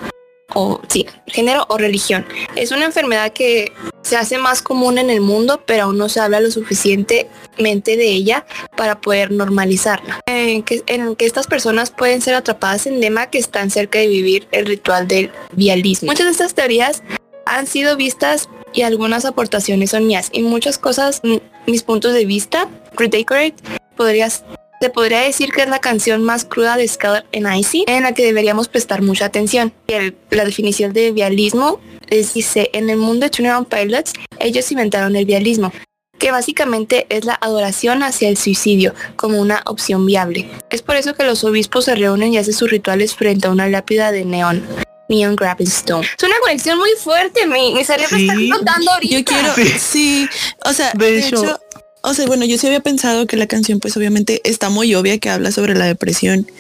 o 0.55 0.81
sí, 0.89 1.07
género 1.27 1.67
o 1.69 1.79
religión. 1.79 2.27
Es 2.57 2.71
una 2.71 2.85
enfermedad 2.85 3.33
que 3.33 3.73
se 4.03 4.17
hace 4.17 4.39
más 4.39 4.63
común 4.63 4.99
en 4.99 5.11
el 5.11 5.21
mundo, 5.21 5.63
pero 5.67 5.85
aún 5.85 5.99
no 5.99 6.09
se 6.09 6.21
habla 6.21 6.41
lo 6.41 6.51
suficientemente 6.51 7.97
de 7.97 8.09
ella 8.09 8.45
para 8.77 9.01
poder 9.01 9.31
normalizarla. 9.31 10.21
En 10.27 10.63
que, 10.63 10.83
en 10.87 11.17
que 11.17 11.25
estas 11.25 11.47
personas 11.47 11.91
pueden 11.91 12.21
ser 12.21 12.35
atrapadas 12.35 12.87
en 12.87 13.01
Dema 13.01 13.31
que 13.31 13.39
están 13.39 13.71
cerca 13.71 13.99
de 13.99 14.09
vivir 14.09 14.49
el 14.51 14.67
ritual 14.67 15.09
del 15.09 15.31
vialismo. 15.53 16.11
Muchas 16.11 16.27
de 16.27 16.33
estas 16.33 16.55
teorías 16.55 17.03
han 17.47 17.67
sido 17.67 17.97
vistas 17.97 18.49
y 18.73 18.83
algunas 18.83 19.25
aportaciones 19.25 19.91
son 19.91 20.07
mías 20.07 20.31
y 20.33 20.43
muchas 20.43 20.79
cosas, 20.79 21.21
mm, 21.23 21.37
mis 21.67 21.83
puntos 21.83 22.13
de 22.15 22.25
vista, 22.25 22.69
Redecorate, 22.97 23.55
podrías 23.97 24.45
se 24.83 24.91
podría 24.91 25.21
decir 25.21 25.53
que 25.53 25.63
es 25.63 25.69
la 25.69 25.79
canción 25.79 26.25
más 26.25 26.45
cruda 26.45 26.77
de 26.77 26.89
Scarlet 26.89 27.25
and 27.37 27.57
Icy, 27.57 27.85
en 27.87 28.03
la 28.03 28.15
que 28.15 28.25
deberíamos 28.25 28.67
prestar 28.67 29.01
mucha 29.01 29.27
atención. 29.27 29.73
El- 29.87 30.17
la 30.31 30.45
definición 30.45 30.93
de 30.93 31.13
vialismo 31.13 31.79
es, 32.11 32.35
dice, 32.35 32.69
en 32.73 32.91
el 32.91 32.97
mundo 32.97 33.29
de 33.29 33.51
One 33.53 33.67
Pilots, 33.71 34.13
ellos 34.41 34.73
inventaron 34.73 35.15
el 35.15 35.25
vialismo, 35.25 35.73
que 36.19 36.33
básicamente 36.33 37.07
es 37.11 37.25
la 37.25 37.39
adoración 37.41 38.03
hacia 38.03 38.29
el 38.29 38.37
suicidio 38.37 38.93
como 39.15 39.41
una 39.41 39.63
opción 39.67 40.05
viable. 40.05 40.51
Es 40.71 40.83
por 40.83 40.97
eso 40.97 41.15
que 41.15 41.23
los 41.23 41.45
obispos 41.45 41.85
se 41.85 41.95
reúnen 41.95 42.35
y 42.35 42.39
hacen 42.39 42.53
sus 42.55 42.69
rituales 42.69 43.15
frente 43.15 43.47
a 43.47 43.51
una 43.51 43.69
lápida 43.69 44.11
de 44.11 44.25
neón. 44.25 44.67
Neon 45.09 45.37
Stone. 45.61 46.07
Es 46.19 46.25
una 46.25 46.35
conexión 46.41 46.79
muy 46.79 46.91
fuerte, 46.99 47.47
mi, 47.47 47.75
mi 47.75 47.85
cerebro 47.85 48.17
está 48.17 48.33
explotando 48.33 48.91
ahorita. 48.93 49.15
Yo 49.19 49.25
quiero, 49.25 49.55
Sí. 49.55 49.69
sí, 49.79 50.29
o 50.65 50.73
sea, 50.73 50.91
De 50.95 51.13
de, 51.13 51.19
hecho- 51.19 51.43
hecho, 51.45 51.61
o 52.03 52.15
sea, 52.15 52.27
bueno, 52.27 52.45
yo 52.45 52.59
sí 52.59 52.67
había 52.67 52.81
pensado 52.81 53.27
que 53.27 53.37
la 53.37 53.47
canción 53.47 53.81
pues 53.81 53.97
obviamente 53.97 54.41
está 54.45 54.71
muy 54.71 54.95
obvia 54.95 55.19
que 55.19 55.31
habla 55.31 55.53
sobre 55.53 55.75
la 55.75 55.87
depresión. 55.87 56.51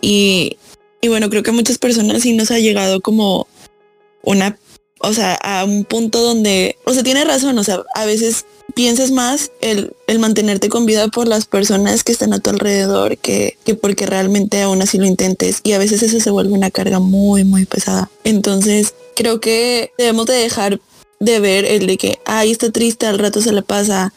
Y, 0.00 0.56
y 1.00 1.08
bueno, 1.08 1.28
creo 1.30 1.42
que 1.42 1.52
muchas 1.52 1.78
personas 1.78 2.22
sí 2.22 2.32
nos 2.34 2.50
ha 2.50 2.58
llegado 2.58 3.00
como 3.00 3.46
una, 4.22 4.58
o 5.00 5.12
sea, 5.12 5.34
a 5.34 5.64
un 5.64 5.84
punto 5.84 6.20
donde, 6.22 6.76
o 6.84 6.94
sea, 6.94 7.02
tiene 7.02 7.24
razón, 7.24 7.58
o 7.58 7.64
sea, 7.64 7.82
a 7.94 8.04
veces 8.04 8.46
piensas 8.74 9.10
más 9.10 9.50
el, 9.60 9.92
el 10.06 10.18
mantenerte 10.18 10.68
con 10.68 10.86
vida 10.86 11.08
por 11.08 11.28
las 11.28 11.46
personas 11.46 12.04
que 12.04 12.12
están 12.12 12.32
a 12.32 12.38
tu 12.38 12.50
alrededor 12.50 13.18
que, 13.18 13.58
que 13.64 13.74
porque 13.74 14.06
realmente 14.06 14.62
aún 14.62 14.82
así 14.82 14.98
lo 14.98 15.06
intentes. 15.06 15.60
Y 15.64 15.72
a 15.72 15.78
veces 15.78 16.02
eso 16.02 16.20
se 16.20 16.30
vuelve 16.30 16.52
una 16.52 16.70
carga 16.70 17.00
muy, 17.00 17.44
muy 17.44 17.66
pesada. 17.66 18.08
Entonces, 18.24 18.94
creo 19.14 19.40
que 19.40 19.92
debemos 19.98 20.26
de 20.26 20.34
dejar 20.34 20.80
de 21.20 21.40
ver 21.40 21.64
el 21.64 21.86
de 21.86 21.98
que, 21.98 22.18
ay, 22.24 22.50
está 22.50 22.70
triste, 22.70 23.06
al 23.06 23.18
rato 23.18 23.40
se 23.40 23.52
le 23.52 23.62
pasa 23.62 24.12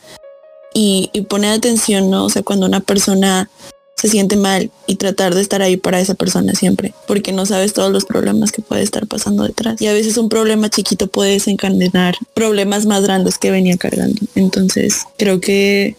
y, 0.77 1.09
poner 1.29 1.53
atención, 1.53 2.11
¿no? 2.11 2.25
O 2.25 2.29
sea, 2.29 2.43
cuando 2.43 2.65
una 2.65 2.81
persona 2.81 3.49
se 3.95 4.09
siente 4.09 4.35
mal 4.35 4.69
y 4.87 4.95
tratar 4.95 5.33
de 5.33 5.41
estar 5.41 5.61
ahí 5.61 5.77
para 5.77 6.01
esa 6.01 6.15
persona 6.15 6.53
siempre, 6.53 6.93
porque 7.07 7.31
no 7.31 7.45
sabes 7.45 7.71
todos 7.71 7.93
los 7.93 8.03
problemas 8.03 8.51
que 8.51 8.61
puede 8.61 8.83
estar 8.83 9.07
pasando 9.07 9.43
detrás. 9.43 9.81
Y 9.81 9.87
a 9.87 9.93
veces 9.93 10.17
un 10.17 10.27
problema 10.27 10.69
chiquito 10.69 11.07
puede 11.07 11.31
desencadenar 11.31 12.15
problemas 12.33 12.85
más 12.85 13.03
grandes 13.03 13.37
que 13.37 13.51
venía 13.51 13.77
cargando. 13.77 14.19
Entonces, 14.35 15.03
creo 15.17 15.39
que 15.39 15.95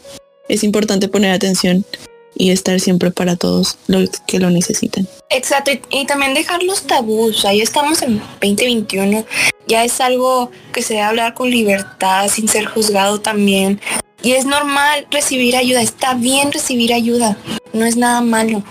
es 0.49 0.63
importante 0.63 1.09
poner 1.09 1.33
atención 1.33 1.87
y 2.35 2.51
estar 2.51 2.79
siempre 2.79 3.11
para 3.11 3.37
todos 3.37 3.79
los 3.87 4.11
que 4.27 4.39
lo 4.39 4.51
necesiten. 4.51 5.09
Exacto, 5.31 5.71
y, 5.71 5.81
y 5.91 6.05
también 6.05 6.35
dejar 6.35 6.63
los 6.63 6.83
tabús. 6.83 7.47
Ahí 7.47 7.63
estamos 7.63 8.03
en 8.03 8.19
2021. 8.43 9.25
Ya 9.69 9.85
es 9.85 10.03
algo 10.03 10.51
que 10.75 10.83
se 10.83 10.95
debe 10.95 11.07
hablar 11.07 11.33
con 11.33 11.49
libertad, 11.49 12.29
sin 12.29 12.47
ser 12.47 12.67
juzgado 12.67 13.23
también. 13.23 13.81
Y 14.23 14.33
es 14.33 14.45
normal 14.45 15.07
recibir 15.11 15.57
ayuda. 15.57 15.83
Está 15.83 16.15
bien 16.15 16.53
recibir 16.53 16.93
ayuda. 16.93 17.37
No 17.73 17.85
es 17.85 17.97
nada 17.97 18.21
malo. 18.21 18.63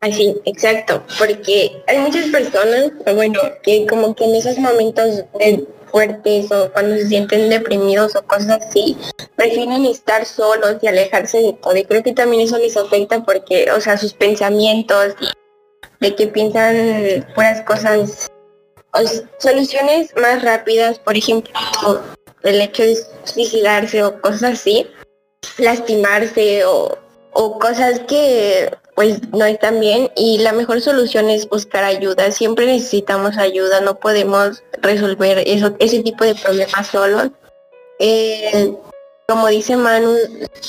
Así, 0.00 0.36
exacto, 0.44 1.02
porque 1.18 1.82
hay 1.86 1.96
muchas 1.96 2.26
personas, 2.26 2.92
bueno, 3.14 3.40
que 3.62 3.86
como 3.86 4.14
que 4.14 4.24
en 4.24 4.34
esos 4.34 4.58
momentos 4.58 5.24
de 5.38 5.66
fuertes 5.90 6.52
o 6.52 6.70
cuando 6.72 6.96
se 6.96 7.08
sienten 7.08 7.48
deprimidos 7.48 8.14
o 8.14 8.22
cosas 8.26 8.60
así, 8.66 8.98
prefieren 9.36 9.86
estar 9.86 10.26
solos 10.26 10.76
y 10.82 10.88
alejarse 10.88 11.38
de 11.38 11.52
todo. 11.54 11.76
Y 11.76 11.84
creo 11.84 12.02
que 12.02 12.12
también 12.12 12.42
eso 12.42 12.58
les 12.58 12.76
afecta 12.76 13.24
porque, 13.24 13.70
o 13.70 13.80
sea, 13.80 13.96
sus 13.96 14.12
pensamientos 14.12 15.14
de 16.00 16.14
que 16.14 16.26
piensan 16.26 17.24
puras 17.34 17.62
cosas, 17.62 18.28
o 18.92 18.98
soluciones 19.38 20.10
más 20.20 20.42
rápidas, 20.42 20.98
por 20.98 21.16
ejemplo, 21.16 21.52
el 22.44 22.60
hecho 22.60 22.82
de 22.82 22.96
suicidarse 23.24 24.02
o 24.02 24.20
cosas 24.20 24.60
así, 24.60 24.86
lastimarse 25.58 26.64
o, 26.64 26.96
o 27.32 27.58
cosas 27.58 28.00
que 28.00 28.70
pues 28.94 29.20
no 29.32 29.44
están 29.44 29.80
bien 29.80 30.10
y 30.14 30.38
la 30.38 30.52
mejor 30.52 30.80
solución 30.80 31.28
es 31.28 31.48
buscar 31.48 31.84
ayuda. 31.84 32.30
Siempre 32.30 32.66
necesitamos 32.66 33.36
ayuda, 33.38 33.80
no 33.80 33.98
podemos 33.98 34.62
resolver 34.80 35.42
eso, 35.46 35.74
ese 35.80 36.02
tipo 36.02 36.24
de 36.24 36.34
problemas 36.36 36.86
solos. 36.86 37.30
Eh, 37.98 38.72
como 39.26 39.48
dice 39.48 39.76
Manu, 39.76 40.14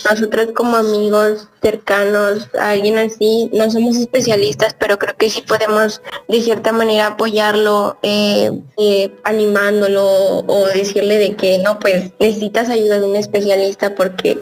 nosotros 0.10 0.48
como 0.56 0.78
amigos 0.78 1.48
cercanos 1.62 2.48
a 2.58 2.72
alguien 2.72 2.98
así, 2.98 3.50
no 3.52 3.70
somos 3.70 3.98
especialistas, 3.98 4.76
pero 4.80 4.98
creo 4.98 5.16
que 5.18 5.30
sí 5.30 5.42
podemos 5.42 6.02
de 6.30 6.42
cierta 6.42 6.72
manera 6.72 7.08
apoyarlo, 7.08 7.98
eh, 8.02 8.52
eh, 8.78 9.14
animándolo 9.24 10.40
o 10.48 10.68
decirle 10.74 11.18
de 11.18 11.36
que 11.36 11.58
no, 11.58 11.80
pues 11.80 12.12
necesitas 12.20 12.70
ayuda 12.70 13.00
de 13.00 13.08
un 13.08 13.16
especialista 13.16 13.94
porque 13.94 14.40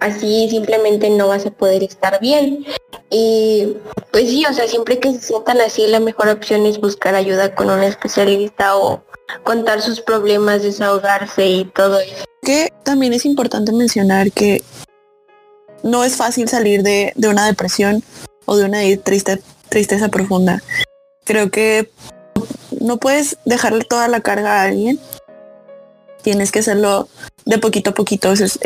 así 0.00 0.48
simplemente 0.50 1.10
no 1.10 1.28
vas 1.28 1.46
a 1.46 1.50
poder 1.50 1.82
estar 1.82 2.20
bien. 2.20 2.64
Y 3.10 3.76
pues 4.10 4.28
sí, 4.28 4.44
o 4.46 4.52
sea, 4.52 4.66
siempre 4.66 4.98
que 4.98 5.12
se 5.12 5.20
sientan 5.20 5.60
así, 5.60 5.86
la 5.86 6.00
mejor 6.00 6.28
opción 6.28 6.66
es 6.66 6.80
buscar 6.80 7.14
ayuda 7.14 7.54
con 7.54 7.70
un 7.70 7.82
especialista 7.82 8.76
o 8.76 9.02
contar 9.44 9.80
sus 9.80 10.00
problemas, 10.00 10.62
desahogarse 10.62 11.46
y 11.46 11.64
todo 11.66 12.00
eso. 12.00 12.24
que 12.42 12.72
también 12.82 13.12
es 13.12 13.24
importante 13.24 13.70
mencionar 13.72 14.32
que 14.32 14.62
no 15.82 16.04
es 16.04 16.16
fácil 16.16 16.48
salir 16.48 16.82
de, 16.82 17.12
de 17.14 17.28
una 17.28 17.46
depresión 17.46 18.02
o 18.46 18.56
de 18.56 18.64
una 18.64 18.78
triste, 19.02 19.40
tristeza 19.68 20.08
profunda. 20.08 20.62
Creo 21.24 21.50
que 21.50 21.90
no 22.80 22.98
puedes 22.98 23.36
dejarle 23.44 23.84
toda 23.84 24.08
la 24.08 24.20
carga 24.20 24.60
a 24.60 24.64
alguien. 24.64 24.98
Tienes 26.22 26.50
que 26.50 26.58
hacerlo 26.60 27.08
de 27.44 27.58
poquito 27.58 27.90
a 27.90 27.94
poquito, 27.94 28.32
es, 28.32 28.58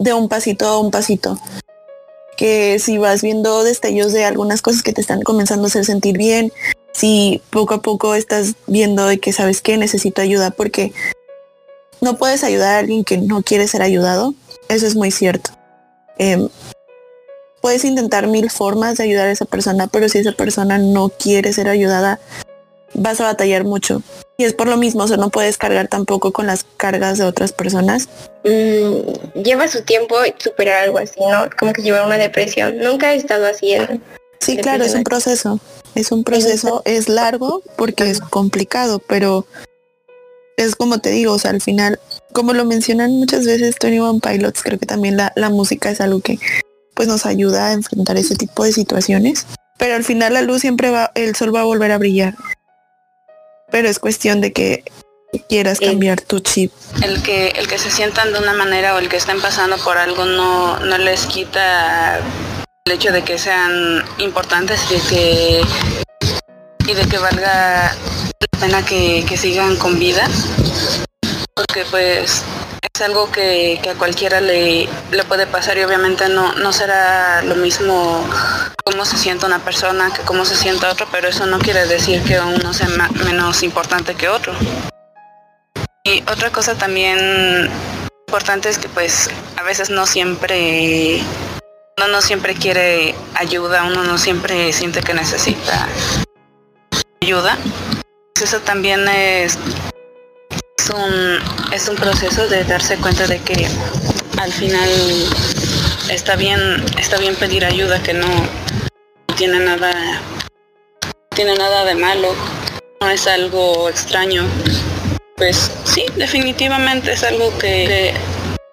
de 0.00 0.14
un 0.14 0.28
pasito 0.28 0.66
a 0.66 0.80
un 0.80 0.90
pasito. 0.90 1.38
Que 2.36 2.78
si 2.80 2.98
vas 2.98 3.22
viendo 3.22 3.62
destellos 3.62 4.12
de 4.12 4.24
algunas 4.24 4.62
cosas 4.62 4.82
que 4.82 4.92
te 4.92 5.02
están 5.02 5.22
comenzando 5.22 5.64
a 5.64 5.66
hacer 5.68 5.84
sentir 5.84 6.18
bien, 6.18 6.52
si 6.92 7.40
poco 7.50 7.74
a 7.74 7.82
poco 7.82 8.14
estás 8.16 8.54
viendo 8.66 9.06
de 9.06 9.20
que 9.20 9.32
sabes 9.32 9.60
que 9.60 9.76
necesito 9.76 10.22
ayuda 10.22 10.50
porque 10.50 10.92
no 12.00 12.16
puedes 12.16 12.42
ayudar 12.42 12.74
a 12.74 12.78
alguien 12.78 13.04
que 13.04 13.18
no 13.18 13.42
quiere 13.42 13.68
ser 13.68 13.82
ayudado. 13.82 14.34
Eso 14.68 14.86
es 14.86 14.96
muy 14.96 15.10
cierto. 15.10 15.50
Em, 16.16 16.48
puedes 17.60 17.84
intentar 17.84 18.26
mil 18.26 18.50
formas 18.50 18.96
de 18.96 19.04
ayudar 19.04 19.28
a 19.28 19.32
esa 19.32 19.44
persona, 19.44 19.86
pero 19.86 20.08
si 20.08 20.18
esa 20.18 20.32
persona 20.32 20.78
no 20.78 21.10
quiere 21.10 21.52
ser 21.52 21.68
ayudada, 21.68 22.20
vas 22.94 23.20
a 23.20 23.24
batallar 23.24 23.64
mucho. 23.64 24.02
Y 24.40 24.44
es 24.44 24.54
por 24.54 24.68
lo 24.68 24.78
mismo, 24.78 25.02
o 25.02 25.06
sea, 25.06 25.18
no 25.18 25.28
puedes 25.28 25.58
cargar 25.58 25.88
tampoco 25.88 26.32
con 26.32 26.46
las 26.46 26.64
cargas 26.78 27.18
de 27.18 27.24
otras 27.24 27.52
personas. 27.52 28.08
Mm, 28.42 29.42
lleva 29.42 29.68
su 29.68 29.82
tiempo 29.82 30.16
superar 30.38 30.84
algo 30.84 30.96
así, 30.96 31.20
¿no? 31.20 31.50
Como 31.58 31.74
que 31.74 31.82
llevar 31.82 32.06
una 32.06 32.16
depresión. 32.16 32.78
Nunca 32.78 33.12
he 33.12 33.16
estado 33.16 33.44
así 33.44 33.72
en... 33.72 34.02
Sí, 34.40 34.56
claro, 34.56 34.82
es 34.82 34.94
un 34.94 35.04
proceso. 35.04 35.60
Es 35.94 36.10
un 36.10 36.24
proceso, 36.24 36.80
es 36.86 37.10
largo 37.10 37.62
porque 37.76 38.08
es 38.08 38.22
complicado, 38.22 38.98
pero 38.98 39.44
es 40.56 40.74
como 40.74 41.02
te 41.02 41.10
digo, 41.10 41.34
o 41.34 41.38
sea, 41.38 41.50
al 41.50 41.60
final, 41.60 42.00
como 42.32 42.54
lo 42.54 42.64
mencionan 42.64 43.10
muchas 43.10 43.44
veces 43.44 43.76
Tony 43.76 44.00
One 44.00 44.20
Pilots, 44.22 44.62
creo 44.62 44.78
que 44.78 44.86
también 44.86 45.18
la, 45.18 45.34
la 45.36 45.50
música 45.50 45.90
es 45.90 46.00
algo 46.00 46.20
que 46.20 46.38
pues 46.94 47.08
nos 47.08 47.26
ayuda 47.26 47.66
a 47.66 47.72
enfrentar 47.74 48.16
ese 48.16 48.36
tipo 48.36 48.64
de 48.64 48.72
situaciones. 48.72 49.44
Pero 49.76 49.96
al 49.96 50.04
final 50.04 50.32
la 50.32 50.40
luz 50.40 50.62
siempre 50.62 50.88
va, 50.88 51.12
el 51.14 51.36
sol 51.36 51.54
va 51.54 51.60
a 51.60 51.64
volver 51.64 51.92
a 51.92 51.98
brillar. 51.98 52.36
Pero 53.70 53.88
es 53.88 53.98
cuestión 53.98 54.40
de 54.40 54.52
que 54.52 54.84
quieras 55.48 55.78
cambiar 55.78 56.20
tu 56.20 56.40
chip. 56.40 56.72
El 57.02 57.22
que, 57.22 57.48
el 57.48 57.68
que 57.68 57.78
se 57.78 57.90
sientan 57.90 58.32
de 58.32 58.38
una 58.38 58.52
manera 58.52 58.94
o 58.94 58.98
el 58.98 59.08
que 59.08 59.16
estén 59.16 59.40
pasando 59.40 59.76
por 59.78 59.98
algo 59.98 60.24
no, 60.24 60.78
no 60.80 60.98
les 60.98 61.26
quita 61.26 62.18
el 62.86 62.92
hecho 62.92 63.12
de 63.12 63.22
que 63.22 63.38
sean 63.38 64.04
importantes 64.18 64.80
y 64.90 64.94
de 64.94 65.00
que, 65.08 65.62
y 66.86 66.94
de 66.94 67.06
que 67.06 67.18
valga 67.18 67.94
la 67.94 68.60
pena 68.60 68.84
que, 68.84 69.24
que 69.28 69.36
sigan 69.36 69.76
con 69.76 69.98
vida. 69.98 70.28
Porque 71.54 71.84
pues 71.90 72.42
algo 73.02 73.30
que, 73.30 73.80
que 73.82 73.90
a 73.90 73.94
cualquiera 73.94 74.40
le, 74.40 74.88
le, 75.10 75.24
puede 75.24 75.46
pasar 75.46 75.78
y 75.78 75.82
obviamente 75.82 76.28
no, 76.28 76.52
no 76.54 76.72
será 76.72 77.42
lo 77.42 77.54
mismo 77.54 78.24
cómo 78.84 79.04
se 79.04 79.16
siente 79.16 79.46
una 79.46 79.58
persona 79.58 80.12
que 80.12 80.22
cómo 80.22 80.44
se 80.44 80.56
siente 80.56 80.86
otro, 80.86 81.06
pero 81.10 81.28
eso 81.28 81.46
no 81.46 81.58
quiere 81.58 81.86
decir 81.86 82.22
que 82.22 82.40
uno 82.40 82.72
sea 82.72 82.88
menos 83.24 83.62
importante 83.62 84.14
que 84.14 84.28
otro. 84.28 84.52
Y 86.04 86.22
otra 86.22 86.50
cosa 86.50 86.74
también 86.76 87.70
importante 88.26 88.68
es 88.68 88.78
que 88.78 88.88
pues 88.88 89.28
a 89.56 89.62
veces 89.62 89.90
no 89.90 90.06
siempre 90.06 91.20
uno 91.98 92.08
no 92.08 92.22
siempre 92.22 92.54
quiere 92.54 93.14
ayuda, 93.34 93.84
uno 93.84 94.04
no 94.04 94.16
siempre 94.16 94.72
siente 94.72 95.02
que 95.02 95.12
necesita 95.12 95.86
ayuda. 97.20 97.58
Eso 98.42 98.60
también 98.60 99.06
es, 99.08 99.58
es 100.90 100.94
un, 100.94 101.72
es 101.72 101.88
un 101.88 101.96
proceso 101.96 102.48
de 102.48 102.64
darse 102.64 102.96
cuenta 102.96 103.26
de 103.26 103.38
que 103.40 103.68
al 104.38 104.52
final 104.52 104.88
está 106.10 106.36
bien, 106.36 106.84
está 106.98 107.18
bien 107.18 107.34
pedir 107.36 107.64
ayuda, 107.64 108.02
que 108.02 108.14
no 108.14 108.28
tiene 109.36 109.60
nada, 109.60 109.92
tiene 111.30 111.54
nada 111.54 111.84
de 111.84 111.94
malo, 111.94 112.34
no 113.00 113.08
es 113.08 113.26
algo 113.26 113.88
extraño 113.88 114.46
pues 115.40 115.70
sí, 115.84 116.04
definitivamente 116.16 117.12
es 117.12 117.24
algo 117.24 117.56
que 117.56 118.12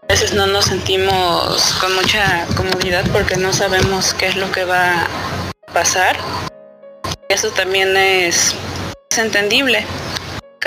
a 0.04 0.08
veces 0.10 0.34
no 0.34 0.48
nos 0.48 0.66
sentimos 0.66 1.74
con 1.80 1.96
mucha 1.96 2.46
comodidad 2.58 3.06
porque 3.14 3.38
no 3.38 3.54
sabemos 3.54 4.14
qué 4.14 4.28
es 4.28 4.36
lo 4.36 4.52
que 4.52 4.66
va 4.66 5.04
a 5.04 5.74
pasar. 5.74 6.18
Eso 7.30 7.52
también 7.52 7.96
es, 7.96 8.54
entendible. 9.16 9.86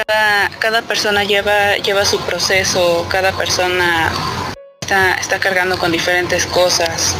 Cada, 0.06 0.50
cada 0.58 0.82
persona 0.82 1.24
lleva, 1.24 1.76
lleva 1.78 2.04
su 2.04 2.20
proceso, 2.20 3.06
cada 3.10 3.32
persona 3.32 4.12
está, 4.80 5.14
está 5.14 5.38
cargando 5.38 5.78
con 5.78 5.92
diferentes 5.92 6.46
cosas. 6.46 7.14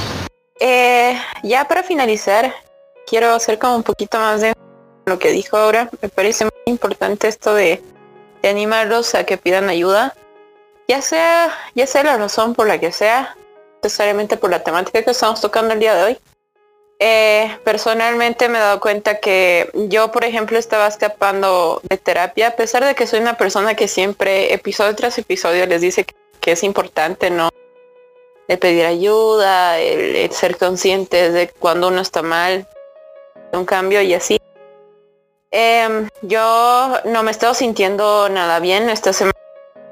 Eh, 0.60 1.18
ya 1.42 1.66
para 1.66 1.82
finalizar, 1.82 2.54
quiero 3.06 3.34
hacer 3.34 3.58
como 3.58 3.76
un 3.76 3.82
poquito 3.82 4.18
más 4.18 4.40
de 4.40 4.52
lo 5.06 5.18
que 5.18 5.30
dijo 5.30 5.56
ahora. 5.56 5.90
Me 6.00 6.08
parece 6.08 6.44
muy 6.44 6.52
importante 6.66 7.28
esto 7.28 7.54
de 7.54 7.82
de 8.42 8.48
animarlos 8.48 9.14
a 9.14 9.24
que 9.24 9.36
pidan 9.36 9.68
ayuda, 9.68 10.14
ya 10.88 11.02
sea, 11.02 11.50
ya 11.74 11.86
sea 11.86 12.02
la 12.02 12.16
razón 12.16 12.54
por 12.54 12.66
la 12.66 12.78
que 12.78 12.92
sea, 12.92 13.36
necesariamente 13.82 14.36
por 14.36 14.50
la 14.50 14.62
temática 14.62 15.02
que 15.02 15.10
estamos 15.10 15.40
tocando 15.40 15.74
el 15.74 15.80
día 15.80 15.94
de 15.94 16.04
hoy. 16.04 16.18
Eh, 17.03 17.59
personalmente 17.64 18.51
me 18.51 18.59
he 18.59 18.61
dado 18.61 18.78
cuenta 18.78 19.20
que 19.20 19.70
yo, 19.88 20.12
por 20.12 20.22
ejemplo, 20.22 20.59
estaba 20.59 20.86
escapando 20.86 21.80
de 21.88 21.96
terapia, 21.96 22.48
a 22.48 22.57
pesar 22.57 22.84
de 22.84 22.94
que 22.94 23.07
soy 23.07 23.20
una 23.20 23.38
persona 23.38 23.74
que 23.74 23.88
siempre, 23.88 24.53
episodio 24.53 24.94
tras 24.94 25.16
episodio, 25.16 25.64
les 25.64 25.80
dice 25.80 26.05
que, 26.05 26.53
es 26.53 26.62
importante, 26.62 27.30
¿no? 27.30 27.48
El 28.48 28.59
pedir 28.59 28.84
ayuda, 28.84 29.78
el, 29.78 30.30
ser 30.30 30.59
conscientes 30.59 31.32
de 31.32 31.48
cuando 31.48 31.88
uno 31.88 32.03
está 32.03 32.20
mal, 32.20 32.68
un 33.55 33.64
cambio 33.64 34.03
y 34.03 34.12
así. 34.12 34.38
Eh, 35.53 36.07
yo 36.20 36.98
no 37.07 37.22
me 37.22 37.30
he 37.30 37.32
estado 37.32 37.55
sintiendo 37.55 38.28
nada 38.28 38.61
bien 38.61 38.90
estas 38.90 39.16
semanas 39.16 39.40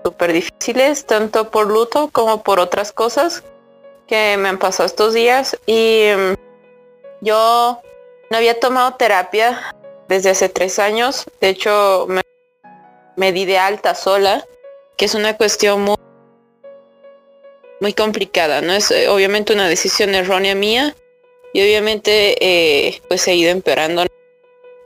súper 0.04 0.34
difíciles, 0.34 1.06
tanto 1.06 1.50
por 1.50 1.68
luto 1.68 2.10
como 2.12 2.42
por 2.42 2.60
otras 2.60 2.92
cosas 2.92 3.44
que 4.06 4.36
me 4.36 4.50
han 4.50 4.58
pasado 4.58 4.86
estos 4.86 5.14
días. 5.14 5.56
Y 5.64 6.02
em, 6.02 6.36
yo 7.20 7.80
no 8.30 8.36
había 8.36 8.58
tomado 8.60 8.94
terapia 8.94 9.74
desde 10.08 10.30
hace 10.30 10.48
tres 10.48 10.78
años. 10.78 11.24
De 11.40 11.48
hecho, 11.48 12.06
me, 13.16 13.32
di 13.32 13.44
de 13.44 13.58
alta 13.58 13.94
sola, 13.94 14.44
que 14.96 15.04
es 15.04 15.14
una 15.14 15.36
cuestión 15.36 15.82
muy, 15.82 15.96
muy 17.80 17.92
complicada. 17.92 18.60
No 18.60 18.72
es 18.72 18.90
eh, 18.90 19.08
obviamente 19.08 19.52
una 19.52 19.68
decisión 19.68 20.14
errónea 20.14 20.54
mía. 20.54 20.94
Y 21.54 21.62
obviamente 21.62 22.36
eh, 22.40 23.00
pues 23.08 23.26
he 23.26 23.34
ido 23.34 23.50
empeorando 23.50 24.04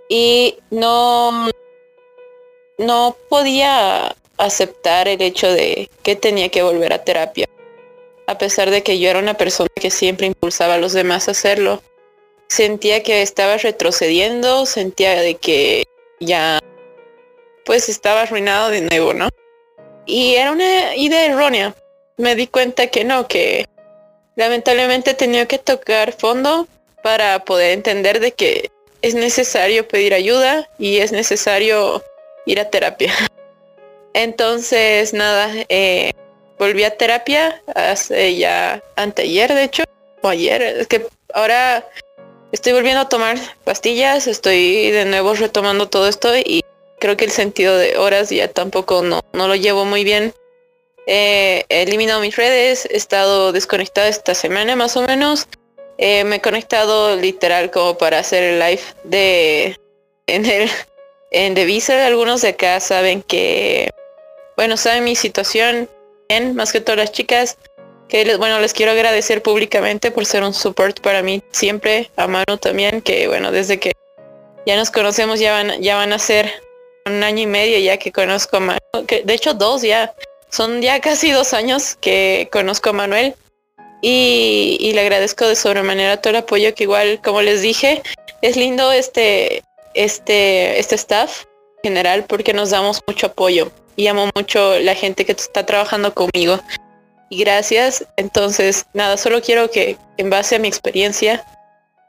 y 0.09 0.59
no, 0.71 1.49
no 2.79 3.17
podía 3.29 4.15
aceptar 4.37 5.09
el 5.09 5.23
hecho 5.23 5.51
de 5.51 5.89
que 6.03 6.17
tenía 6.17 6.51
que 6.51 6.63
volver 6.63 6.93
a 6.93 7.03
terapia, 7.03 7.49
a 8.27 8.37
pesar 8.37 8.71
de 8.71 8.83
que 8.83 8.99
yo 8.99 9.09
era 9.09 9.19
una 9.19 9.35
persona 9.35 9.71
que 9.75 9.91
siempre 9.91 10.27
impulsaba 10.27 10.75
a 10.75 10.79
los 10.79 10.93
demás 10.93 11.29
a 11.29 11.31
hacerlo. 11.31 11.83
Sentía 12.53 13.03
que 13.03 13.23
estaba 13.23 13.57
retrocediendo, 13.57 14.67
sentía 14.67 15.15
de 15.15 15.37
que 15.37 15.85
ya 16.21 16.59
pues 17.65 17.89
estaba 17.89 18.21
arruinado 18.21 18.69
de 18.69 18.83
nuevo, 18.83 19.15
¿no? 19.15 19.31
Y 20.05 20.35
era 20.35 20.53
una 20.53 20.95
idea 20.95 21.25
errónea. 21.25 21.75
Me 22.19 22.35
di 22.35 22.47
cuenta 22.47 22.89
que 22.89 23.05
no, 23.05 23.27
que 23.27 23.65
lamentablemente 24.37 25.15
tenía 25.15 25.47
que 25.47 25.57
tocar 25.57 26.13
fondo 26.13 26.69
para 27.03 27.43
poder 27.47 27.71
entender 27.73 28.21
de 28.21 28.33
que 28.33 28.71
es 29.01 29.15
necesario 29.15 29.89
pedir 29.89 30.13
ayuda 30.13 30.69
y 30.79 30.99
es 30.99 31.11
necesario 31.11 32.05
ir 32.45 32.61
a 32.61 32.69
terapia. 32.69 33.15
Entonces, 34.13 35.15
nada, 35.15 35.51
eh, 35.71 36.13
volví 36.59 36.85
a 36.85 36.99
terapia 36.99 37.63
hace 37.75 38.37
ya 38.37 38.83
anteayer, 38.97 39.55
de 39.55 39.65
hecho, 39.65 39.85
o 40.21 40.29
ayer. 40.29 40.61
Es 40.61 40.87
que 40.87 41.07
ahora 41.33 41.89
estoy 42.53 42.73
volviendo 42.73 43.01
a 43.01 43.09
tomar 43.09 43.39
pastillas, 43.65 44.27
estoy 44.27 44.91
de 44.91 45.05
nuevo 45.05 45.35
retomando 45.35 45.89
todo 45.89 46.07
esto 46.07 46.37
y 46.37 46.65
creo 47.01 47.17
que 47.17 47.25
el 47.25 47.33
sentido 47.33 47.77
de 47.77 47.97
horas 47.97 48.31
ya 48.31 48.49
tampoco 48.49 49.03
no, 49.03 49.23
no 49.33 49.49
lo 49.49 49.57
llevo 49.57 49.85
muy 49.85 50.05
bien. 50.05 50.33
he 51.07 51.65
eliminado 51.69 52.21
mis 52.21 52.37
redes, 52.37 52.87
he 52.87 52.97
estado 52.97 53.53
desconectada 53.53 54.09
esta 54.09 54.35
semana 54.35 54.77
más 54.77 54.97
o 54.97 55.03
menos. 55.03 55.49
Eh, 55.99 56.25
me 56.25 56.37
he 56.37 56.41
conectado 56.41 57.17
literal 57.17 57.71
como 57.71 57.99
para 57.99 58.19
hacer 58.19 58.43
el 58.43 58.59
live 58.61 58.83
de 59.05 59.77
en 60.27 60.47
el 60.47 60.71
en 61.33 61.55
The 61.55 61.65
Visa. 61.65 62.07
Algunos 62.07 62.43
de 62.43 62.49
acá 62.49 62.79
saben 62.81 63.23
que, 63.23 63.91
bueno, 64.57 64.77
saben 64.77 65.05
mi 65.05 65.17
situación 65.17 65.89
bien, 66.29 66.55
más 66.55 66.73
que 66.73 66.81
todas 66.81 66.99
las 66.99 67.13
chicas. 67.13 67.59
Que 68.13 68.27
les, 68.27 68.37
bueno, 68.37 68.61
les 68.61 68.75
quiero 68.75 68.93
agradecer 68.93 69.41
públicamente 69.43 70.11
por 70.11 70.27
ser 70.27 70.43
un 70.43 70.53
support 70.53 71.01
para 71.01 71.23
mí 71.23 71.43
siempre, 71.51 72.11
a 72.17 72.27
Manu 72.27 72.59
también, 72.59 73.01
que 73.01 73.27
bueno, 73.27 73.51
desde 73.51 73.81
que 73.81 73.93
ya 74.67 74.77
nos 74.77 74.91
conocemos 74.91 75.41
ya 75.41 75.53
van, 75.53 75.81
ya 75.81 75.97
van 75.97 76.13
a 76.13 76.19
ser 76.19 76.53
un 77.07 77.23
año 77.23 77.45
y 77.45 77.47
medio 77.47 77.79
ya 77.79 77.97
que 77.97 78.13
conozco 78.13 78.59
a 78.59 78.61
Manu, 78.61 79.07
que 79.07 79.23
de 79.23 79.33
hecho 79.33 79.55
dos 79.55 79.81
ya, 79.81 80.15
son 80.51 80.83
ya 80.83 81.01
casi 81.01 81.31
dos 81.31 81.55
años 81.55 81.97
que 82.03 82.51
conozco 82.53 82.91
a 82.91 82.93
Manuel 82.93 83.35
y, 84.03 84.93
le 84.93 85.01
agradezco 85.01 85.49
de 85.49 85.57
sobremanera 85.57 86.21
todo 86.21 86.33
el 86.33 86.37
apoyo 86.41 86.75
que 86.75 86.83
igual, 86.83 87.19
como 87.25 87.41
les 87.41 87.63
dije, 87.63 88.03
es 88.43 88.57
lindo 88.57 88.93
este, 88.93 89.63
este, 89.95 90.79
este 90.79 90.97
staff 90.97 91.45
general 91.83 92.27
porque 92.27 92.53
nos 92.53 92.69
damos 92.69 93.01
mucho 93.07 93.29
apoyo 93.29 93.73
y 93.97 94.09
amo 94.09 94.29
mucho 94.35 94.79
la 94.81 94.95
gente 94.95 95.25
que 95.25 95.33
está 95.33 95.65
trabajando 95.65 96.13
conmigo. 96.13 96.61
Y 97.33 97.39
gracias. 97.39 98.05
Entonces, 98.19 98.85
nada, 98.93 99.17
solo 99.17 99.41
quiero 99.41 99.71
que 99.71 99.97
en 100.19 100.29
base 100.29 100.57
a 100.57 100.59
mi 100.59 100.69
experiencia, 100.69 101.43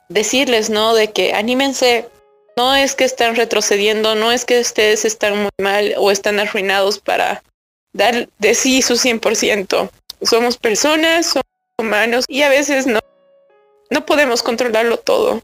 decirles, 0.10 0.70
¿no? 0.70 0.94
De 0.94 1.14
que 1.14 1.34
anímense. 1.34 2.10
No 2.58 2.76
es 2.76 2.94
que 2.94 3.06
están 3.06 3.38
retrocediendo, 3.38 4.16
no 4.16 4.34
es 4.34 4.44
que 4.44 4.60
ustedes 4.60 5.06
están 5.06 5.42
muy 5.44 5.50
mal 5.60 5.96
o 5.98 6.12
están 6.12 6.42
arruinados 6.42 7.00
para 7.00 7.42
dar 7.94 8.28
de 8.38 8.54
sí 8.54 8.82
su 8.82 8.96
100%. 8.96 9.90
Somos 10.24 10.58
personas, 10.58 11.28
somos 11.28 11.46
humanos 11.80 12.26
y 12.28 12.42
a 12.42 12.50
veces 12.50 12.86
no, 12.86 13.00
no 13.92 14.06
podemos 14.06 14.44
controlarlo 14.44 14.98
todo. 14.98 15.42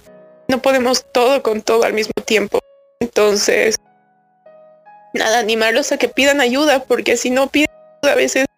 No 0.49 0.61
podemos 0.61 1.05
todo 1.13 1.41
con 1.41 1.61
todo 1.61 1.85
al 1.85 1.93
mismo 1.93 2.21
tiempo. 2.25 2.59
Entonces, 2.99 3.77
nada, 5.13 5.39
animarlos 5.39 5.93
a 5.93 5.97
que 5.97 6.09
pidan 6.09 6.41
ayuda, 6.41 6.83
porque 6.83 7.15
si 7.15 7.29
no 7.29 7.47
piden 7.47 7.69
ayuda, 8.01 8.11
a 8.11 8.15
veces 8.15 8.48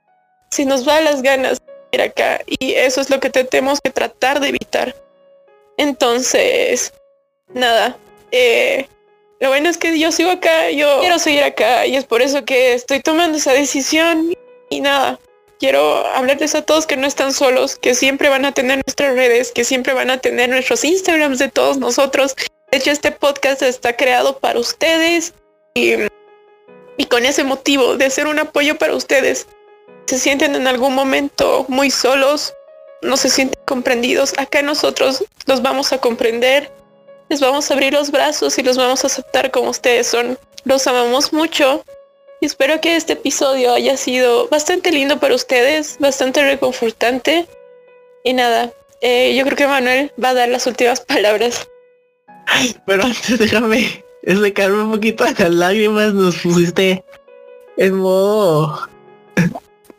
se 0.51 0.65
nos 0.65 0.87
va 0.87 1.01
las 1.01 1.21
ganas 1.21 1.59
de 1.59 1.97
ir 1.97 2.01
acá 2.01 2.41
y 2.45 2.73
eso 2.73 3.01
es 3.01 3.09
lo 3.09 3.19
que 3.19 3.29
tenemos 3.29 3.79
que 3.81 3.89
tratar 3.89 4.39
de 4.39 4.49
evitar. 4.49 4.95
Entonces, 5.77 6.93
nada, 7.53 7.97
eh, 8.31 8.87
lo 9.39 9.49
bueno 9.49 9.69
es 9.69 9.77
que 9.77 9.97
yo 9.97 10.11
sigo 10.11 10.31
acá, 10.31 10.69
yo 10.69 10.99
quiero 10.99 11.17
seguir 11.17 11.43
acá 11.43 11.87
y 11.87 11.95
es 11.95 12.05
por 12.05 12.21
eso 12.21 12.45
que 12.45 12.73
estoy 12.73 12.99
tomando 12.99 13.37
esa 13.37 13.53
decisión 13.53 14.33
y 14.69 14.81
nada, 14.81 15.19
quiero 15.59 16.05
hablarles 16.07 16.53
a 16.55 16.63
todos 16.63 16.85
que 16.85 16.97
no 16.97 17.07
están 17.07 17.33
solos, 17.33 17.75
que 17.77 17.95
siempre 17.95 18.29
van 18.29 18.45
a 18.45 18.51
tener 18.51 18.81
nuestras 18.85 19.15
redes, 19.15 19.51
que 19.51 19.63
siempre 19.63 19.93
van 19.93 20.09
a 20.09 20.17
tener 20.17 20.49
nuestros 20.49 20.83
Instagrams 20.83 21.39
de 21.39 21.49
todos 21.49 21.77
nosotros. 21.77 22.35
De 22.71 22.77
hecho, 22.77 22.91
este 22.91 23.11
podcast 23.11 23.61
está 23.61 23.95
creado 23.95 24.37
para 24.39 24.59
ustedes 24.59 25.33
y, 25.73 25.93
y 26.97 27.05
con 27.05 27.25
ese 27.25 27.43
motivo 27.43 27.95
de 27.97 28.09
ser 28.09 28.27
un 28.27 28.39
apoyo 28.39 28.77
para 28.77 28.95
ustedes. 28.95 29.47
Se 30.11 30.19
sienten 30.19 30.55
en 30.55 30.67
algún 30.67 30.93
momento 30.93 31.65
muy 31.69 31.89
solos, 31.89 32.53
no 33.01 33.15
se 33.15 33.29
sienten 33.29 33.57
comprendidos. 33.65 34.33
Acá 34.37 34.61
nosotros 34.61 35.23
los 35.45 35.61
vamos 35.61 35.93
a 35.93 35.99
comprender, 35.99 36.69
les 37.29 37.39
vamos 37.39 37.71
a 37.71 37.75
abrir 37.75 37.93
los 37.93 38.11
brazos 38.11 38.57
y 38.57 38.61
los 38.61 38.75
vamos 38.75 39.05
a 39.05 39.07
aceptar 39.07 39.51
como 39.51 39.69
ustedes 39.69 40.07
son. 40.07 40.37
Los 40.65 40.85
amamos 40.85 41.31
mucho 41.31 41.85
y 42.41 42.47
espero 42.47 42.81
que 42.81 42.97
este 42.97 43.13
episodio 43.13 43.73
haya 43.73 43.95
sido 43.95 44.49
bastante 44.49 44.91
lindo 44.91 45.17
para 45.17 45.33
ustedes, 45.33 45.95
bastante 45.97 46.43
reconfortante. 46.43 47.47
Y 48.25 48.33
nada, 48.33 48.69
eh, 48.99 49.33
yo 49.33 49.45
creo 49.45 49.55
que 49.55 49.67
Manuel 49.67 50.11
va 50.21 50.31
a 50.31 50.33
dar 50.33 50.49
las 50.49 50.67
últimas 50.67 50.99
palabras. 51.05 51.69
Pero 52.85 53.03
antes 53.05 53.39
déjame 53.39 54.03
secarme 54.25 54.83
un 54.83 54.91
poquito 54.91 55.23
las 55.23 55.39
lágrimas, 55.51 56.13
nos 56.13 56.35
pusiste 56.35 57.01
en 57.77 57.93
modo 57.93 58.91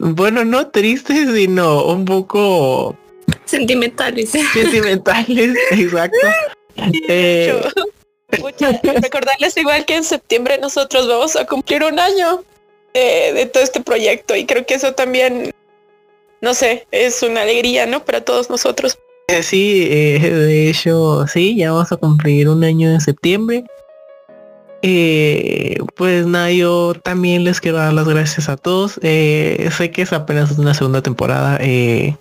bueno, 0.03 0.45
no 0.45 0.69
triste, 0.69 1.15
sino 1.33 1.85
un 1.87 2.05
poco 2.05 2.97
Sentimentales. 3.45 4.31
sentimentales, 4.31 5.57
exacto. 5.71 6.19
Eh, 7.09 7.55
Mucho. 8.41 8.67
Recordarles 8.83 9.57
igual 9.57 9.85
que 9.85 9.97
en 9.97 10.05
septiembre 10.05 10.59
nosotros 10.59 11.07
vamos 11.07 11.37
a 11.37 11.47
cumplir 11.47 11.85
un 11.85 11.99
año 11.99 12.43
de 12.95 13.49
todo 13.53 13.63
este 13.63 13.81
proyecto 13.81 14.37
y 14.37 14.45
creo 14.45 14.67
que 14.67 14.75
eso 14.75 14.93
también, 14.93 15.53
no 16.41 16.53
sé, 16.55 16.87
es 16.91 17.23
una 17.23 17.43
alegría, 17.43 17.87
¿no? 17.87 18.05
Para 18.05 18.23
todos 18.23 18.51
nosotros. 18.51 18.99
Eh, 19.29 19.43
Sí, 19.43 19.89
eh, 19.91 20.19
de 20.19 20.71
hecho, 20.71 21.27
sí, 21.27 21.57
ya 21.57 21.73
vamos 21.73 21.93
a 21.93 21.97
cumplir 21.97 22.49
un 22.49 22.65
año 22.65 22.91
en 22.91 23.01
septiembre. 23.01 23.65
Eh, 24.83 25.77
pues 25.97 26.27
nada, 26.27 26.51
yo 26.51 26.95
también 27.05 27.45
les 27.45 27.61
quiero 27.61 27.79
dar 27.79 27.93
las 27.93 28.09
gracias 28.09 28.49
a 28.49 28.57
todos. 28.57 28.99
Eh, 29.03 29.71
sé 29.77 29.91
que 29.93 30.03
es 30.03 30.13
apenas 30.13 30.59
una 30.59 30.75
segunda 30.75 31.03
temporada. 31.03 31.59
eh, 31.61 32.17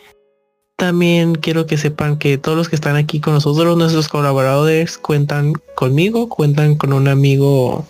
también 0.78 1.36
quiero 1.36 1.68
que 1.68 1.78
sepan 1.78 2.18
que 2.18 2.40
todos 2.40 2.58
los 2.58 2.68
que 2.68 2.76
están 2.76 2.96
aquí 2.96 3.20
con 3.20 3.36
nosotros, 3.36 3.78
nuestros 3.78 4.08
colaboradores, 4.08 4.98
cuentan 4.98 5.54
conmigo, 5.76 6.28
cuentan 6.28 6.74
con 6.76 6.94
un 6.94 7.08
amigo 7.08 7.86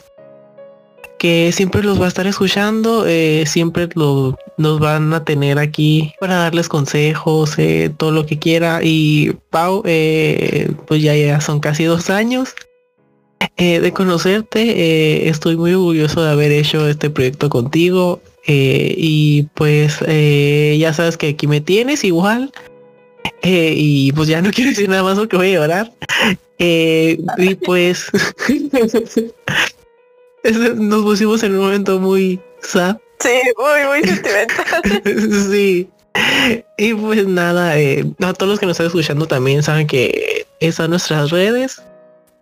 que 1.18 1.52
siempre 1.54 1.84
los 1.84 2.02
va 2.02 2.06
a 2.06 2.08
estar 2.10 2.28
escuchando, 2.28 3.06
siempre 3.46 3.88
lo- 3.96 4.36
nos 4.58 4.80
van 4.80 5.14
a 5.14 5.24
tener 5.24 5.58
aquí 5.58 6.14
para 6.20 6.36
darles 6.36 6.68
consejos, 6.68 7.56
todo 7.96 8.12
lo 8.12 8.26
que 8.26 8.40
quiera. 8.40 8.82
Y 8.84 9.38
Pau, 9.52 9.84
pues 9.84 11.02
ya, 11.02 11.16
ya 11.16 11.40
son 11.40 11.62
casi 11.62 11.86
dos 11.86 12.10
años 12.10 12.56
eh, 13.58 13.80
de 13.80 13.92
conocerte. 13.94 14.62
eh, 14.62 15.30
estoy 15.30 15.58
muy 15.58 15.74
orgulloso 15.74 16.24
de 16.24 16.32
haber 16.32 16.52
hecho 16.52 16.88
este 16.88 17.10
proyecto 17.10 17.50
contigo. 17.50 18.22
eh, 18.48 18.96
y 18.98 19.44
pues 19.54 19.98
eh, 20.08 20.76
ya 20.80 20.94
sabes 20.94 21.16
que 21.18 21.30
aquí 21.30 21.46
me 21.48 21.62
tienes 21.62 22.04
igual. 22.04 22.52
y 23.44 24.12
pues 24.14 24.28
ya 24.30 24.42
no 24.42 24.52
quiero 24.56 24.72
decir 24.72 24.90
nada 24.90 25.04
más 25.04 25.18
porque 25.18 25.38
voy 25.38 25.50
a 25.50 25.54
llorar. 25.60 25.92
Y 26.58 27.56
pues 27.66 28.08
nos 30.76 31.04
pusimos 31.04 31.44
en 31.44 31.54
un 31.54 31.60
momento 31.60 32.00
muy 32.00 32.40
sad. 32.62 32.98
Sí, 33.20 33.30
muy, 33.58 33.88
muy 33.88 34.04
sentimental. 34.08 35.44
sí. 35.52 35.88
Y 36.78 36.94
pues 36.96 37.26
nada, 37.28 37.80
eh, 37.80 38.04
a 38.22 38.34
todos 38.34 38.50
los 38.50 38.60
que 38.60 38.66
nos 38.66 38.74
están 38.74 38.88
escuchando 38.88 39.28
también 39.28 39.62
saben 39.64 39.88
que 39.88 40.46
están 40.60 40.90
nuestras 40.90 41.30
redes. 41.30 41.82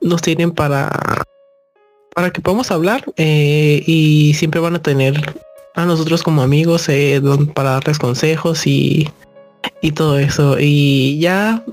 Nos 0.01 0.21
tienen 0.21 0.51
para 0.51 0.89
para 2.15 2.31
que 2.31 2.41
podamos 2.41 2.69
hablar 2.71 3.03
eh, 3.17 3.81
y 3.85 4.33
siempre 4.33 4.59
van 4.59 4.75
a 4.75 4.81
tener 4.81 5.35
a 5.75 5.85
nosotros 5.85 6.21
como 6.23 6.41
amigos 6.41 6.89
eh, 6.89 7.19
don- 7.21 7.47
para 7.47 7.71
darles 7.71 7.97
consejos 7.99 8.65
y, 8.67 9.09
y 9.81 9.91
todo 9.93 10.19
eso. 10.19 10.57
Y 10.59 11.19
ya 11.19 11.63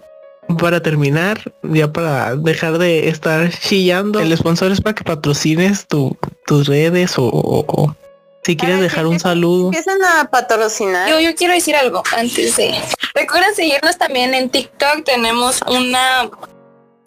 para 0.59 0.81
terminar, 0.81 1.41
ya 1.64 1.93
para 1.93 2.37
dejar 2.37 2.79
de 2.79 3.09
estar 3.09 3.51
chillando, 3.51 4.20
el 4.20 4.37
sponsor 4.37 4.70
es 4.70 4.81
para 4.81 4.95
que 4.95 5.03
patrocines 5.03 5.87
tu, 5.89 6.16
tus 6.47 6.68
redes 6.68 7.18
o, 7.18 7.24
o- 7.24 7.64
o 7.66 7.97
si 8.45 8.57
quieres 8.57 8.81
dejar 8.81 9.07
un 9.09 9.18
saludo. 9.18 9.66
Empiezan 9.68 9.99
a 10.05 10.31
patrocinar. 10.31 11.09
Yo, 11.11 11.18
yo 11.18 11.35
quiero 11.35 11.55
decir 11.55 11.74
algo 11.74 12.05
antes 12.16 12.55
de. 12.57 12.77
Recuerden 13.14 13.53
seguirnos 13.57 13.99
también 13.99 14.35
en 14.35 14.49
TikTok. 14.51 15.03
Tenemos 15.05 15.61
una 15.68 16.31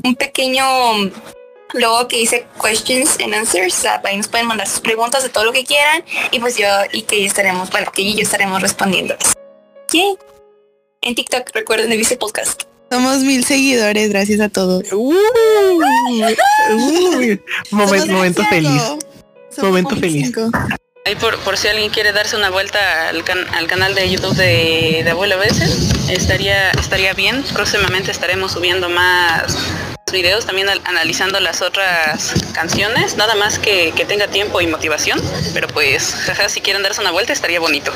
un 0.04 0.16
pequeño 0.16 0.64
logo 1.74 2.08
que 2.08 2.18
dice 2.18 2.46
questions 2.62 3.18
and 3.24 3.34
answers. 3.34 3.86
Ahí 4.04 4.18
nos 4.18 4.28
pueden 4.28 4.48
mandar 4.48 4.68
sus 4.68 4.80
preguntas 4.80 5.24
de 5.24 5.30
todo 5.30 5.46
lo 5.46 5.54
que 5.54 5.64
quieran. 5.64 6.04
Y 6.32 6.40
pues 6.40 6.58
yo 6.58 6.68
y 6.92 7.04
que 7.04 7.26
estaremos, 7.26 7.70
bueno, 7.70 7.92
que 7.92 8.04
yo 8.04 8.10
y 8.12 8.16
yo 8.16 8.22
estaremos 8.24 8.62
respondiendo. 8.62 9.16
Yay. 9.92 10.18
En 11.02 11.16
TikTok, 11.16 11.50
recuerden 11.54 11.92
el 11.92 11.98
Vice 11.98 12.18
Podcast. 12.18 12.64
Somos 12.92 13.20
mil 13.20 13.46
seguidores, 13.46 14.10
gracias 14.10 14.42
a 14.42 14.50
todos. 14.50 14.84
Uh, 14.92 15.14
Somos 17.70 18.08
momento 18.08 18.44
feliz. 18.46 18.82
Somos 19.52 19.70
Momento 19.72 19.96
feliz. 19.96 20.32
Ahí 21.06 21.16
por, 21.16 21.38
por 21.40 21.58
si 21.58 21.68
alguien 21.68 21.90
quiere 21.92 22.12
darse 22.12 22.36
una 22.36 22.50
vuelta 22.50 23.10
al, 23.10 23.24
can- 23.24 23.48
al 23.56 23.68
canal 23.68 23.96
de 23.96 24.10
YouTube 24.10 24.36
de, 24.36 25.02
de 25.04 25.10
Abuelo 25.10 25.38
Bessel, 25.40 25.70
estaría, 26.10 26.72
estaría 26.72 27.14
bien. 27.14 27.44
Próximamente 27.54 28.12
estaremos 28.12 28.52
subiendo 28.52 28.90
más 28.90 29.56
videos, 30.12 30.46
también 30.46 30.70
al- 30.70 30.82
analizando 30.86 31.40
las 31.40 31.62
otras 31.62 32.34
canciones, 32.54 33.18
nada 33.18 33.36
más 33.36 33.60
que, 33.60 33.92
que 33.96 34.06
tenga 34.06 34.28
tiempo 34.28 34.62
y 34.62 34.68
motivación, 34.68 35.20
pero 35.54 35.68
pues, 35.68 36.14
jaja, 36.26 36.50
si 36.50 36.62
quieren 36.62 36.84
darse 36.84 37.02
una 37.02 37.12
vuelta 37.12 37.34
estaría 37.34 37.60
bonito. 37.60 37.92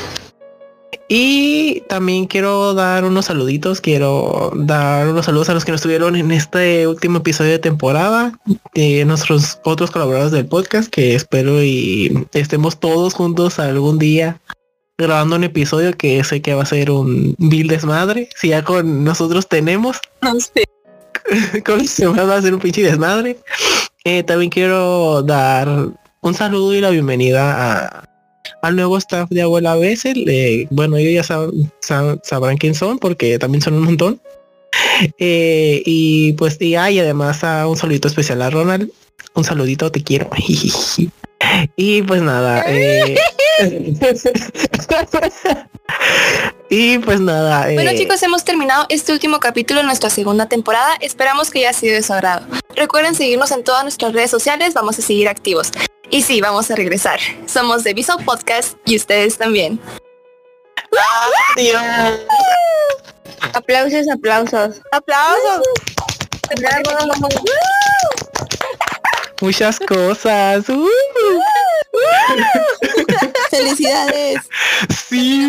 Y 1.08 1.82
también 1.88 2.26
quiero 2.26 2.72
dar 2.72 3.04
unos 3.04 3.26
saluditos, 3.26 3.80
quiero 3.80 4.52
dar 4.54 5.08
unos 5.08 5.26
saludos 5.26 5.48
a 5.50 5.54
los 5.54 5.64
que 5.64 5.70
nos 5.72 5.80
estuvieron 5.80 6.16
en 6.16 6.30
este 6.32 6.86
último 6.86 7.18
episodio 7.18 7.50
de 7.52 7.58
temporada, 7.58 8.38
de 8.74 9.04
nuestros 9.04 9.58
otros 9.64 9.90
colaboradores 9.90 10.32
del 10.32 10.46
podcast, 10.46 10.88
que 10.88 11.14
espero 11.14 11.62
y 11.62 12.26
estemos 12.32 12.80
todos 12.80 13.12
juntos 13.12 13.58
algún 13.58 13.98
día 13.98 14.40
grabando 14.96 15.36
un 15.36 15.44
episodio 15.44 15.92
que 15.96 16.22
sé 16.24 16.40
que 16.40 16.54
va 16.54 16.62
a 16.62 16.66
ser 16.66 16.90
un 16.90 17.34
vil 17.38 17.66
desmadre. 17.68 18.28
Si 18.36 18.48
ya 18.48 18.62
con 18.64 19.04
nosotros 19.04 19.48
tenemos, 19.48 19.98
No 20.22 20.38
sé. 20.40 20.64
con 21.64 21.80
demás 21.80 22.28
va 22.28 22.36
a 22.36 22.42
ser 22.42 22.54
un 22.54 22.60
pinche 22.60 22.82
desmadre. 22.82 23.38
Eh, 24.04 24.22
también 24.22 24.50
quiero 24.50 25.22
dar 25.22 25.68
un 26.20 26.34
saludo 26.34 26.74
y 26.74 26.80
la 26.80 26.90
bienvenida 26.90 27.88
a, 27.98 28.04
al 28.62 28.76
nuevo 28.76 28.98
staff 28.98 29.30
de 29.30 29.42
Abuela 29.42 29.76
Bessel. 29.76 30.24
Eh, 30.28 30.66
bueno, 30.70 30.96
ellos 30.96 31.26
ya 31.26 31.34
sab- 31.34 31.52
sab- 31.80 32.20
sabrán 32.22 32.58
quién 32.58 32.74
son 32.74 32.98
porque 32.98 33.38
también 33.38 33.62
son 33.62 33.74
un 33.74 33.84
montón. 33.84 34.20
Eh, 35.18 35.82
y 35.86 36.32
pues 36.34 36.60
y, 36.60 36.74
ah, 36.74 36.90
y 36.90 36.98
además 36.98 37.42
a 37.44 37.66
un 37.66 37.76
saludito 37.76 38.08
especial 38.08 38.42
a 38.42 38.50
Ronald. 38.50 38.90
Un 39.34 39.44
saludito, 39.44 39.90
te 39.90 40.02
quiero. 40.02 40.28
y 41.76 42.02
pues 42.02 42.22
nada. 42.22 42.64
eh, 42.68 43.16
y 46.68 46.98
pues 46.98 47.20
nada. 47.20 47.68
Bueno 47.72 47.90
eh, 47.90 47.98
chicos, 47.98 48.22
hemos 48.22 48.44
terminado 48.44 48.86
este 48.88 49.12
último 49.12 49.40
capítulo 49.40 49.80
de 49.80 49.86
nuestra 49.86 50.10
segunda 50.10 50.46
temporada. 50.46 50.94
Esperamos 51.00 51.50
que 51.50 51.60
haya 51.60 51.72
sido 51.72 51.94
de 51.94 52.02
su 52.02 52.12
agrado. 52.12 52.46
Recuerden 52.74 53.14
seguirnos 53.14 53.50
en 53.50 53.64
todas 53.64 53.82
nuestras 53.82 54.12
redes 54.12 54.30
sociales, 54.30 54.74
vamos 54.74 54.98
a 54.98 55.02
seguir 55.02 55.28
activos. 55.28 55.70
Y 56.10 56.22
sí, 56.22 56.40
vamos 56.40 56.70
a 56.70 56.76
regresar. 56.76 57.18
Somos 57.46 57.84
de 57.84 57.94
Visual 57.94 58.24
Podcast 58.24 58.76
y 58.84 58.96
ustedes 58.96 59.38
también. 59.38 59.80
Aplausos, 63.52 64.06
aplausos. 64.10 64.80
Aplausos. 64.92 65.62
muchas 69.40 69.78
cosas. 69.80 70.64
Felicidades. 73.56 74.40
sí. 75.08 75.44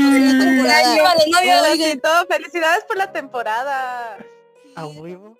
Oigan. 1.39 2.01
Felicidades 2.27 2.83
por 2.85 2.97
la 2.97 3.11
temporada. 3.11 4.17
A 4.75 4.85
huevo. 4.85 5.37